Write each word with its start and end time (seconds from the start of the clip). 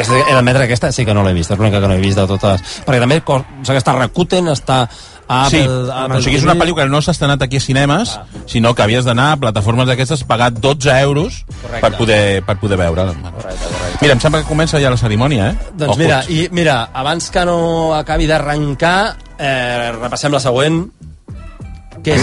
Aquesta, 0.00 0.16
he 0.16 0.32
d'admetre 0.32 0.64
que 0.64 0.72
aquesta 0.72 0.90
sí 0.96 1.04
que 1.04 1.12
no 1.12 1.22
l'he 1.26 1.34
vist, 1.36 1.52
és 1.52 1.58
l'única 1.60 1.80
que 1.82 1.88
no 1.90 1.94
he 1.98 2.00
vist 2.00 2.16
de 2.16 2.26
totes. 2.30 2.62
Perquè 2.86 3.00
també 3.02 3.20
o 3.20 3.40
sigui, 3.60 3.76
està 3.76 3.92
Rakuten, 3.96 4.48
està 4.48 4.78
a 5.30 5.44
Sí, 5.46 5.60
Apple, 5.60 5.92
Apple 5.94 6.16
o 6.18 6.22
sigui, 6.24 6.38
és 6.40 6.46
una 6.46 6.56
pel·lícula 6.58 6.88
que 6.88 6.90
no 6.90 7.02
s'ha 7.04 7.12
estrenat 7.14 7.44
aquí 7.44 7.60
a 7.60 7.62
cinemes, 7.62 8.16
sinó 8.50 8.72
que 8.74 8.82
havies 8.82 9.04
d'anar 9.06 9.28
a 9.34 9.36
plataformes 9.38 9.86
d'aquestes, 9.86 10.24
pagar 10.24 10.50
12 10.56 10.96
euros 11.04 11.44
Correcte. 11.60 11.82
per 11.84 11.92
poder, 11.98 12.42
per 12.48 12.56
poder 12.58 12.80
veure. 12.80 13.06
Mira, 14.00 14.14
em 14.16 14.20
sembla 14.20 14.40
que 14.42 14.48
comença 14.48 14.80
ja 14.80 14.90
la 14.90 14.98
cerimònia, 14.98 15.50
eh? 15.52 15.70
Doncs 15.74 15.92
Ojo. 15.92 16.00
mira, 16.02 16.24
i 16.28 16.48
mira, 16.50 16.88
abans 16.92 17.30
que 17.30 17.44
no 17.44 17.94
acabi 17.94 18.26
d'arrencar, 18.26 19.16
eh, 19.38 19.92
repassem 20.00 20.32
la 20.32 20.40
següent, 20.40 20.88
que 22.02 22.16
és 22.16 22.22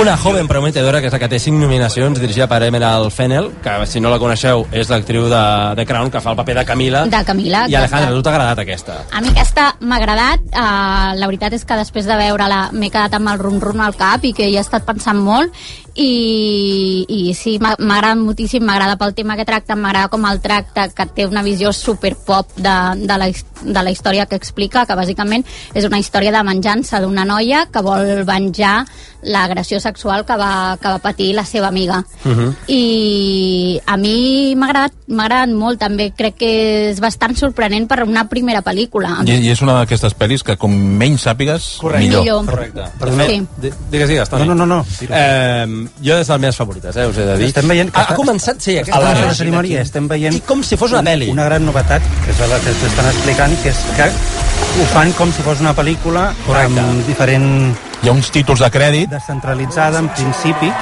una 0.00 0.16
joven 0.16 0.48
prometedora, 0.48 1.00
que 1.00 1.08
és 1.08 1.14
la 1.14 1.18
que 1.22 1.28
té 1.30 1.38
cinc 1.38 1.58
nominacions, 1.60 2.18
dirigida 2.20 2.46
per 2.50 2.60
Emerald 2.66 3.12
Fennel, 3.14 3.50
que 3.62 3.74
si 3.86 4.00
no 4.02 4.10
la 4.10 4.18
coneixeu 4.22 4.64
és 4.74 4.90
l'actriu 4.90 5.28
de, 5.30 5.44
de 5.78 5.86
Crown, 5.86 6.10
que 6.10 6.22
fa 6.24 6.32
el 6.32 6.38
paper 6.40 6.56
de 6.60 6.64
Camila. 6.66 7.04
De 7.10 7.22
Camila, 7.26 7.64
I 7.68 7.76
Alejandra, 7.78 8.10
exacte. 8.10 8.16
tu 8.16 8.26
t'ha 8.26 8.34
agradat 8.34 8.62
aquesta? 8.64 8.98
A 9.12 9.22
mi 9.22 9.30
aquesta 9.30 9.68
m'ha 9.80 10.00
agradat. 10.00 10.44
Uh, 10.50 11.14
la 11.20 11.30
veritat 11.30 11.54
és 11.54 11.64
que 11.64 11.78
després 11.78 12.08
de 12.10 12.18
veure-la 12.18 12.60
m'he 12.72 12.90
quedat 12.90 13.18
amb 13.20 13.34
el 13.34 13.40
rum-rum 13.42 13.84
al 13.84 13.96
cap 13.98 14.24
i 14.26 14.34
que 14.36 14.48
hi 14.50 14.58
he 14.58 14.62
estat 14.64 14.86
pensant 14.88 15.20
molt 15.22 15.54
i, 15.94 17.04
i 17.08 17.34
sí, 17.34 17.56
m'agrada 17.62 18.14
moltíssim, 18.18 18.64
m'agrada 18.66 18.96
pel 19.00 19.14
tema 19.14 19.36
que 19.38 19.44
tracta, 19.46 19.76
m'agrada 19.78 20.08
com 20.12 20.24
el 20.26 20.40
tracta, 20.42 20.88
que 20.90 21.06
té 21.14 21.26
una 21.26 21.42
visió 21.46 21.72
super 21.72 22.14
pop 22.16 22.50
de, 22.56 22.74
de, 23.06 23.18
la, 23.18 23.28
de 23.30 23.82
la 23.86 23.90
història 23.94 24.26
que 24.26 24.36
explica, 24.36 24.84
que 24.86 24.96
bàsicament 24.98 25.44
és 25.74 25.86
una 25.86 26.00
història 26.02 26.32
de 26.34 26.42
venjança 26.46 27.00
d'una 27.00 27.24
noia 27.24 27.66
que 27.72 27.82
vol 27.82 28.24
venjar 28.26 28.84
l'agressió 29.24 29.78
sexual 29.80 30.26
que 30.28 30.36
va, 30.36 30.76
que 30.80 30.88
va 30.88 30.98
patir 31.00 31.30
la 31.34 31.46
seva 31.48 31.68
amiga. 31.68 32.02
Uh 32.26 32.32
-huh. 32.32 32.54
I 32.68 33.80
a 33.86 33.96
mi 33.96 34.54
m'ha 34.54 34.66
agradat, 34.66 34.92
agradat 35.08 35.48
molt, 35.48 35.78
també 35.78 36.10
crec 36.12 36.34
que 36.36 36.90
és 36.90 37.00
bastant 37.00 37.34
sorprenent 37.36 37.86
per 37.88 38.02
una 38.02 38.28
primera 38.28 38.62
pel·lícula. 38.62 39.22
I, 39.24 39.30
I 39.46 39.50
és 39.50 39.62
una 39.62 39.78
d'aquestes 39.78 40.14
pel·lis 40.18 40.42
que 40.42 40.56
com 40.56 40.70
menys 40.74 41.22
sàpigues, 41.26 41.78
millor. 41.82 42.20
Millor. 42.22 42.44
Correcte. 42.46 42.82
Perdoneu. 42.98 43.26
Sí. 43.28 43.46
Di- 43.62 43.72
Digues, 43.90 44.08
digues, 44.08 44.28
Toni. 44.28 44.46
No, 44.46 44.54
no, 44.54 44.66
no, 44.66 44.76
no. 44.76 44.86
Eh, 45.08 45.83
jo 46.02 46.16
és 46.18 46.26
de 46.26 46.32
les 46.34 46.40
meves 46.40 46.56
favorites, 46.56 46.96
eh, 46.96 47.06
us 47.06 47.16
he 47.18 47.24
de 47.26 47.36
dir. 47.38 47.46
Estem 47.52 47.68
veient 47.68 47.90
que 47.92 48.00
ha, 48.00 48.06
ha 48.10 48.16
començat, 48.18 48.60
sí, 48.60 48.78
aquesta 48.78 48.98
a 48.98 49.02
la, 49.04 49.14
la 49.28 49.34
cerimònia 49.34 49.80
estem 49.82 50.08
veient 50.08 50.34
I 50.34 50.40
com 50.46 50.62
si 50.62 50.76
fos 50.80 50.92
una 50.92 51.02
pel·li. 51.06 51.30
una 51.32 51.44
gran 51.48 51.64
novetat 51.66 52.02
que 52.24 52.30
és 52.34 52.38
la 52.50 52.58
que 52.64 52.72
t'estan 52.82 53.06
explicant 53.12 53.56
que 53.62 53.70
és 53.70 53.82
que 53.96 54.10
ho 54.82 54.86
fan 54.92 55.12
com 55.18 55.30
si 55.32 55.42
fos 55.46 55.60
una 55.60 55.74
pel·lícula 55.74 56.32
Correcte. 56.46 56.80
amb 56.80 57.06
diferent 57.06 57.48
Hi 58.04 58.08
ha 58.08 58.12
uns 58.12 58.30
títols 58.30 58.60
de 58.60 58.70
crèdit. 58.70 59.08
descentralitzada 59.10 59.98
en 59.98 60.08
principi 60.08 60.72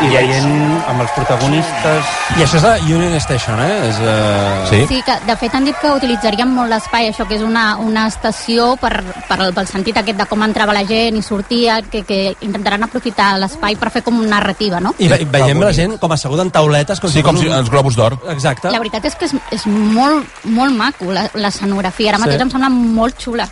i 0.00 0.08
veient 0.08 0.52
amb 0.88 1.02
els 1.04 1.10
protagonistes 1.12 2.10
I 2.38 2.44
això 2.44 2.56
és 2.56 2.62
de 2.64 2.94
Union 2.96 3.16
Station, 3.20 3.58
eh? 3.60 3.74
És, 3.90 3.98
uh... 4.00 4.64
Sí. 4.70 4.78
Sí, 4.88 5.00
que 5.04 5.16
de 5.26 5.36
fet 5.36 5.54
han 5.54 5.66
dit 5.68 5.76
que 5.80 5.90
utilitzarien 5.92 6.48
molt 6.48 6.70
l'espai, 6.72 7.10
això 7.10 7.26
que 7.28 7.36
és 7.36 7.42
una, 7.44 7.76
una 7.82 8.06
estació 8.08 8.72
per, 8.80 8.92
per, 9.28 9.38
pel 9.56 9.68
sentit 9.68 9.98
aquest 10.00 10.18
de 10.22 10.26
com 10.30 10.42
entrava 10.46 10.72
la 10.76 10.84
gent 10.88 11.18
i 11.18 11.22
sortia, 11.26 11.80
que, 11.82 12.02
que 12.08 12.20
intentaran 12.46 12.86
aprofitar 12.86 13.34
l'espai 13.42 13.76
per 13.76 13.90
fer 13.92 14.02
com 14.06 14.18
una 14.22 14.36
narrativa, 14.38 14.80
no? 14.80 14.94
I, 14.98 15.08
ve, 15.12 15.20
veiem 15.30 15.60
la 15.60 15.72
gent 15.76 15.98
com 16.00 16.12
asseguda 16.16 16.46
en 16.46 16.50
tauletes. 16.54 17.00
Com 17.00 17.10
Sí, 17.12 17.22
com 17.26 17.36
si 17.36 17.50
els 17.50 17.68
globus 17.70 17.96
d'or. 17.98 18.16
Exacte. 18.32 18.70
La 18.72 18.78
veritat 18.80 19.04
és 19.10 19.16
que 19.18 19.26
és, 19.28 19.34
és 19.52 19.66
molt, 19.66 20.26
molt 20.44 20.76
maco, 20.76 21.10
la- 21.12 21.28
l'escenografia. 21.34 22.14
Ara 22.14 22.18
Sí. 22.22 22.24
mateix 22.24 22.40
em 22.46 22.50
sembla 22.50 22.70
molt 22.70 23.18
xula. 23.20 23.48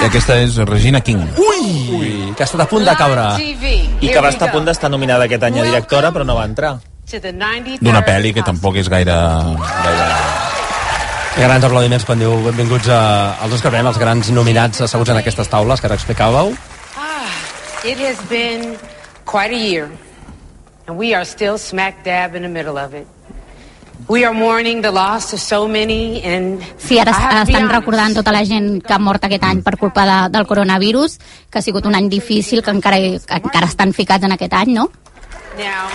I 0.00 0.06
aquesta 0.06 0.36
és 0.40 0.56
Regina 0.68 1.00
King. 1.04 1.22
Ui, 1.40 2.32
que 2.36 2.44
ha 2.44 2.48
estat 2.48 2.62
a 2.64 2.68
punt 2.70 2.86
de 2.86 2.94
caure. 2.96 3.26
I 3.40 4.08
que 4.08 4.20
va 4.20 4.30
estar 4.32 4.48
a 4.48 4.52
punt 4.54 4.68
d'estar 4.68 4.90
nominada 4.92 5.26
aquest 5.28 5.44
any 5.48 5.60
a 5.60 5.66
directora, 5.66 6.12
però 6.14 6.24
no 6.24 6.36
va 6.38 6.46
entrar. 6.48 6.76
D'una 7.10 8.04
pel·li 8.06 8.32
que 8.36 8.44
tampoc 8.46 8.78
és 8.80 8.88
gaire... 8.92 9.16
gaire... 9.84 10.08
Grans 11.40 11.64
aplaudiments 11.64 12.04
quan 12.04 12.18
diu 12.20 12.32
benvinguts 12.42 12.90
a, 12.90 13.00
als 13.44 13.54
Oscar 13.56 13.70
Premi, 13.72 13.88
els 13.88 13.98
grans 14.02 14.30
nominats 14.34 14.82
asseguts 14.84 15.12
en 15.14 15.20
aquestes 15.20 15.48
taules 15.48 15.80
que 15.80 15.86
ara 15.88 15.96
explicàveu. 15.98 16.52
It 17.82 17.98
has 18.04 18.18
been 18.28 18.76
quite 19.24 19.54
a 19.54 19.58
year, 19.58 19.88
and 20.86 20.98
we 20.98 21.14
are 21.14 21.24
still 21.24 21.56
smack 21.56 22.04
dab 22.04 22.34
in 22.34 22.42
the 22.42 22.48
middle 22.48 22.76
of 22.76 22.94
it. 22.94 23.06
Sí, 26.82 26.98
ara 26.98 27.12
I 27.12 27.14
have 27.14 27.30
to 27.30 27.46
be 27.46 27.52
estan 27.52 27.62
honest, 27.62 27.76
recordant 27.76 28.16
tota 28.18 28.32
la 28.34 28.42
gent 28.44 28.80
que 28.82 28.92
ha 28.92 28.98
mort 28.98 29.22
aquest 29.24 29.44
any 29.46 29.62
per 29.62 29.76
culpa 29.78 30.02
de, 30.08 30.18
del 30.34 30.48
coronavirus, 30.50 31.18
que 31.48 31.60
ha 31.60 31.62
sigut 31.62 31.86
un 31.86 31.94
any 31.94 32.08
difícil, 32.10 32.62
que 32.62 32.74
encara, 32.74 32.98
que 32.98 33.38
encara 33.38 33.70
estan 33.70 33.94
ficats 33.94 34.26
en 34.26 34.34
aquest 34.34 34.56
any, 34.58 34.74
no? 34.74 34.90
Now, 35.58 35.86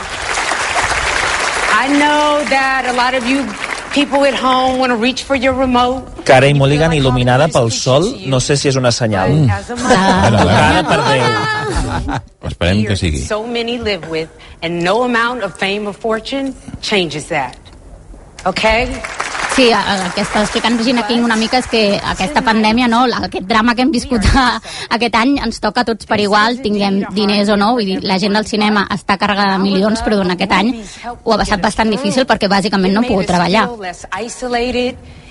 I 1.76 1.88
know 2.00 2.44
that 2.50 2.88
a 2.88 2.94
lot 2.94 3.14
of 3.20 3.28
you 3.28 3.44
people 3.92 4.24
at 4.24 4.34
home 4.34 4.80
want 4.80 4.92
to 4.92 4.98
reach 4.98 5.24
for 5.24 5.36
your 5.36 5.54
remote. 5.54 6.24
Cara 6.24 6.48
i 6.48 6.54
Mulligan 6.54 6.96
il·luminada 6.96 7.50
pel 7.52 7.70
sol, 7.72 8.08
no 8.32 8.40
sé 8.40 8.56
si 8.56 8.72
és 8.72 8.80
una 8.80 8.92
senyal. 8.96 9.36
Ah. 9.52 9.60
Tocada 9.68 10.86
per 10.88 11.00
Déu. 11.10 12.18
Esperem 12.48 12.86
que 12.88 12.96
sigui. 12.96 13.22
so 13.28 13.44
many 13.44 13.78
live 13.78 14.10
with, 14.10 14.30
and 14.62 14.84
no 14.84 15.04
amount 15.04 15.44
of 15.44 15.56
fame 15.60 15.88
or 15.88 15.94
fortune 15.94 16.56
changes 16.82 17.28
that. 17.28 17.65
Okay? 18.46 18.90
Sí, 19.56 19.70
el 19.72 20.02
que 20.12 20.20
està 20.26 20.42
explicant 20.44 20.76
Regina 20.76 21.06
King 21.08 21.24
una 21.24 21.38
mica 21.40 21.62
és 21.62 21.68
que 21.72 21.82
aquesta 21.96 22.42
pandèmia, 22.44 22.90
no, 22.92 23.06
aquest 23.08 23.46
drama 23.48 23.72
que 23.76 23.86
hem 23.86 23.92
viscut 23.94 24.26
a, 24.36 24.60
aquest 24.98 25.16
any 25.16 25.38
ens 25.46 25.62
toca 25.64 25.86
a 25.86 25.88
tots 25.88 26.10
per 26.10 26.18
igual, 26.20 26.60
tinguem 26.64 27.06
diners 27.16 27.54
o 27.54 27.56
no, 27.56 27.72
vull 27.78 27.88
dir, 27.88 28.02
la 28.04 28.18
gent 28.20 28.36
del 28.36 28.48
cinema 28.50 28.84
està 28.92 29.16
carregada 29.22 29.56
de 29.56 29.64
milions, 29.64 30.04
però 30.04 30.20
durant 30.20 30.36
aquest 30.36 30.56
any 30.58 30.74
ho 30.76 31.32
ha 31.32 31.40
passat 31.40 31.64
bastant 31.64 31.94
difícil 31.94 32.28
perquè 32.28 32.52
bàsicament 32.52 32.92
no 32.94 33.06
ha 33.06 33.08
pogut 33.08 33.32
treballar. 33.32 33.70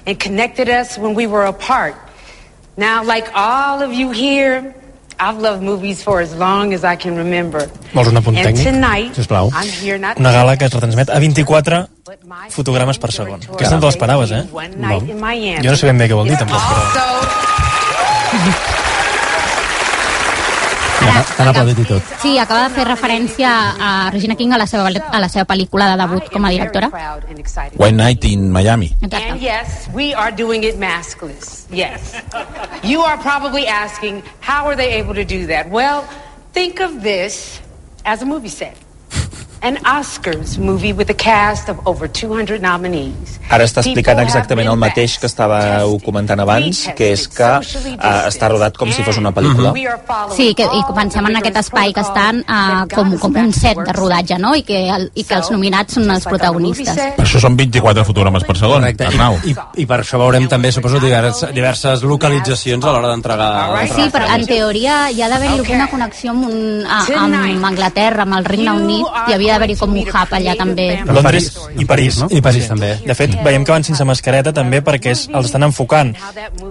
And 0.07 0.21
connected 0.21 0.69
us 0.69 0.99
when 0.99 1.15
we 1.15 1.27
were 1.27 1.47
apart. 1.47 1.97
Now, 2.77 3.03
like 3.03 3.25
all 3.35 3.83
of 3.83 3.95
you 3.95 4.11
here, 4.11 4.75
I've 5.25 5.41
loved 5.41 5.63
movies 5.63 6.03
for 6.05 6.21
as 6.21 6.35
long 6.37 6.75
as 6.75 6.85
I 6.85 6.97
can 7.01 7.17
remember. 7.17 7.65
Vols 7.95 8.09
un 8.13 8.21
apunt 8.21 8.37
tècnic? 8.37 8.65
tonight, 8.69 9.17
Sisplau. 9.17 9.49
Una 10.21 10.33
gala 10.37 10.57
que 10.61 10.69
es 10.69 10.75
retransmet 10.75 11.09
a 11.09 11.19
24 11.19 11.89
fotogrames 12.53 13.01
per 13.01 13.11
segon. 13.17 13.41
Aquesta 13.55 13.79
no 13.79 13.81
te 13.81 13.87
l'esperaves, 13.89 14.31
eh? 14.37 14.45
No. 14.77 15.01
Jo 15.01 15.71
no 15.71 15.77
sé 15.81 15.89
ben 15.89 16.05
bé 16.05 16.13
què 16.13 16.21
vol 16.21 16.29
dir, 16.29 16.37
tampoc, 16.45 16.61
però... 16.69 17.15
T'han 21.05 21.49
aplaudit 21.51 21.81
i 21.83 21.85
tot. 21.89 22.13
Sí, 22.23 22.37
acaba 22.39 22.69
de 22.69 22.75
fer 22.77 22.85
referència 22.89 23.51
a 23.79 23.91
Regina 24.15 24.37
King 24.39 24.55
a 24.55 24.59
la 24.61 24.67
seva, 24.71 24.89
a 24.89 25.21
la 25.21 25.29
seva 25.29 25.45
pel·lícula 25.51 25.91
de 25.93 25.99
debut 26.01 26.31
com 26.33 26.45
a 26.45 26.53
directora. 26.55 26.91
White 27.77 27.97
Night 27.97 28.25
in 28.25 28.51
Miami. 28.53 28.95
And 29.03 29.41
yes, 29.41 29.89
we 29.93 30.15
are 30.15 30.31
doing 30.31 30.65
it 30.65 30.79
maskless. 30.79 31.67
Yes. 31.71 32.15
You 32.83 33.03
are 33.03 33.19
probably 33.19 33.67
asking, 33.67 34.23
how 34.41 34.67
are 34.67 34.77
they 34.77 34.95
able 35.01 35.15
to 35.15 35.25
do 35.25 35.47
that? 35.47 35.71
Well, 35.71 36.05
think 36.53 36.81
of 36.81 37.03
this 37.03 37.61
as 38.05 38.23
a 38.23 38.27
movie 38.27 38.49
set. 38.49 38.77
An 39.65 39.79
Oscars 39.89 40.59
movie 40.59 40.93
with 40.93 41.09
a 41.09 41.15
cast 41.15 41.71
of 41.71 41.79
over 41.87 42.07
200 42.07 42.61
nominees. 42.61 43.39
Ara 43.49 43.65
està 43.65 43.81
explicant 43.81 44.19
exactament 44.21 44.69
el 44.69 44.77
mateix 44.77 45.15
que 45.17 45.25
estàveu 45.25 45.95
comentant 46.05 46.43
abans, 46.45 46.83
que 46.97 47.07
és 47.15 47.23
que 47.33 47.49
uh, 47.49 48.19
està 48.29 48.51
rodat 48.53 48.77
com 48.77 48.93
si 48.93 49.01
fos 49.07 49.17
una 49.21 49.33
pel·lícula. 49.33 49.73
Sí, 50.37 50.51
que, 50.57 50.67
i 50.69 50.83
pensem 50.97 51.29
en 51.31 51.39
aquest 51.41 51.57
espai 51.63 51.95
que 51.97 52.05
estan 52.05 52.43
uh, 52.45 52.85
com, 52.93 53.15
com 53.23 53.39
un 53.41 53.55
set 53.57 53.81
de 53.81 53.95
rodatge, 53.97 54.37
no? 54.43 54.53
I 54.53 54.67
que, 54.69 54.83
el, 54.99 55.07
i 55.17 55.25
que 55.25 55.39
els 55.39 55.49
nominats 55.55 55.97
són 55.97 56.13
els 56.13 56.29
protagonistes. 56.29 57.01
Per 57.17 57.25
això 57.25 57.41
són 57.47 57.57
24 57.57 58.05
fotogrames 58.05 58.45
per 58.45 58.59
segon, 58.61 58.85
Correcte. 58.85 59.09
Arnau. 59.15 59.41
I, 59.49 59.57
i, 59.57 59.85
I 59.85 59.89
per 59.89 60.03
això 60.05 60.21
veurem 60.21 60.45
també, 60.53 60.75
suposo, 60.77 61.01
diverses, 61.01 61.57
diverses 61.57 62.05
localitzacions 62.05 62.85
a 62.85 62.93
l'hora 62.93 63.15
d'entregar... 63.15 63.51
Sí, 63.95 64.11
però 64.13 64.29
en 64.37 64.45
teoria 64.49 65.01
hi 65.09 65.25
ha 65.25 65.33
d'haver-hi 65.33 65.57
alguna 65.63 65.89
connexió 65.89 66.37
amb, 66.37 66.49
un, 66.53 66.85
a, 66.85 67.01
amb 67.25 67.69
Anglaterra, 67.73 68.29
amb 68.29 68.41
el 68.43 68.53
Regne 68.53 68.77
Unit, 68.77 69.21
hi 69.25 69.39
havia 69.39 69.54
d'haver-hi 69.55 69.77
com 69.81 69.95
un 69.95 70.03
hub 70.03 70.35
allà 70.39 70.57
també. 70.59 70.89
Londres 71.07 71.51
i 71.79 71.87
París, 71.89 72.19
no? 72.23 72.29
I 72.31 72.43
París 72.45 72.69
també. 72.71 72.95
De 73.07 73.17
fet, 73.19 73.37
veiem 73.45 73.65
que 73.65 73.75
van 73.75 73.87
sense 73.87 74.05
mascareta 74.09 74.53
també 74.57 74.83
perquè 74.85 75.15
és, 75.15 75.27
els 75.33 75.51
estan 75.51 75.67
enfocant. 75.69 76.15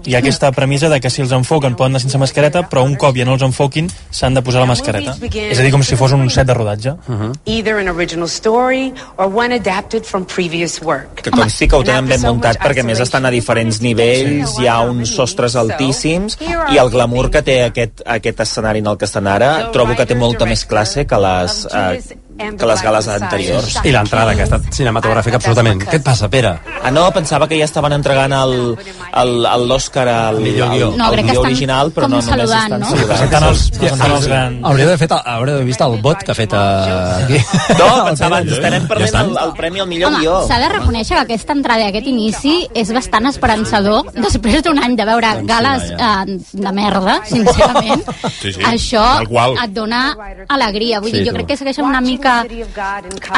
Hi 0.05 0.15
ha 0.15 0.21
aquesta 0.23 0.51
premissa 0.55 0.91
de 0.91 0.99
que 1.03 1.11
si 1.13 1.23
els 1.23 1.33
enfoquen 1.35 1.77
poden 1.79 1.93
anar 1.95 2.03
sense 2.03 2.19
mascareta, 2.21 2.65
però 2.69 2.85
un 2.87 2.95
cop 2.99 3.17
ja 3.17 3.27
no 3.27 3.37
els 3.37 3.45
enfoquin 3.45 3.89
s'han 4.11 4.37
de 4.37 4.43
posar 4.45 4.63
la 4.63 4.69
mascareta. 4.71 5.15
És 5.21 5.59
a 5.59 5.65
dir, 5.65 5.71
com 5.73 5.83
si 5.85 5.97
fos 5.99 6.15
un 6.15 6.29
set 6.33 6.47
de 6.47 6.57
rodatge. 6.57 6.95
Uh 7.07 7.15
-huh. 7.19 7.31
Either 7.45 7.79
an 7.79 7.89
original 7.89 8.27
story 8.27 8.93
or 9.17 9.27
one 9.27 9.55
adapted 9.55 10.03
from 10.05 10.25
previous 10.25 10.81
work. 10.81 11.21
Que 11.21 11.31
consti 11.31 11.67
que 11.67 11.75
ho 11.75 11.83
tenen 11.83 12.07
ben 12.07 12.21
muntat 12.21 12.59
perquè 12.59 12.81
a 12.81 12.83
més 12.83 12.99
estan 12.99 13.25
a 13.25 13.31
diferents 13.31 13.81
nivells, 13.81 14.57
hi 14.59 14.67
ha 14.67 14.79
uns 14.81 15.13
sostres 15.15 15.55
altíssims 15.55 16.37
i 16.71 16.77
el 16.77 16.89
glamour 16.89 17.29
que 17.29 17.41
té 17.41 17.63
aquest, 17.63 18.01
aquest 18.05 18.39
escenari 18.39 18.79
en 18.79 18.87
el 18.87 18.97
que 18.97 19.05
estan 19.05 19.27
ara 19.27 19.71
trobo 19.71 19.95
que 19.95 20.05
té 20.05 20.15
molta 20.15 20.45
més 20.45 20.65
classe 20.65 21.05
que 21.05 21.19
les, 21.19 21.67
eh, 21.73 22.01
que 22.37 22.65
les 22.65 22.81
gales 22.81 23.07
anteriors. 23.07 23.79
I 23.83 23.91
l'entrada, 23.91 24.33
que 24.35 24.41
ha 24.41 24.47
estat 24.49 24.67
cinematogràfica 24.73 25.37
absolutament. 25.39 25.81
Què 25.85 25.97
et 25.99 26.03
passa, 26.03 26.29
Pere? 26.29 26.55
Ah, 26.83 26.91
no, 26.91 27.05
pensava 27.13 27.47
que 27.47 27.57
ja 27.59 27.65
estaven 27.65 27.93
entregant 27.93 28.33
el- 28.33 28.77
el- 29.21 29.45
el- 29.45 29.67
l'Oscar 29.67 30.07
al, 30.07 30.39
Millor 30.41 30.67
al, 30.69 30.73
guió. 30.77 30.91
No, 30.97 31.05
al 31.05 31.11
crec 31.13 31.25
que 31.25 31.31
guió 31.31 31.39
estan 31.41 31.51
original, 31.51 31.91
però 31.93 32.01
com 32.07 32.11
no 32.11 32.17
només 32.17 32.25
saludant, 32.25 32.63
estan 32.63 32.79
no? 32.79 32.89
saludant. 32.89 33.07
Presentant 33.07 33.43
els, 33.49 33.71
els 33.81 34.27
grans... 34.27 34.59
Hauria 34.63 34.85
d'haver 34.85 34.97
fet, 34.99 35.11
hauria 35.25 35.53
d'haver 35.53 35.65
vist 35.67 35.81
el 35.81 36.01
vot 36.01 36.23
que 36.23 36.31
ha 36.31 36.35
fet 36.35 36.53
eh, 36.53 37.23
aquí. 37.23 37.39
No, 37.83 37.87
pensava, 38.05 38.39
ens 38.41 38.51
estarem 38.57 38.87
perdent 38.87 39.15
el, 39.21 39.37
el 39.43 39.53
premi 39.57 39.79
al 39.83 39.87
millor 39.87 40.11
Home, 40.11 40.19
guió. 40.23 40.35
s'ha 40.47 40.59
de 40.59 40.69
reconèixer 40.73 41.15
que 41.17 41.21
aquesta 41.23 41.53
entrada 41.53 41.85
i 41.85 41.87
aquest 41.91 42.07
inici 42.07 42.55
és 42.73 42.91
bastant 42.95 43.27
esperançador 43.29 44.09
després 44.15 44.61
d'un 44.63 44.79
any 44.83 44.95
de 44.99 45.05
veure 45.05 45.31
gales 45.47 45.89
eh, 45.91 46.37
de 46.53 46.71
merda, 46.75 47.19
sincerament. 47.29 48.03
Sí, 48.41 48.53
sí, 48.53 48.61
Això 48.63 49.03
et 49.23 49.73
dona 49.73 50.03
alegria. 50.49 50.99
Vull 51.03 51.11
dir, 51.11 51.25
jo 51.27 51.33
crec 51.35 51.47
que 51.53 51.57
segueixen 51.59 51.85
una 51.85 52.01
mica 52.01 52.22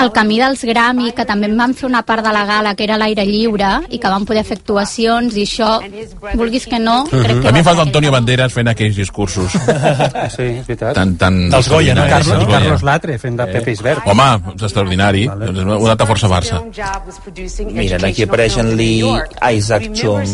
el 0.02 0.12
camí 0.14 0.38
dels 0.40 0.64
Grammy, 0.68 1.12
que 1.16 1.26
també 1.26 1.48
en 1.50 1.58
van 1.58 1.74
fer 1.78 1.88
una 1.88 2.02
part 2.06 2.24
de 2.26 2.32
la 2.34 2.46
gala 2.46 2.76
que 2.76 2.84
era 2.86 2.98
l'aire 2.98 3.26
lliure 3.26 3.72
i 3.90 4.00
que 4.00 4.12
van 4.12 4.26
poder 4.26 4.44
fer 4.46 4.58
actuacions 4.60 5.36
i 5.38 5.46
això, 5.46 5.80
vulguis 6.36 6.66
que 6.70 6.80
no, 6.80 7.04
crec 7.10 7.42
que 7.42 7.48
A 7.50 7.54
mi 7.56 7.60
em 7.62 7.66
falta 7.66 7.84
Antonio 7.86 8.12
Banderas 8.12 8.54
fent 8.54 8.68
aquells 8.72 8.96
discursos 8.98 9.52
Sí, 10.36 10.44
és 10.44 10.68
veritat. 10.68 10.94
tan... 10.98 11.16
tan 11.18 11.38
Dels 11.50 11.70
Goya, 11.70 11.96
no? 11.96 12.06
Carlos, 12.10 12.46
Goya. 12.46 12.60
Carlos 12.60 12.84
Latre 12.84 13.18
fent 13.22 13.38
de 13.40 13.48
Pepe 13.52 13.72
Isbert. 13.76 14.08
Home, 14.10 14.28
és 14.56 14.66
extraordinari. 14.68 15.26
Vale. 15.28 15.52
Ho 15.66 15.78
ha 15.78 15.92
anat 15.92 16.02
a 16.02 16.08
força 16.10 16.30
Barça. 16.32 16.62
Miren, 17.72 18.06
aquí 18.06 18.24
apareixen 18.24 18.76
Lee 18.78 19.04
Isaac 19.56 19.90
Chung. 19.94 20.26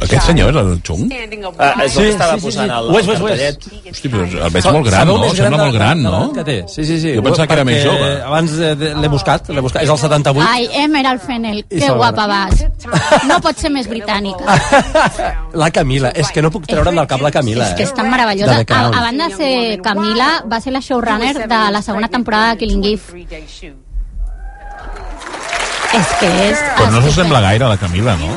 Aquest 0.00 0.26
senyor 0.26 0.50
és 0.50 0.60
el 0.60 0.80
Chung? 0.86 1.10
Ah, 1.58 1.74
és 1.84 1.96
el 1.96 2.04
que 2.04 2.08
estava 2.10 2.34
sí, 2.34 2.40
sí, 2.40 2.46
posant 2.46 2.70
sí. 2.70 2.76
el, 2.76 2.90
Ho 2.90 2.98
és, 2.98 3.06
ho 3.06 3.12
és, 3.12 3.18
el 3.18 3.24
ho 3.24 3.28
és. 3.28 3.40
cartellet. 3.40 3.90
Hosti, 3.90 4.08
però 4.08 4.26
el 4.46 4.52
veig 4.54 4.68
molt 4.70 4.86
gran, 4.86 5.08
no? 5.08 5.16
Sembla 5.34 5.60
molt 5.60 5.74
gran, 5.74 6.02
no? 6.02 6.20
Que 6.34 6.44
té. 6.46 6.56
Sí, 6.70 6.84
sí, 6.84 6.98
sí. 7.02 7.14
Jo 7.16 7.24
pensava 7.24 7.46
que 7.50 7.56
era 7.58 7.64
més 7.66 7.82
jove. 7.84 8.10
Abans 8.26 8.54
eh, 8.58 8.72
l'he 8.76 9.10
buscat, 9.12 9.50
l'he 9.50 9.64
buscat. 9.64 9.84
És 9.84 9.92
el 9.92 9.98
78. 9.98 10.46
Ai, 10.46 10.68
Emerald 10.84 11.24
Fennel, 11.24 11.64
que 11.68 11.90
guapa 11.90 12.26
vas. 12.30 12.64
No 13.28 13.40
pot 13.44 13.58
ser 13.60 13.72
més 13.74 13.88
britànica. 13.90 14.58
La 15.62 15.70
Camila. 15.74 16.14
És 16.14 16.30
que 16.34 16.42
no 16.44 16.52
puc 16.54 16.66
treure'm 16.70 16.96
del 17.02 17.10
cap 17.10 17.22
la 17.24 17.32
Camila. 17.34 17.68
És 17.68 17.76
que 17.78 17.86
eh? 17.86 17.90
és 17.90 17.94
tan 17.96 18.10
meravellosa. 18.12 18.62
A 18.62 19.02
banda 19.02 19.28
de 19.28 19.36
ser 19.36 19.52
Camila, 19.84 20.32
va 20.50 20.60
ser 20.62 20.74
la 20.76 20.82
showrunner 20.84 21.46
de 21.50 21.62
la 21.74 21.82
segona 21.82 22.08
temporada 22.08 22.54
de 22.54 22.64
Killing 22.64 22.84
Eve. 22.94 23.80
És 25.90 26.10
que 26.20 26.28
és... 26.50 26.58
Però 26.78 26.90
no 26.94 27.00
s'assembla 27.02 27.40
gaire 27.42 27.66
a 27.66 27.72
la 27.74 27.76
Camila, 27.80 28.14
no? 28.20 28.30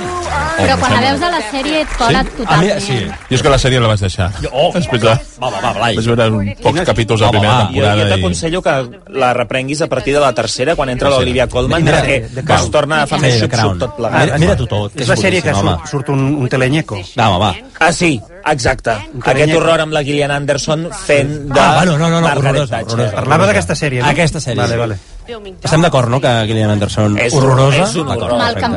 Però 0.53 0.75
quan 0.77 0.91
la 0.93 0.99
veus 1.01 1.21
a 1.25 1.29
la 1.33 1.39
sèrie 1.49 1.79
et 1.81 1.93
cola 1.97 2.19
A 2.21 2.23
mi, 2.23 2.31
totalment. 2.37 2.81
sí. 2.85 2.95
Jo 3.29 3.35
és 3.39 3.41
que 3.41 3.49
la 3.51 3.57
sèrie 3.61 3.79
la 3.81 3.87
vaig 3.89 4.01
deixar. 4.03 4.27
Oh, 4.51 4.67
Després 4.75 5.01
de... 5.01 5.13
Va, 5.41 5.49
va, 5.49 5.59
va, 5.63 5.71
Blai. 5.79 5.95
Vaig 5.97 6.09
veure 6.11 6.27
un 6.29 6.51
pocs 6.61 6.83
capítols 6.89 7.23
de 7.23 7.25
la 7.25 7.31
primera 7.33 7.53
va. 7.53 7.63
Jo, 7.63 7.73
jo 7.73 7.81
temporada 7.81 8.05
i... 8.05 8.11
t'aconsello 8.13 8.61
que 8.67 8.75
la 9.23 9.31
reprenguis 9.37 9.81
a 9.81 9.87
partir 9.89 10.13
de 10.13 10.21
la 10.21 10.29
tercera, 10.37 10.75
quan 10.77 10.91
entra 10.93 11.09
l'Olivia 11.13 11.47
Colman, 11.49 11.83
Mira, 11.85 12.03
que, 12.05 12.19
de 12.35 12.43
que 12.45 12.53
es 12.59 12.69
torna 12.73 13.01
a 13.03 13.07
Sí, 13.09 13.19
més 13.23 13.39
xup-xup 13.41 13.79
tot 13.81 13.89
Ah, 13.89 13.95
plegat. 13.97 14.35
Mira-t'ho 14.45 14.67
tot. 14.69 14.99
És 15.01 15.09
la 15.09 15.17
sèrie 15.17 15.41
que 15.45 15.55
surt, 15.57 15.89
surt 15.89 16.13
un, 16.13 16.21
un 16.45 16.49
teleñeco. 16.53 17.01
Va, 17.17 17.29
home, 17.31 17.39
va. 17.47 17.51
Ah, 17.81 17.91
sí, 17.91 18.13
exacte. 18.53 18.93
Aquest 19.25 19.55
horror 19.57 19.81
amb 19.87 19.97
la 19.97 20.05
Gillian 20.05 20.31
Anderson 20.37 20.85
fent 21.05 21.33
de 21.49 21.59
Ah, 21.59 21.73
bueno, 21.81 21.97
no, 21.97 22.09
no, 22.13 22.21
no, 22.21 22.27
Thatcher. 22.29 22.53
horrorosa. 22.53 23.11
Parlava 23.17 23.49
d'aquesta 23.49 23.75
sèrie, 23.75 24.01
no? 24.05 24.13
Aquesta 24.13 24.39
sèrie. 24.39 24.61
Vale, 24.61 24.77
vale. 24.85 25.01
Estem 25.23 25.81
d'acord, 25.81 26.09
no?, 26.11 26.19
que 26.19 26.31
Gillian 26.49 26.69
Anderson 26.73 27.17
És 27.17 27.33
horrorosa. 27.33 27.83
és 27.85 27.95
un 27.95 28.09
horror. 28.11 28.33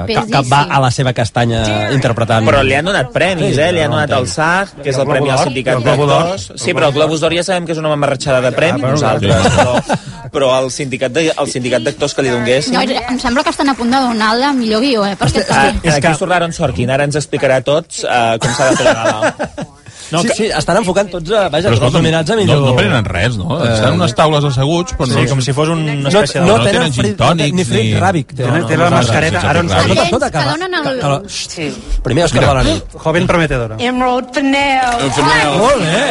Que, 0.07 0.15
que 0.31 0.43
va 0.49 0.61
a 0.71 0.79
la 0.81 0.91
seva 0.95 1.13
castanya 1.13 1.91
interpretant... 1.95 2.47
Però 2.47 2.63
li 2.63 2.75
han 2.79 2.87
donat 2.87 3.11
premis, 3.15 3.55
Sí, 3.57 3.61
eh? 3.65 3.73
Li 3.75 3.83
han 3.83 3.91
donat 3.91 4.13
el 4.15 4.29
SAG, 4.31 4.77
que 4.83 4.91
és 4.93 4.97
el 5.01 5.03
el 5.07 5.11
premi 5.11 5.31
al 5.35 5.43
sindicat 5.43 5.83
d'actors. 5.83 6.47
Sí, 6.55 6.75
però 6.77 6.89
el 6.93 6.95
Globus 6.95 7.21
d'Or 7.25 7.35
ja 7.35 7.43
sabem 7.47 7.67
que 7.67 7.75
és 7.75 7.79
una 7.83 7.91
mamarratxada 7.95 8.41
de 8.47 8.53
premi, 8.55 8.81
bueno, 8.81 8.95
nosaltres. 8.95 9.47
Però, 9.57 9.99
però 10.37 10.53
el 10.63 10.71
sindicat 10.71 11.13
de- 11.13 11.33
el 11.37 11.51
sindicat 11.51 11.83
d'actors 11.87 12.15
que 12.15 12.23
li 12.27 12.31
dongués... 12.35 12.71
No, 12.75 12.83
em 12.83 13.19
sembla 13.23 13.43
que 13.47 13.51
estan 13.55 13.71
a 13.71 13.75
punt 13.79 13.91
de 13.95 14.01
donar-la 14.07 14.53
millor 14.53 14.83
guió, 14.87 15.05
eh? 15.07 15.17
Perquè 15.19 15.45
Ah, 15.51 15.71
és 15.83 15.95
aquí 15.99 16.15
surt 16.15 16.31
l'Aaron 16.31 16.53
Sorkin, 16.53 16.91
ara 16.91 17.05
ens 17.09 17.17
explicarà 17.19 17.59
a 17.63 17.67
tots 17.67 18.05
uh, 18.05 18.37
com 18.43 18.51
s'ha 18.55 18.71
de 18.71 18.77
fer 18.77 18.87
la 18.87 18.95
gala. 19.03 19.76
No, 20.13 20.21
sí, 20.23 20.29
sí, 20.37 20.45
estan 20.47 20.77
enfocant 20.79 21.09
tots 21.11 21.31
a... 21.35 21.49
Vaja, 21.51 21.65
Però 21.67 21.75
escolta, 21.75 21.99
nominats 21.99 22.31
a 22.31 22.35
no, 22.37 22.41
millor... 22.43 22.61
no 22.63 22.75
prenen 22.77 23.05
res, 23.05 23.37
no? 23.41 23.57
Estan 23.65 23.95
en 23.95 24.01
unes 24.01 24.15
taules 24.15 24.45
asseguts, 24.51 24.95
però 24.95 25.09
no... 25.11 25.17
Sí, 25.19 25.25
com 25.33 25.41
si 25.43 25.53
fos 25.57 25.69
una 25.75 25.95
No, 25.97 26.09
espècie 26.13 26.41
de... 26.41 26.47
no, 26.47 26.59
no 26.59 26.65
tenen, 26.65 26.93
tenen 26.93 26.93
gin 26.95 27.17
tònics 27.19 27.71
ni 27.75 27.83
ni- 27.83 27.95
ràbic. 27.99 28.35
Tenen- 28.39 28.67
té 28.71 28.77
la 28.79 28.91
mascareta, 28.95 29.41
sí, 29.41 29.47
Aaron 29.51 29.69
sí, 29.69 29.75
Sorkin. 29.75 29.99
Escolta, 29.99 30.07
escolta, 30.07 30.31
que, 30.31 30.39
Que 30.39 30.51
donen 30.53 30.75
el- 30.75 30.85
que, 30.85 30.93
que, 31.01 31.29
Xxt, 31.29 32.03
primer 32.07 32.25
Òscar 32.29 32.47
de 32.47 32.55
la 32.55 32.63
nit. 32.71 32.97
Joven 33.07 33.27
prometedora. 33.27 33.77
Emerald 33.81 34.31
Fennell. 34.33 35.11
Molt 35.59 35.83
bé. 35.83 36.07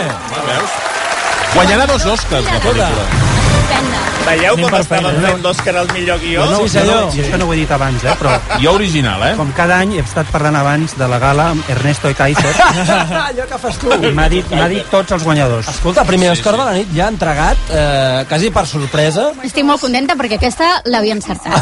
Guanyarà 1.56 1.86
dos 1.88 2.06
Oscars, 2.06 2.44
la 2.45 2.59
pel·lícula. 2.59 2.89
estupenda. 2.91 4.14
Veieu 4.25 4.56
com 4.57 4.74
estàvem 4.80 5.18
fent 5.22 5.42
d'Òscar 5.44 5.74
al 5.77 5.89
millor 5.94 6.18
guió? 6.22 6.45
No, 6.50 6.62
Sí, 6.66 6.69
senyor. 6.80 7.01
no, 7.06 7.13
I 7.13 7.22
això 7.22 7.38
no 7.38 7.45
ho 7.45 7.54
he 7.54 7.57
dit 7.60 7.72
abans, 7.72 8.04
eh? 8.04 8.13
Però 8.19 8.31
Jo 8.63 8.72
original, 8.74 9.22
eh? 9.27 9.33
com 9.38 9.51
cada 9.54 9.77
any 9.83 9.94
he 10.00 10.01
estat 10.01 10.30
parlant 10.33 10.56
abans 10.57 10.95
de 10.98 11.07
la 11.12 11.19
gala 11.22 11.50
amb 11.54 11.69
Ernesto 11.69 12.10
e 12.10 12.16
Kaiser 12.18 12.54
Allò 13.25 13.45
que 13.51 13.60
fas 13.62 13.77
tu. 13.81 13.92
i 13.94 14.12
m'ha 14.16 14.27
dit, 14.31 14.50
m'ha 14.56 14.68
dit 14.72 14.88
tots 14.92 15.12
els 15.16 15.24
guanyadors. 15.27 15.69
Escolta, 15.75 16.06
primer 16.10 16.31
Òscar 16.33 16.56
de 16.56 16.63
la 16.63 16.74
nit 16.80 16.89
ja 16.95 17.06
ha 17.06 17.12
entregat, 17.13 17.57
eh, 17.69 18.25
quasi 18.30 18.50
per 18.56 18.66
sorpresa. 18.69 19.27
Estic 19.45 19.66
molt 19.68 19.81
contenta 19.86 20.16
perquè 20.18 20.39
aquesta 20.39 20.72
l'havia 20.89 21.13
encertat. 21.18 21.62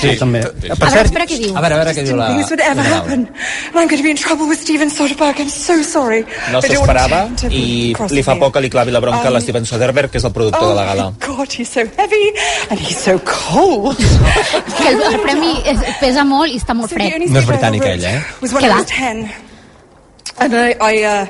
Sí, 0.00 0.14
també. 0.20 0.40
A 0.44 0.52
Per 0.52 0.78
veure, 0.78 0.90
cert, 0.96 1.10
espera 1.12 1.26
què 1.28 1.38
diu. 1.42 1.52
A 1.56 1.60
veure, 1.64 1.74
a 1.76 1.82
veure 1.82 1.94
què 1.98 2.04
diu 2.08 2.16
la... 2.16 2.28
think 2.32 2.40
this 2.42 2.50
would 2.54 2.64
ever 2.64 2.84
happen. 2.88 3.26
And 3.28 3.76
I'm 3.76 3.88
going 3.88 3.98
to 4.00 4.02
be 4.06 4.10
in 4.10 4.16
trouble 4.16 4.48
with 4.48 4.60
Steven 4.60 4.90
Soderbergh. 4.90 5.40
I'm 5.44 5.50
so 5.52 5.76
sorry. 5.82 6.24
No 6.52 6.60
I 6.64 6.72
s'esperava 6.72 7.22
i 7.50 7.94
li 8.16 8.22
fa 8.24 8.36
por 8.40 8.52
que 8.54 8.60
li 8.64 8.70
clavi 8.72 8.92
la 8.94 9.00
bronca 9.04 9.28
a 9.28 9.30
la 9.34 9.38
Um, 9.38 9.44
Steven 9.44 9.66
Soderbergh, 9.66 10.10
que 10.10 10.18
és 10.18 10.24
el 10.24 10.32
productor 10.32 10.64
Oh 10.64 10.70
de 10.70 10.74
la 10.74 10.84
gala. 10.84 11.10
my 11.12 11.26
God, 11.26 11.52
he's 11.52 11.68
so 11.70 11.84
heavy 11.98 12.24
and 12.70 12.78
he's 12.80 12.96
so 12.98 13.18
cold. 13.26 13.98
Que 14.78 14.88
el, 14.94 15.02
el 15.10 15.18
premi 15.26 15.52
és, 15.66 15.82
pesa 16.00 16.22
molt 16.24 16.52
i 16.54 16.58
està 16.62 16.74
molt 16.78 16.92
fred. 16.94 17.18
No 17.28 17.40
és 17.42 17.46
britànica, 17.48 17.90
wrote 17.90 17.98
ella, 17.98 18.16
eh? 18.16 18.24
Què 18.40 18.64
I 18.64 18.70
va? 18.70 18.80
was 18.80 18.90
10. 18.94 19.28
And 20.38 20.54
I, 20.54 20.68
I, 20.78 20.94
uh, 21.02 21.26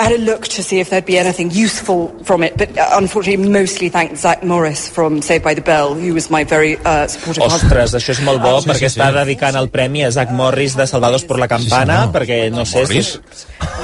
I 0.00 0.04
had 0.08 0.12
a 0.16 0.18
look 0.24 0.46
to 0.56 0.62
see 0.64 0.80
if 0.80 0.88
there'd 0.88 1.04
be 1.04 1.18
anything 1.20 1.50
useful 1.52 2.08
from 2.24 2.42
it, 2.42 2.56
but 2.56 2.72
uh, 2.78 2.96
unfortunately, 2.96 3.50
mostly 3.52 3.90
thanks 3.92 4.20
Zach 4.24 4.42
Morris 4.42 4.88
from 4.88 5.20
Saved 5.20 5.44
by 5.44 5.52
the 5.52 5.60
Bell, 5.60 5.92
who 5.92 6.14
was 6.14 6.30
my 6.30 6.42
very 6.44 6.78
uh, 6.78 7.04
supportive 7.06 7.44
husband. 7.52 7.68
Ostres, 7.76 7.94
això 8.00 8.14
és 8.16 8.22
molt 8.24 8.40
bo, 8.40 8.54
Ah, 8.56 8.62
sí, 8.64 8.70
perquè 8.70 8.88
sí, 8.88 8.94
està 8.96 9.10
sí. 9.12 9.18
dedicant 9.20 9.60
el 9.60 9.68
premi 9.68 10.06
a 10.06 10.10
Zach 10.16 10.32
Morris 10.32 10.78
de 10.80 10.86
Salvados 10.88 11.24
por 11.28 11.38
la 11.38 11.48
Campana, 11.52 11.98
senyor. 12.06 12.14
perquè, 12.16 12.40
no 12.54 12.64
sé... 12.64 12.80
Morris? 12.86 13.12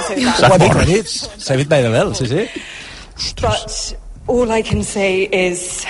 Si... 0.09 0.25
Ha 0.25 0.57
dit. 0.89 1.13
Saved 1.37 1.69
by 1.69 1.83
the 1.85 1.93
Bell, 1.93 2.15
sí, 2.17 2.31
sí. 2.33 2.47
But 3.45 3.77
all 4.27 4.51
I 4.51 4.63
can 4.63 4.83
say 4.83 5.29
is 5.31 5.87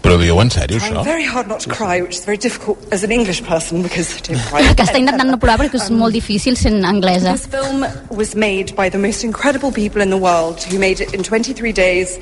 Però 0.00 0.16
diu 0.16 0.38
en 0.40 0.48
sèrio, 0.48 0.78
trying 0.80 0.96
això? 0.96 1.02
very 1.04 1.26
hard 1.28 1.46
not 1.46 1.60
to 1.60 1.68
cry, 1.68 2.00
which 2.00 2.16
is 2.16 2.24
very 2.24 2.38
difficult 2.40 2.78
as 2.90 3.04
an 3.04 3.12
English 3.12 3.42
person 3.44 3.82
because 3.82 4.08
I 4.16 4.20
don't 4.24 4.46
cry. 4.48 4.62
Que 4.78 4.86
està 4.86 4.96
intentant 4.98 5.28
no 5.28 5.36
plorar 5.36 5.58
perquè 5.60 5.76
és 5.76 5.90
molt 5.92 6.16
difícil 6.16 6.56
sent 6.56 6.80
anglesa. 6.88 7.34
This 7.36 7.46
film 7.52 7.84
was 8.08 8.34
made 8.34 8.74
by 8.78 8.88
the 8.88 8.98
most 8.98 9.24
incredible 9.28 9.72
people 9.76 10.00
in 10.00 10.08
the 10.08 10.16
world 10.16 10.64
who 10.64 10.80
made 10.80 11.04
it 11.04 11.12
in 11.12 11.22
23 11.22 11.74
days. 11.76 12.16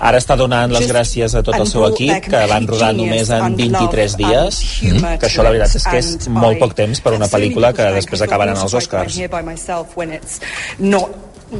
Ara 0.00 0.18
està 0.18 0.34
donant 0.36 0.72
les 0.74 0.88
gràcies 0.90 1.36
a 1.38 1.44
tot 1.46 1.54
el 1.54 1.68
seu 1.70 1.86
equip, 1.86 2.26
que 2.32 2.44
van 2.50 2.66
rodar 2.66 2.90
només 2.96 3.30
en 3.36 3.56
23 3.56 4.16
dies, 4.18 4.60
que 4.82 5.28
això 5.28 5.46
la 5.46 5.54
veritat 5.54 5.76
és 5.76 5.86
que 5.86 5.98
és 6.02 6.30
molt 6.34 6.58
poc 6.58 6.74
temps 6.74 7.04
per 7.04 7.14
una 7.14 7.28
pel·lícula 7.30 7.74
que 7.76 7.92
després 8.00 8.26
acabarà 8.26 8.56
en 8.56 8.64
els 8.64 8.74
Oscars. 8.80 9.20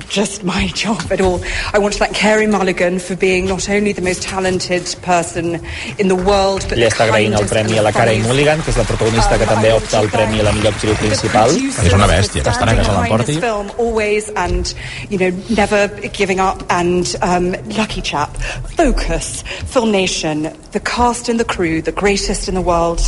Just 0.09 0.45
my 0.45 0.69
job 0.75 1.03
at 1.11 1.21
all. 1.21 1.43
I 1.73 1.79
want 1.79 1.95
to 1.95 1.99
thank 1.99 2.15
Carey 2.15 2.47
Mulligan 2.47 2.99
for 2.99 3.17
being 3.17 3.47
not 3.47 3.69
only 3.69 3.93
the 3.93 4.03
most 4.03 4.23
talented 4.23 4.85
person 5.03 5.61
in 5.99 6.09
the 6.09 6.15
world, 6.15 6.65
but 6.69 6.79
Li 6.79 6.85
the 6.85 6.91
està 6.91 7.09
agraint 7.09 7.35
el 7.35 7.43
kindest 7.43 7.55
premi 7.55 7.79
a 7.79 7.83
la 7.83 7.93
Carey 7.93 8.23
Mulligan, 8.23 8.63
que 8.63 8.71
és 8.71 8.79
la 8.79 8.85
protagonista 8.85 9.39
que 9.39 9.49
també 9.51 9.73
opta 9.75 9.99
al 9.99 10.09
premi 10.09 10.41
a 10.41 10.47
la 10.47 10.53
millor 10.53 10.75
actriu 10.75 10.95
principal. 11.01 11.51
És 11.51 11.93
una 11.97 12.07
bèstia, 12.07 12.45
que 12.45 12.55
estarà 12.55 12.77
que 12.79 12.85
se 12.87 12.95
l'emporti. 12.95 13.39
Always 13.81 14.31
and 14.37 14.75
you 15.09 15.19
know 15.19 15.31
never 15.49 15.89
giving 16.13 16.41
up 16.41 16.63
and 16.71 17.17
um, 17.23 17.53
lucky 17.77 18.01
chap 18.01 18.37
focus 18.77 19.43
film 19.67 19.91
nation 19.91 20.53
the 20.73 20.81
cast 20.81 21.29
and 21.29 21.41
the 21.41 21.45
crew 21.45 21.83
the 21.83 21.93
greatest 21.93 22.49
in 22.49 22.55
the 22.55 22.61
world 22.61 23.01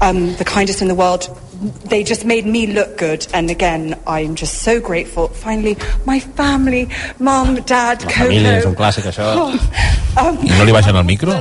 um, 0.00 0.34
the 0.36 0.44
kindest 0.44 0.82
in 0.82 0.88
the 0.88 0.94
world 0.94 1.28
they 1.88 2.02
just 2.02 2.24
made 2.24 2.44
me 2.46 2.66
look 2.66 2.96
good 2.98 3.26
and 3.32 3.50
again 3.50 3.94
I'm 4.06 4.34
just 4.34 4.62
so 4.62 4.80
grateful 4.80 5.28
finally 5.28 5.76
my 6.04 6.18
family 6.20 6.88
mum 7.18 7.54
dad 7.66 8.02
La 8.04 8.10
família 8.10 8.56
és 8.58 8.64
un 8.66 8.74
Coco 8.74 8.82
clàssic, 8.82 9.06
això. 9.06 9.26
um, 10.18 10.38
I 10.42 10.58
no 10.58 10.64
li 10.64 10.72
baixen 10.72 10.96
el 10.96 11.04
micro? 11.04 11.32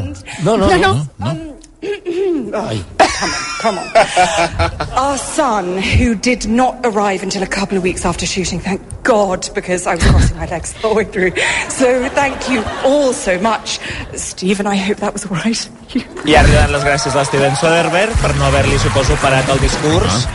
No, 0.44 0.56
no, 0.58 0.68
No, 0.68 0.78
no. 0.78 0.94
no. 1.18 1.30
um, 1.32 1.40
come 3.22 3.30
on, 3.30 3.46
come 3.60 3.78
on. 3.78 4.90
Our 4.98 5.18
son, 5.18 5.78
who 5.78 6.16
did 6.16 6.48
not 6.48 6.80
arrive 6.84 7.24
until 7.24 7.44
a 7.44 7.48
couple 7.48 7.78
of 7.78 7.84
weeks 7.84 8.06
after 8.06 8.26
shooting, 8.26 8.60
thank 8.60 8.82
God, 9.04 9.48
because 9.54 9.88
I 9.88 9.96
was 9.96 10.04
crossing 10.04 10.38
my 10.38 10.48
legs 10.48 10.74
the 10.74 10.80
whole 10.80 10.96
way 10.96 11.06
through. 11.06 11.32
So 11.70 12.10
thank 12.10 12.50
you 12.50 12.64
all 12.84 13.14
so 13.14 13.40
much. 13.40 13.80
Stephen, 14.16 14.68
I 14.68 14.76
hope 14.76 14.98
that 14.98 15.14
was 15.14 15.26
all 15.26 15.38
right. 15.38 15.70
I 16.26 16.36
arriben 16.36 16.72
les 16.72 16.84
gràcies 16.84 17.16
a 17.16 17.26
Steven 17.26 17.56
Soderbergh 17.56 18.16
per 18.22 18.36
no 18.38 18.46
haver-li, 18.46 18.80
suposo, 18.80 19.18
parat 19.22 19.50
el 19.50 19.60
discurs. 19.60 20.26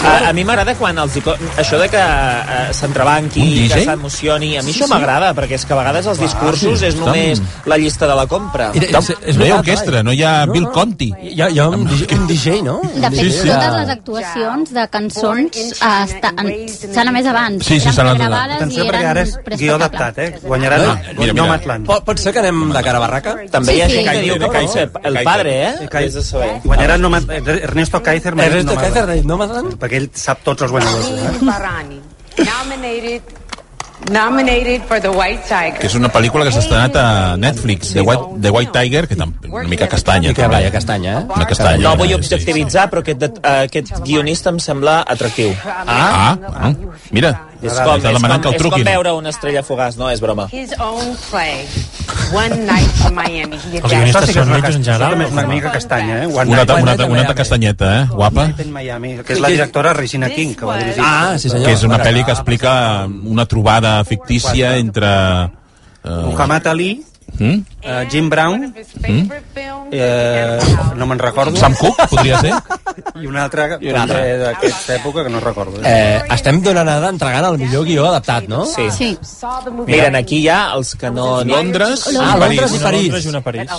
A, 0.00 0.30
a 0.30 0.32
mi 0.32 0.44
m'agrada 0.48 0.72
quan 0.78 0.96
els... 1.02 1.16
Això 1.60 1.76
de 1.80 1.86
que 1.92 2.00
uh, 2.00 2.70
s'entrebanqui, 2.72 3.68
que 3.68 3.82
s'emocioni... 3.84 4.54
A 4.56 4.62
mi 4.64 4.72
això 4.72 4.86
m'agrada, 4.88 5.32
perquè 5.36 5.58
és 5.58 5.66
que 5.68 5.74
a 5.74 5.78
vegades 5.80 6.06
els 6.08 6.20
discursos 6.22 6.80
és 6.88 6.96
només 6.96 7.42
la 7.68 7.76
llista 7.80 8.08
de 8.08 8.16
la 8.16 8.24
compra. 8.30 8.70
I- 8.74 8.86
És, 8.88 9.10
és 9.28 9.36
no 9.36 9.44
hi 9.44 9.50
ha 9.52 9.58
orquestra, 9.60 10.02
no 10.06 10.14
hi 10.16 10.22
ha 10.24 10.46
Bill 10.48 10.70
Conti. 10.72 11.10
Hi 11.20 11.34
ha, 11.44 11.50
hi 11.52 11.60
ha 11.60 11.68
un, 11.68 11.84
DJ, 11.86 12.16
un 12.16 12.26
DJ, 12.30 12.54
no? 12.64 12.78
De 12.94 13.10
fet, 13.10 13.18
Sí, 13.20 13.30
sí. 13.42 13.48
totes 13.50 13.74
les 13.76 13.92
actuacions 13.96 14.72
de 14.78 14.86
cançons 14.96 15.60
estan- 15.60 16.40
s'han 16.80 17.12
emès 17.12 17.28
abans. 17.34 17.66
Sí, 17.66 17.78
sí, 17.78 17.92
s'han 17.92 18.08
emès 18.14 18.22
gravades 18.24 18.56
Atenció, 18.56 18.86
perquè 18.88 19.04
ara 19.12 19.26
és 19.26 19.36
guió 19.60 19.76
adaptat, 19.76 20.18
eh? 20.24 20.30
Guanyarà 20.42 20.78
No, 20.80 20.86
no, 20.86 20.96
mira, 20.96 21.18
mira. 21.20 21.32
Nomadland. 21.42 21.86
Pot, 21.86 22.04
pot 22.08 22.18
ser 22.24 22.32
que 22.32 22.40
anem 22.40 22.72
de 22.72 22.82
cara 22.88 22.96
a 22.98 23.04
barraca? 23.04 23.36
També 23.52 23.76
hi 23.76 23.82
ha 23.84 23.88
Sí, 23.90 24.00
gent 24.00 24.08
sí. 24.08 24.16
que 24.16 24.24
diu 24.24 24.50
que 24.50 25.08
el 25.12 25.22
padre, 25.24 25.56
eh? 25.68 26.58
Guanyarà 26.64 26.96
Nomad... 26.98 27.28
Ernesto 27.30 28.02
Kaiser. 28.02 28.32
Ernesto. 28.32 28.74
Kaiser 28.80 29.06
Nomadland? 29.30 29.76
Perquè 29.80 30.00
ell 30.02 30.08
sap 30.14 30.42
tots 30.46 30.66
els 30.66 30.72
guanyadors. 30.74 31.10
Eh? 31.10 31.36
Barani, 31.46 32.00
nominated, 32.40 33.36
nominated 34.10 34.86
for 34.88 35.00
the 35.00 35.10
White 35.12 35.44
Tiger. 35.48 35.78
que 35.80 35.86
és 35.90 35.94
una 35.98 36.08
pel·lícula 36.12 36.46
que 36.46 36.52
s'ha 36.54 36.62
estrenat 36.64 36.96
a 36.96 37.36
Netflix, 37.36 37.92
The 37.94 38.04
White, 38.06 38.40
The 38.42 38.50
White 38.56 38.72
Tiger, 38.76 39.04
que 39.08 39.16
tam, 39.16 39.34
una 39.50 39.66
mica 39.68 39.88
castanya. 39.88 40.34
Que 40.34 40.48
Blaya 40.48 40.72
Castanya, 40.72 41.18
eh? 41.20 41.24
Una 41.36 41.46
castanya. 41.46 41.82
No 41.84 41.96
vull 42.00 42.08
sí. 42.08 42.18
objectivitzar, 42.18 42.88
però 42.90 43.04
aquest, 43.04 43.22
eh, 43.28 43.54
aquest 43.68 43.94
guionista 44.06 44.50
em 44.50 44.58
sembla 44.58 45.02
atractiu. 45.06 45.54
Ah, 45.66 46.36
bueno, 46.40 46.94
mira, 47.10 47.34
És 47.60 47.76
com, 47.76 47.96
és, 47.98 48.04
demanant 48.06 48.40
que 48.40 48.48
com, 48.48 48.56
és 48.56 48.72
com 48.72 48.84
veure 48.86 49.12
una 49.18 49.28
estrella 49.34 49.62
fugaç, 49.66 49.98
no? 50.00 50.08
És 50.08 50.20
broma. 50.24 50.46
His 50.52 50.72
own 50.80 51.12
play, 51.28 51.66
One 52.32 52.62
Night 52.64 53.02
in 53.04 53.14
Miami. 53.14 53.58
Els 53.60 53.84
guionistes 53.84 54.24
que 54.24 54.32
és 54.32 54.38
són 54.38 54.48
una, 54.48 54.56
metges 54.56 54.78
en 54.78 54.86
general. 54.86 55.16
Una, 55.18 55.26
una 55.34 55.44
mica 55.50 55.72
castanya, 55.74 56.22
eh? 56.22 56.26
One 56.26 56.54
Una, 56.54 56.64
Night 56.64 56.70
una, 56.70 56.94
una 56.94 57.08
Miami. 57.18 57.34
castanyeta, 57.42 57.90
eh? 58.00 58.06
Guapa. 58.14 58.46
in 58.64 58.72
Miami, 58.72 59.12
que 59.24 59.36
és 59.36 59.44
la 59.44 59.52
directora 59.52 59.92
Regina 59.92 60.30
King, 60.32 60.54
que 60.56 60.64
va 60.64 60.78
dirigir. 60.80 61.04
Ah, 61.04 61.36
sí 61.36 61.50
senyor. 61.52 61.68
Que 61.68 61.76
és 61.76 61.84
una 61.84 62.00
pel·li 62.00 62.24
que 62.24 62.32
explica 62.32 62.72
una 63.06 63.46
trobada 63.46 63.98
fictícia 64.04 64.76
entre... 64.76 65.10
Uh, 66.00 66.30
Muhammad 66.32 66.66
Ali, 66.72 66.94
mm? 67.40 67.64
eh, 67.82 68.06
Jim 68.12 68.28
Brown, 68.30 68.68
film 69.02 69.30
eh, 69.92 70.58
no 70.96 71.06
me'n 71.10 71.18
recordo, 71.18 71.56
Sam 71.56 71.74
Cooke, 71.74 72.06
podria 72.10 72.38
ser? 72.40 72.52
i 73.20 73.26
una 73.26 73.42
altra, 73.48 73.78
I 73.80 73.88
una 73.90 74.02
altra. 74.04 74.20
d'aquesta 74.44 74.94
època 75.00 75.24
que 75.24 75.30
no 75.32 75.40
recordo. 75.40 75.80
Eh, 75.84 76.20
estem 76.36 76.60
donant 76.62 76.88
ara 76.92 77.08
entregant 77.10 77.48
el 77.48 77.58
millor 77.58 77.84
guió 77.88 78.06
adaptat, 78.10 78.46
no? 78.48 78.64
Sí. 78.70 78.86
Sí. 78.94 79.10
Miren, 79.86 80.14
aquí 80.20 80.42
hi 80.44 80.48
ha 80.52 80.60
els 80.76 80.94
que 81.00 81.10
no... 81.10 81.40
Londres, 81.44 82.06
Ah, 82.06 82.12
Londres 82.12 82.12
i 82.12 82.16
Una 82.16 82.32
a 82.32 82.36
Londres 82.38 82.78
París. 82.82 83.24
i 83.24 83.28
una 83.32 83.40
París. 83.40 83.70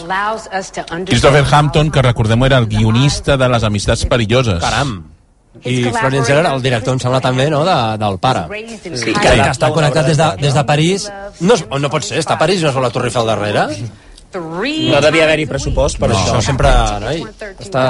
Christopher 1.08 1.46
Hampton, 1.52 1.92
que 1.92 2.02
recordem 2.02 2.44
era 2.50 2.58
el 2.58 2.68
guionista 2.68 3.38
de 3.38 3.48
les 3.50 3.64
amistats 3.64 4.06
perilloses. 4.06 4.60
Caram. 4.64 4.98
I 5.66 5.84
Florian 5.92 6.26
Zeller, 6.26 6.46
el 6.54 6.62
director, 6.64 6.94
em 6.94 7.00
sembla 7.04 7.20
també, 7.22 7.50
no?, 7.52 7.64
de, 7.68 7.98
del 8.00 8.18
pare. 8.24 8.46
Sí, 8.98 9.14
que 9.14 9.20
Que, 9.20 9.50
està 9.52 9.68
connectat 9.74 10.06
des 10.08 10.18
de, 10.18 10.24
de 10.38 10.42
des 10.48 10.54
de 10.54 10.64
París. 10.64 11.10
No, 11.42 11.54
és- 11.56 11.66
no 11.82 11.90
pot 11.90 12.04
ser, 12.08 12.20
està 12.24 12.34
a 12.38 12.40
París 12.40 12.62
i 12.62 12.66
no 12.66 12.72
vol 12.72 12.84
la 12.88 12.90
Torre 12.90 13.08
Eiffel 13.12 13.28
darrere. 13.28 13.66
No 14.34 15.02
devia 15.02 15.24
haver-hi 15.24 15.46
pressupost 15.46 15.98
per 16.00 16.10
No, 16.10 16.16
això. 16.16 16.42
sempre, 16.42 16.70
noi, 17.02 17.24
està, 17.60 17.82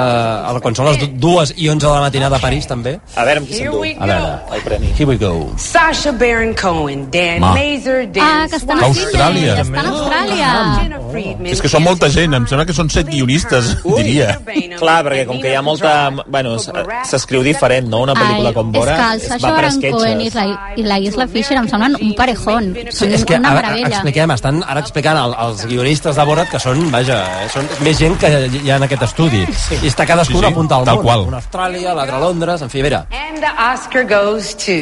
a 0.48 0.52
la- 0.52 0.60
quan 0.60 0.74
són 0.74 0.86
les 0.86 0.98
du- 0.98 1.06
dues 1.18 1.54
i 1.56 1.68
onze 1.68 1.86
de 1.86 1.92
la 1.92 2.00
matinada 2.00 2.36
a 2.36 2.40
París, 2.40 2.66
també. 2.66 2.98
A 3.16 3.24
veure 3.24 3.38
amb 3.40 3.46
qui 3.48 3.54
s'endú 3.54 3.82
A 3.98 4.06
veure, 4.06 4.38
el 4.56 4.62
premi. 4.62 4.86
here 4.98 5.04
we 5.06 5.16
go. 5.16 5.52
Sasha 5.56 6.12
Baron 6.12 6.54
Cohen, 6.54 7.08
Dan 7.10 7.40
Ma. 7.40 7.54
Mazer, 7.54 8.10
Dan 8.12 8.24
Ah, 8.24 8.46
que 8.48 8.56
estan 8.56 8.78
a 8.78 8.86
Austràlia. 8.86 9.26
Sydney, 9.26 9.54
que 9.54 9.60
estan 9.62 9.86
a 9.86 9.90
Austràlia. 9.90 10.80
Jenna 10.82 11.00
Friedman, 11.10 11.46
És 11.46 11.60
que 11.62 11.68
són 11.68 11.82
molta 11.82 12.08
gent, 12.10 12.34
em 12.34 12.46
sembla 12.46 12.66
que 12.66 12.72
són 12.72 12.90
set 12.90 13.06
guionistes, 13.08 13.76
diria. 13.96 14.38
Clar, 14.78 15.04
perquè 15.04 15.26
com 15.26 15.40
que 15.40 15.50
hi 15.50 15.54
ha 15.54 15.62
molta... 15.62 16.10
Bueno, 16.26 16.56
s'escriu 17.04 17.42
diferent, 17.42 17.88
no? 17.88 18.00
Una 18.02 18.14
pel·lícula 18.14 18.48
Ai, 18.48 18.54
com 18.54 18.68
és 18.74 18.78
Bora 18.80 18.96
que 18.96 19.14
el 19.14 19.20
per 19.40 19.40
Baron 19.40 19.80
Cohen 19.80 20.20
i 20.20 20.30
la, 20.30 20.72
i 20.76 20.82
la 20.82 20.98
Isla 20.98 21.26
Fisher 21.28 21.56
em 21.58 21.68
semblen 21.68 21.96
un 22.00 22.14
parejón. 22.14 22.74
Sí, 22.74 22.96
Són 23.04 23.12
és 23.12 23.24
que 23.24 23.36
una 23.36 23.50
meravella. 23.54 23.88
expliquem, 23.88 24.30
estan 24.30 24.62
ara 24.66 24.80
explicant 24.80 25.16
el, 25.18 25.34
els 25.38 25.66
guionistes 25.66 26.16
de 26.16 26.24
Borat 26.32 26.48
que 26.48 26.58
són, 26.62 26.78
vaja, 26.92 27.18
són 27.52 27.66
més 27.84 27.98
gent 28.00 28.14
que 28.20 28.28
hi 28.62 28.70
ha 28.72 28.78
en 28.80 28.86
aquest 28.86 29.02
estudi. 29.10 29.42
Sí. 29.52 29.76
I 29.84 29.90
està 29.90 30.06
cadascú 30.08 30.38
Sí, 30.38 30.44
sí, 30.46 30.52
apunta 30.52 30.78
al 30.80 30.86
tal 30.88 30.96
món. 30.96 31.04
qual. 31.04 31.26
Una 31.28 31.36
a 31.36 31.44
Austràlia, 31.44 31.92
l'altra 31.98 32.16
a 32.16 32.20
Londres, 32.24 32.62
en 32.64 32.70
fi, 32.72 32.80
a 32.80 32.88
veure. 32.88 33.02
And 33.12 33.42
the 33.44 33.52
Oscar 33.68 34.06
goes 34.08 34.54
to 34.64 34.78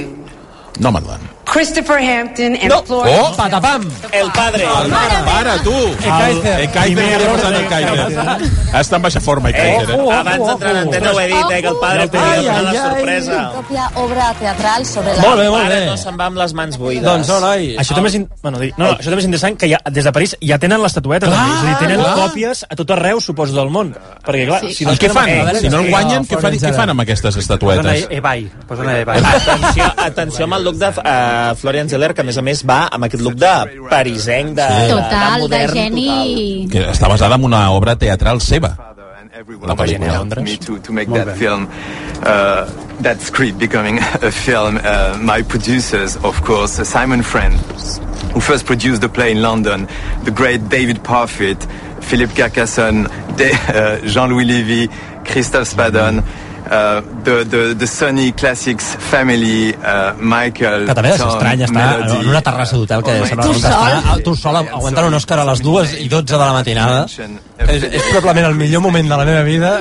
Nomadland. 0.79 1.27
Christopher 1.51 1.99
Hampton 1.99 2.55
and 2.57 2.69
No. 2.71 2.83
Florence. 2.85 3.21
Oh, 3.33 3.37
Patapam! 3.37 3.83
El 4.13 4.31
padre. 4.31 4.65
Para, 5.27 5.59
tu! 5.65 5.73
Kaiser. 5.99 6.61
El 6.61 6.71
Kaiser, 6.71 7.05
què 7.05 7.19
li 7.19 7.25
ha 7.27 7.33
passat 7.35 7.57
al 7.59 7.67
Kaiser? 7.69 8.51
Està 8.81 8.97
en 8.97 9.03
baixa 9.03 9.21
forma, 9.21 9.49
el 9.51 9.55
Eh, 9.57 9.59
Kaiser, 9.59 9.97
eh? 9.99 10.13
abans 10.15 10.47
d'entrar 10.47 10.71
en 10.71 10.77
antena 10.85 11.11
ho 11.13 11.19
he 11.21 11.27
dit, 11.27 11.51
eh, 11.51 11.61
que 11.63 11.69
el 11.69 11.77
padre 11.83 12.09
ai, 12.21 12.47
ai. 12.47 12.77
sorpresa. 12.77 13.51
propia 13.57 13.89
obra 13.97 14.29
teatral 14.39 14.87
sobre 14.87 15.17
la... 15.17 15.23
Molt 15.23 15.41
bé, 15.41 15.49
molt 15.51 15.65
Ara 15.67 15.75
bé. 15.75 15.87
no 15.87 15.97
se'n 15.97 16.17
va 16.21 16.27
amb 16.31 16.37
les 16.39 16.55
mans 16.55 16.79
buides. 16.79 17.03
Doncs 17.05 17.29
no, 17.29 17.41
noi. 17.41 17.67
Això 17.83 17.95
també 17.99 18.09
és, 18.13 18.15
in... 18.21 18.29
bueno, 18.43 18.59
dir, 18.63 18.71
no, 18.77 18.93
això 18.93 19.11
també 19.11 19.19
és 19.25 19.29
interessant 19.31 19.59
que 19.59 19.69
ja, 19.75 19.79
des 19.91 20.05
de 20.07 20.13
París 20.13 20.37
ja 20.41 20.59
tenen 20.63 20.81
l'estatueta 20.83 21.27
Clar, 21.27 21.37
també. 21.37 21.57
És 21.57 21.61
a 21.61 21.67
dir, 21.67 21.77
tenen 21.89 22.05
clar. 22.05 22.15
còpies 22.23 22.65
a 22.71 22.77
tot 22.79 22.91
arreu, 22.95 23.21
suposo, 23.21 23.55
del 23.59 23.71
món. 23.75 23.91
Perquè, 24.25 24.47
clar, 24.47 24.61
si 24.71 24.85
no 24.87 24.95
què 24.95 25.11
fan? 25.11 25.29
Eh, 25.29 25.41
a 25.43 25.55
Si 25.59 25.69
no 25.69 25.79
el 25.81 25.85
que- 25.87 25.91
guanyen, 25.91 26.23
què 26.31 26.39
fan, 26.41 26.55
què 26.55 26.73
fan 26.79 26.91
amb 26.95 27.01
aquestes 27.01 27.35
Posa 27.35 27.39
una 27.39 27.59
estatuetes? 27.59 28.07
Ebai, 28.11 28.47
posa 28.69 28.83
una 28.83 28.99
Ebai. 29.01 29.19
Atenció, 29.19 29.85
atenció 29.97 30.45
amb 30.45 30.55
el 30.55 30.65
look 30.65 30.77
de 30.77 30.93
uh, 31.41 31.55
Florian 31.57 31.89
Zeller, 31.89 32.13
que 32.15 32.23
a 32.23 32.29
més 32.29 32.39
a 32.39 32.45
més 32.45 32.63
va 32.67 32.85
amb 32.93 33.09
aquest 33.09 33.25
look 33.25 33.37
de 33.41 33.55
parisenc, 33.91 34.55
de, 34.59 34.69
de, 34.69 34.89
Total, 34.93 35.35
de 35.39 35.45
modern, 35.47 35.75
geni. 35.75 36.69
Que 36.71 36.87
està 36.93 37.09
basada 37.11 37.39
en 37.41 37.45
una 37.49 37.71
obra 37.73 37.97
teatral 37.97 38.41
seva. 38.45 38.75
La 39.65 39.75
pel·lícula. 39.77 40.19
Londres. 40.19 40.45
me 40.45 40.57
to, 40.59 40.79
to 40.81 40.93
make 40.93 41.09
that 41.09 41.37
film, 41.39 41.67
uh, 42.23 42.67
that 43.01 43.21
script 43.23 43.59
becoming 43.59 43.99
a 44.23 44.31
film. 44.31 44.77
Uh, 44.83 45.17
my 45.23 45.41
producers, 45.43 46.17
of 46.25 46.43
course, 46.45 46.73
Simon 46.87 47.23
Friend, 47.23 47.55
who 48.35 48.41
first 48.41 48.67
produced 48.67 49.01
the 49.01 49.09
play 49.09 49.31
in 49.31 49.41
London, 49.41 49.89
the 50.25 50.31
great 50.31 50.69
David 50.69 50.99
Parfit, 50.99 51.65
Philip 52.03 52.31
Carcassonne, 52.31 53.09
De- 53.37 53.55
uh, 53.73 54.05
Jean-Louis 54.07 54.45
Levy, 54.45 54.89
Christophe 55.25 55.69
Spadon, 55.69 56.23
uh, 56.71 57.01
the, 57.25 57.45
the, 57.45 57.75
the 57.75 57.87
Sony 57.87 58.33
Classics 58.33 58.97
family, 59.11 59.75
uh, 59.75 60.15
Michael, 60.19 60.87
Que 60.87 60.95
també 60.95 61.11
és 61.15 61.21
Tom, 61.21 61.33
estrany 61.35 61.63
estar 61.67 61.77
Melody, 61.99 62.21
en 62.23 62.29
una 62.31 62.43
terrassa 62.43 62.77
d'hotel 62.79 63.03
que 63.03 63.17
sembla 63.27 63.45
Tu 63.47 63.53
que 63.53 63.59
està, 63.59 64.17
tu 64.25 64.35
sol 64.37 64.57
aguantant 64.63 65.07
un 65.11 65.15
Òscar 65.21 65.41
a 65.43 65.45
les 65.51 65.61
2 65.63 65.95
i 66.01 66.09
12 66.09 66.25
de 66.33 66.39
la 66.41 66.53
matinada. 66.53 67.05
És, 67.61 67.83
és 67.85 68.03
probablement 68.11 68.47
el 68.49 68.55
millor 68.57 68.81
moment 68.81 69.05
de 69.11 69.17
la 69.21 69.25
meva 69.29 69.43
vida. 69.45 69.75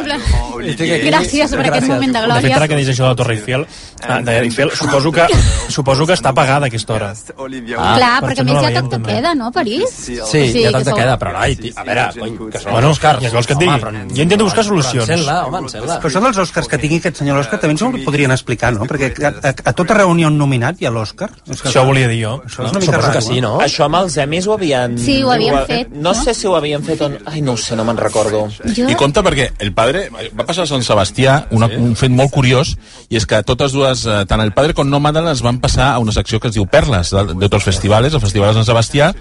I 0.59 0.73
estic 0.73 0.89
aquí. 0.91 1.07
Gràcies 1.07 1.53
per 1.55 1.65
aquest 1.69 1.87
moment 1.87 2.11
de 2.11 2.19
De 2.19 2.25
fet, 2.25 2.33
glòria. 2.41 2.55
ara 2.57 2.67
que 2.67 2.75
deies 2.75 2.89
això 2.91 3.07
de 3.13 3.15
Torre 3.15 3.33
Eiffel, 3.37 3.63
ah, 4.03 4.19
de 4.21 4.33
Eiffel 4.41 4.71
suposo, 4.75 5.11
que, 5.15 5.23
suposo 5.69 6.05
que 6.05 6.13
està 6.17 6.33
pagada 6.35 6.65
a 6.65 6.67
aquesta 6.67 6.93
hora. 6.97 7.13
Ah, 7.13 7.95
Clar, 7.95 8.19
per 8.19 8.29
perquè 8.33 8.41
a 8.41 8.43
no 8.43 8.53
més 8.59 8.73
tot 8.73 8.89
te 8.89 8.95
també. 8.97 9.13
queda, 9.13 9.33
no, 9.35 9.51
París? 9.51 9.85
Sí, 9.95 10.17
Sí, 10.29 10.63
ja 10.63 10.71
te 10.77 10.83
sou- 10.83 10.97
queda, 10.97 11.17
però 11.17 11.31
tio, 11.55 11.71
a 11.75 11.83
veure, 11.83 12.05
cony, 12.19 12.37
que 12.51 12.59
són 12.59 12.75
els 12.75 12.85
Oscars. 12.91 13.21
ja 13.23 13.29
vols 13.31 13.47
que 13.47 13.53
et 13.53 13.59
digui? 13.59 13.73
Home, 13.73 13.81
però- 13.83 14.15
Jo 14.15 14.21
intento 14.23 14.43
buscar 14.43 14.63
solucions. 14.65 15.07
Però 15.07 15.13
encén-la, 15.13 15.45
home, 15.45 15.59
encén-la. 15.59 15.99
Però 16.01 16.09
això 16.11 16.21
dels 16.21 16.37
Oscars 16.37 16.67
que 16.67 16.77
tingui 16.81 16.97
aquest 17.01 17.19
senyor 17.21 17.37
l'Òscar 17.39 17.59
també 17.61 17.75
ens 17.75 17.81
ho 17.85 17.89
podrien 18.05 18.31
explicar, 18.33 18.71
no? 18.75 18.85
Perquè 18.89 19.09
a, 19.27 19.31
a, 19.49 19.53
a 19.71 19.73
tota 19.77 19.97
reunió 19.97 20.27
un 20.31 20.37
nominat 20.39 20.81
hi 20.81 20.87
ha 20.87 20.91
l'Òscar. 20.93 21.29
És 21.47 21.61
que, 21.61 21.69
Això 21.71 21.83
volia 21.87 22.07
dir 22.11 22.21
jo. 22.23 22.33
Això 22.47 22.65
és 22.65 22.71
una 22.71 22.79
mica 22.83 22.97
raro. 22.97 23.13
que 23.13 23.21
sí, 23.25 23.39
no? 23.43 23.53
Això 23.63 23.85
amb 23.87 23.99
els 24.01 24.17
Emmys 24.23 24.47
ho 24.47 24.53
havien... 24.57 24.97
Sí, 25.01 25.19
ho 25.23 25.31
havien 25.33 25.55
ha- 25.59 25.65
fet, 25.69 25.91
No, 25.93 26.09
no? 26.11 26.13
sé 26.17 26.33
si 26.37 26.47
ho 26.47 26.55
havien 26.57 26.83
fet 26.83 27.01
o 27.05 27.09
no. 27.13 27.21
Ai, 27.29 27.41
no 27.45 27.53
ho 27.53 27.57
sé, 27.61 27.75
no 27.79 27.85
me'n 27.87 27.97
recordo. 27.99 28.45
Jo... 28.75 28.89
I 28.89 28.95
compte 28.99 29.23
perquè 29.25 29.49
el 29.59 29.73
padre 29.77 30.07
va 30.13 30.45
passar 30.47 30.63
a 30.65 30.71
Sant 30.71 30.83
Sebastià 30.85 31.39
una, 31.55 31.67
un 31.77 31.95
fet 31.99 32.11
molt 32.15 32.31
curiós 32.33 32.75
i 33.09 33.17
és 33.19 33.25
que 33.29 33.41
totes 33.43 33.71
dues, 33.75 34.05
eh, 34.09 34.23
tant 34.29 34.41
el 34.43 34.51
padre 34.55 34.73
com 34.77 34.87
Nomadland 34.89 35.29
es 35.33 35.41
van 35.45 35.59
passar 35.63 35.93
a 35.93 35.99
una 35.99 36.11
secció 36.15 36.39
que 36.39 36.49
es 36.51 36.55
diu 36.57 36.65
Perles 36.69 37.11
de, 37.15 37.23
de 37.33 37.47
tots 37.49 37.61
els 37.61 37.69
festivals, 37.73 38.13
el 38.13 38.21
Festival 38.23 38.49
de 38.53 38.59
Sant 38.61 38.67
Sebastià 38.71 39.13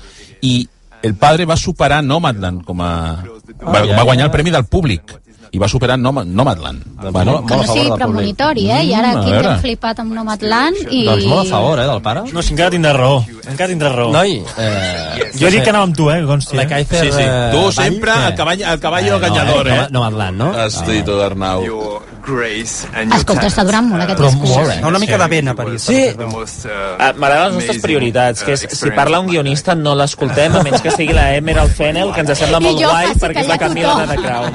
i 0.42 0.68
el 1.02 1.14
padre 1.14 1.44
va 1.46 1.54
superar 1.56 2.00
Nomadland 2.02 2.64
com 2.66 2.80
a... 2.82 2.90
Va, 3.62 3.80
va 3.86 4.02
guanyar 4.04 4.26
el 4.26 4.32
premi 4.34 4.50
del 4.50 4.64
públic 4.66 5.14
i 5.50 5.58
va 5.58 5.68
superar 5.68 5.98
Noma- 5.98 6.24
Nomadland. 6.24 6.82
Bueno, 7.12 7.44
Que 7.46 7.56
no 7.56 7.64
sigui 7.64 7.90
premonitori, 7.92 8.70
eh? 8.70 8.82
I 8.84 8.94
ara 8.94 9.14
Mm, 9.14 9.18
aquí 9.20 9.32
hem 9.32 9.60
flipat 9.60 10.00
amb 10.00 10.12
Nomadland 10.12 10.76
i... 10.90 11.04
Doncs 11.06 11.24
molt 11.26 11.46
a 11.46 11.50
favor, 11.56 11.78
eh, 11.80 11.86
del 11.86 12.02
pare. 12.02 12.22
No, 12.32 12.42
si 12.42 12.52
encara 12.52 12.70
tindràs 12.70 12.96
raó. 12.96 13.24
Encara 13.48 13.70
tindràs 13.72 13.94
raó. 13.94 14.10
Noi, 14.12 14.42
eh, 14.58 15.30
jo 15.38 15.46
he 15.46 15.50
dit 15.50 15.62
que 15.62 15.70
anava 15.70 15.84
amb 15.84 15.96
tu, 15.96 16.10
eh, 16.10 16.22
consti. 16.26 16.56
La 16.56 16.62
Eh? 16.64 16.66
Kaiser... 16.68 17.00
Sí, 17.06 17.12
sí. 17.12 17.22
eh, 17.22 17.48
Tu 17.52 17.72
sempre 17.72 18.12
el 18.26 18.34
cavall, 18.34 18.62
el 18.62 18.80
cavall 18.80 19.06
Eh, 19.06 19.10
no, 19.10 19.16
eh? 19.66 19.88
No, 19.90 20.00
Nomadland, 20.00 20.36
no? 20.38 20.64
Estic 20.66 21.04
tot 21.04 21.22
Arnau. 21.22 21.64
your 21.64 22.02
grace 22.26 22.86
and 22.94 23.08
your 23.10 23.18
Escolta, 23.20 23.46
està 23.48 23.64
durant 23.64 23.88
molt 23.88 24.02
aquest 24.02 24.18
Però 24.20 24.28
discurs. 24.30 24.50
molt. 24.56 24.80
Fa 24.82 24.88
una 24.88 24.98
mica 24.98 25.16
de 25.16 25.26
vent 25.28 25.48
a 25.48 25.54
París. 25.54 25.82
Sí. 25.82 26.12
the 26.16 26.26
most, 26.26 26.66
uh, 26.66 26.96
Ah, 26.98 27.12
M'agraden 27.16 27.54
les 27.54 27.64
nostres 27.64 27.82
prioritats, 27.82 28.42
que 28.42 28.52
és, 28.52 28.64
uh, 28.64 28.74
si 28.74 28.90
parla 28.90 29.20
un 29.20 29.26
guionista 29.28 29.74
no 29.74 29.94
l'escoltem, 29.94 30.54
a 30.56 30.62
menys 30.62 30.82
que 30.82 30.90
sigui 30.90 31.12
la 31.14 31.34
Emerald 31.36 31.72
Fennel, 31.72 32.12
que 32.12 32.20
ens 32.20 32.38
sembla 32.38 32.60
molt 32.66 32.76
guai, 32.82 33.06
perquè 33.18 33.40
és 33.40 33.48
la 33.48 33.56
Camila 33.58 33.94
de 34.04 34.06
The 34.08 34.16
Crown. 34.22 34.52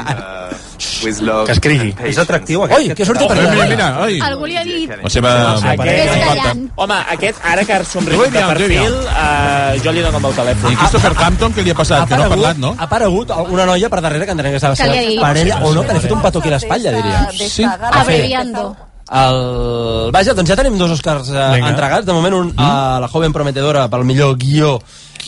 Que 1.48 1.52
escrigui. 1.56 1.92
És 2.08 2.18
atractiu, 2.22 2.62
Oi, 2.64 2.90
que 2.96 3.06
surti 3.06 3.26
per 3.28 3.38
allà. 3.38 3.52
mira, 3.54 3.66
mira, 3.72 3.88
ai. 4.06 4.20
Algú 4.24 4.46
li 4.50 4.58
ha 4.58 4.64
dit... 4.68 4.90
La 5.04 5.10
seva... 5.10 5.34
Aquest, 5.74 6.64
home, 6.76 6.98
aquest, 7.16 7.42
ara 7.54 7.66
que 7.68 7.80
somriu 7.88 8.24
de 8.32 8.46
perfil, 8.54 8.96
uh, 9.04 9.74
jo 9.84 9.92
li 9.96 10.02
dono 10.06 10.18
el 10.20 10.24
meu 10.28 10.34
telèfon. 10.38 10.72
I 10.72 10.80
Christopher 10.80 11.14
Hampton, 11.26 11.54
què 11.56 11.66
li 11.66 11.72
ha 11.74 11.78
passat? 11.78 12.08
Que 12.10 12.18
no 12.20 12.26
ha 12.28 12.32
parlat, 12.34 12.58
no? 12.62 12.74
Ha 12.78 12.88
aparegut 12.88 13.32
una 13.50 13.66
noia 13.70 13.90
per 13.92 14.02
darrere 14.06 14.26
que 14.26 14.36
entenem 14.36 14.56
que 14.56 14.62
estava 14.62 14.76
sent 14.80 14.94
parella, 15.22 15.60
o 15.64 15.74
no, 15.76 15.84
que 15.84 15.94
li 15.96 16.02
ha 16.02 16.06
fet 16.08 16.16
un 16.16 16.22
petó 16.24 16.40
aquí 16.44 16.50
a 16.52 16.58
l'espatlla, 16.58 16.96
diria. 17.00 17.22
Sí. 17.50 17.64
Abreviando. 17.68 18.76
El... 19.14 20.12
Vaja, 20.16 20.34
doncs 20.34 20.50
ja 20.50 20.56
tenim 20.58 20.78
dos 20.80 20.92
Oscars 20.96 21.30
eh, 21.30 21.60
entregats. 21.68 22.06
De 22.08 22.14
moment, 22.16 22.34
un 22.40 22.48
Mm. 22.54 22.60
a 22.60 23.00
la 23.04 23.08
joven 23.12 23.34
prometedora 23.34 23.88
pel 23.92 24.06
millor 24.08 24.38
guió 24.40 24.78